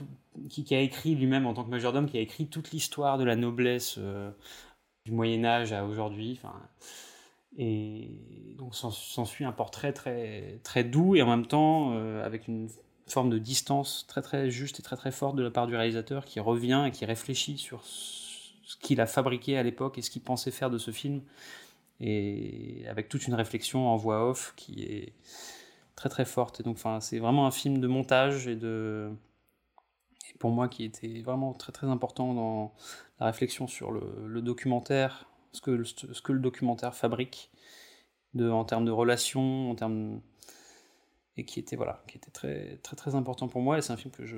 qui, 0.49 0.63
qui, 0.63 0.75
a 0.75 0.81
écrit 0.81 1.15
lui-même 1.15 1.45
en 1.45 1.53
tant 1.53 1.63
que 1.63 1.69
majordome, 1.69 2.09
qui 2.09 2.17
a 2.17 2.21
écrit 2.21 2.47
toute 2.47 2.71
l'histoire 2.71 3.17
de 3.17 3.23
la 3.23 3.35
noblesse 3.35 3.95
euh, 3.97 4.31
du 5.05 5.11
Moyen 5.11 5.45
Âge 5.45 5.71
à 5.73 5.85
aujourd'hui. 5.85 6.37
Enfin, 6.37 6.53
et 7.57 8.55
donc 8.57 8.75
s'ensuit 8.75 9.45
un 9.45 9.51
portrait 9.51 9.93
très, 9.93 10.59
très 10.63 10.83
doux 10.83 11.15
et 11.15 11.21
en 11.21 11.27
même 11.27 11.45
temps 11.45 11.93
euh, 11.93 12.25
avec 12.25 12.47
une 12.47 12.69
forme 13.07 13.29
de 13.29 13.37
distance 13.37 14.05
très 14.07 14.21
très 14.21 14.49
juste 14.49 14.79
et 14.79 14.83
très 14.83 14.95
très 14.95 15.11
forte 15.11 15.35
de 15.35 15.43
la 15.43 15.51
part 15.51 15.67
du 15.67 15.75
réalisateur 15.75 16.25
qui 16.25 16.39
revient 16.39 16.85
et 16.87 16.91
qui 16.91 17.05
réfléchit 17.05 17.57
sur 17.57 17.83
ce 17.83 18.77
qu'il 18.77 19.01
a 19.01 19.05
fabriqué 19.05 19.57
à 19.57 19.63
l'époque 19.63 19.97
et 19.97 20.01
ce 20.01 20.09
qu'il 20.09 20.21
pensait 20.21 20.51
faire 20.51 20.69
de 20.69 20.77
ce 20.77 20.91
film. 20.91 21.21
Et 21.99 22.83
avec 22.87 23.09
toute 23.09 23.27
une 23.27 23.35
réflexion 23.35 23.89
en 23.89 23.95
voix 23.97 24.27
off 24.27 24.53
qui 24.55 24.83
est 24.83 25.13
très 25.95 26.09
très 26.09 26.25
forte. 26.25 26.61
Et 26.61 26.63
donc 26.63 26.79
c'est 26.99 27.19
vraiment 27.19 27.45
un 27.45 27.51
film 27.51 27.79
de 27.79 27.87
montage 27.87 28.47
et 28.47 28.55
de 28.55 29.11
pour 30.39 30.49
moi 30.49 30.67
qui 30.67 30.83
était 30.83 31.21
vraiment 31.21 31.53
très 31.53 31.71
très 31.71 31.87
important 31.87 32.33
dans 32.33 32.73
la 33.19 33.27
réflexion 33.27 33.67
sur 33.67 33.91
le, 33.91 34.41
documentaire 34.41 35.27
ce 35.53 35.61
que, 35.61 35.83
ce 35.83 36.21
que 36.21 36.31
le 36.31 36.39
documentaire 36.39 36.95
fabrique 36.95 37.51
de, 38.33 38.49
en 38.49 38.65
termes 38.65 38.85
de 38.85 38.91
relations 38.91 39.71
en 39.71 39.75
termes 39.75 40.21
et 41.37 41.45
qui 41.45 41.59
était 41.59 41.75
voilà, 41.75 42.03
qui 42.07 42.17
était 42.17 42.31
très 42.31 42.77
très 42.77 42.95
très 42.95 43.15
important 43.15 43.47
pour 43.47 43.61
moi 43.61 43.77
et 43.77 43.81
c'est 43.81 43.93
un 43.93 43.97
film 43.97 44.13
que 44.13 44.25
je 44.25 44.37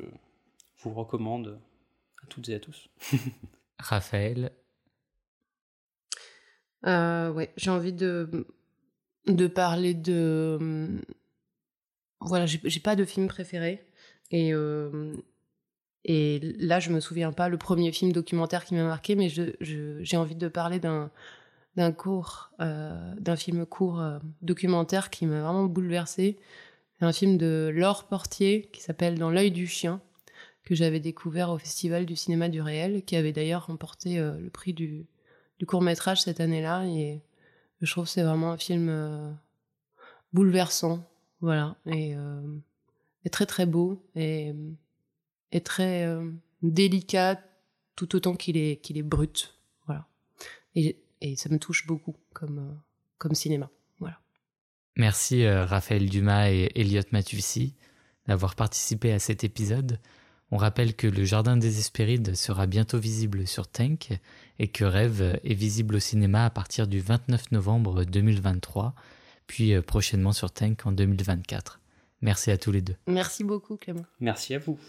vous 0.79 0.93
recommande 0.93 1.59
à 2.21 2.27
toutes 2.27 2.49
et 2.49 2.55
à 2.55 2.59
tous. 2.59 2.89
Raphaël. 3.79 4.51
Euh, 6.85 7.31
ouais, 7.31 7.53
j'ai 7.57 7.69
envie 7.69 7.93
de 7.93 8.47
de 9.27 9.47
parler 9.47 9.93
de 9.93 11.01
voilà, 12.19 12.45
j'ai 12.45 12.79
pas 12.79 12.95
de 12.95 13.05
film 13.05 13.27
préféré 13.27 13.85
et 14.31 14.53
euh, 14.53 15.15
et 16.05 16.39
là 16.59 16.79
je 16.79 16.91
me 16.91 16.99
souviens 16.99 17.31
pas 17.31 17.49
le 17.49 17.57
premier 17.57 17.91
film 17.91 18.11
documentaire 18.11 18.65
qui 18.65 18.75
m'a 18.75 18.83
marqué, 18.83 19.15
mais 19.15 19.29
j'ai 19.29 20.17
envie 20.17 20.35
de 20.35 20.47
parler 20.47 20.79
d'un 20.79 21.91
court, 21.91 22.51
euh, 22.59 23.13
d'un 23.19 23.35
film 23.35 23.65
court 23.65 24.01
euh, 24.01 24.19
documentaire 24.41 25.09
qui 25.09 25.25
m'a 25.25 25.41
vraiment 25.41 25.65
bouleversé 25.65 26.37
un 27.01 27.11
film 27.11 27.37
de 27.37 27.69
Laure 27.73 28.05
Portier 28.05 28.69
qui 28.71 28.81
s'appelle 28.81 29.19
Dans 29.19 29.29
l'œil 29.29 29.51
du 29.51 29.67
chien, 29.67 29.99
que 30.63 30.73
j'avais 30.73 31.01
découvert 31.01 31.49
au 31.49 31.57
Festival 31.57 32.05
du 32.05 32.15
cinéma 32.15 32.47
du 32.47 32.61
réel, 32.61 33.03
qui 33.03 33.17
avait 33.17 33.33
d'ailleurs 33.33 33.65
remporté 33.65 34.19
euh, 34.19 34.39
le 34.39 34.49
prix 34.49 34.73
du, 34.73 35.05
court 35.67 35.81
métrage 35.81 36.21
cette 36.21 36.39
année-là. 36.39 36.85
Et 36.85 37.21
je 37.81 37.91
trouve 37.91 38.05
que 38.05 38.09
c'est 38.09 38.23
vraiment 38.23 38.51
un 38.51 38.57
film 38.57 39.37
bouleversant, 40.31 41.05
voilà, 41.41 41.75
et, 41.85 42.15
très 43.31 43.45
très 43.45 43.65
beau 43.65 44.01
et 45.53 45.61
très 45.61 46.05
délicat, 46.61 47.41
tout 47.95 48.15
autant 48.15 48.35
qu'il 48.35 48.57
est, 48.57 48.81
qu'il 48.81 48.97
est 48.97 49.03
brut, 49.03 49.57
voilà. 49.85 50.07
Et, 50.75 50.97
et 51.21 51.37
ça 51.37 51.47
me 51.49 51.59
touche 51.59 51.87
beaucoup 51.87 52.15
comme, 52.33 52.77
comme 53.17 53.35
cinéma. 53.35 53.69
Merci 54.95 55.43
euh, 55.43 55.65
Raphaël 55.65 56.09
Dumas 56.09 56.51
et 56.51 56.71
Elliot 56.75 57.01
Matussi 57.11 57.73
d'avoir 58.27 58.55
participé 58.55 59.11
à 59.11 59.19
cet 59.19 59.43
épisode. 59.43 59.99
On 60.51 60.57
rappelle 60.57 60.95
que 60.95 61.07
le 61.07 61.23
Jardin 61.23 61.57
des 61.57 61.79
Hespérides 61.79 62.35
sera 62.35 62.67
bientôt 62.67 62.99
visible 62.99 63.47
sur 63.47 63.67
Tank 63.67 64.11
et 64.59 64.67
que 64.67 64.85
Rêve 64.85 65.39
est 65.43 65.55
visible 65.55 65.95
au 65.95 65.99
cinéma 65.99 66.45
à 66.45 66.49
partir 66.51 66.87
du 66.87 66.99
29 66.99 67.51
novembre 67.51 68.03
2023, 68.03 68.93
puis 69.47 69.73
euh, 69.73 69.81
prochainement 69.81 70.31
sur 70.31 70.51
Tank 70.51 70.85
en 70.85 70.91
2024. 70.91 71.79
Merci 72.21 72.51
à 72.51 72.57
tous 72.57 72.71
les 72.71 72.81
deux. 72.81 72.95
Merci 73.07 73.43
beaucoup 73.43 73.77
Clément. 73.77 74.05
Merci 74.19 74.53
à 74.53 74.59
vous. 74.59 74.79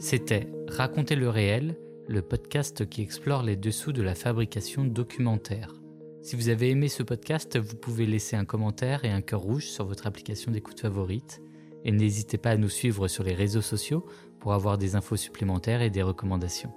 C'était 0.00 0.48
Raconter 0.66 1.14
le 1.14 1.28
réel 1.28 1.76
le 2.08 2.22
podcast 2.22 2.88
qui 2.88 3.02
explore 3.02 3.42
les 3.42 3.54
dessous 3.54 3.92
de 3.92 4.02
la 4.02 4.14
fabrication 4.14 4.82
documentaire. 4.82 5.74
Si 6.22 6.36
vous 6.36 6.48
avez 6.48 6.70
aimé 6.70 6.88
ce 6.88 7.02
podcast, 7.02 7.58
vous 7.58 7.76
pouvez 7.76 8.06
laisser 8.06 8.34
un 8.34 8.46
commentaire 8.46 9.04
et 9.04 9.10
un 9.10 9.20
cœur 9.20 9.40
rouge 9.40 9.66
sur 9.66 9.84
votre 9.84 10.06
application 10.06 10.50
d'écoute 10.50 10.80
favorite. 10.80 11.42
Et 11.84 11.92
n'hésitez 11.92 12.38
pas 12.38 12.50
à 12.50 12.56
nous 12.56 12.70
suivre 12.70 13.08
sur 13.08 13.24
les 13.24 13.34
réseaux 13.34 13.60
sociaux 13.60 14.06
pour 14.40 14.54
avoir 14.54 14.78
des 14.78 14.96
infos 14.96 15.16
supplémentaires 15.16 15.82
et 15.82 15.90
des 15.90 16.02
recommandations. 16.02 16.72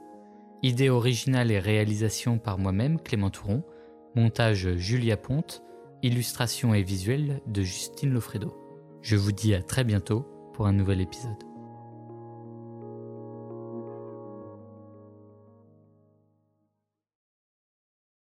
Idée 0.61 0.89
originale 0.89 1.49
et 1.49 1.59
réalisation 1.59 2.37
par 2.37 2.59
moi-même, 2.59 2.99
Clément 2.99 3.29
Touron. 3.29 3.63
Montage 4.15 4.75
Julia 4.75 5.15
Ponte. 5.15 5.63
Illustration 6.03 6.73
et 6.73 6.83
visuel 6.83 7.41
de 7.47 7.61
Justine 7.61 8.11
Lofredo. 8.11 8.53
Je 9.01 9.15
vous 9.15 9.31
dis 9.31 9.55
à 9.55 9.63
très 9.63 9.85
bientôt 9.85 10.27
pour 10.53 10.67
un 10.67 10.73
nouvel 10.73 10.99
épisode. 10.99 11.52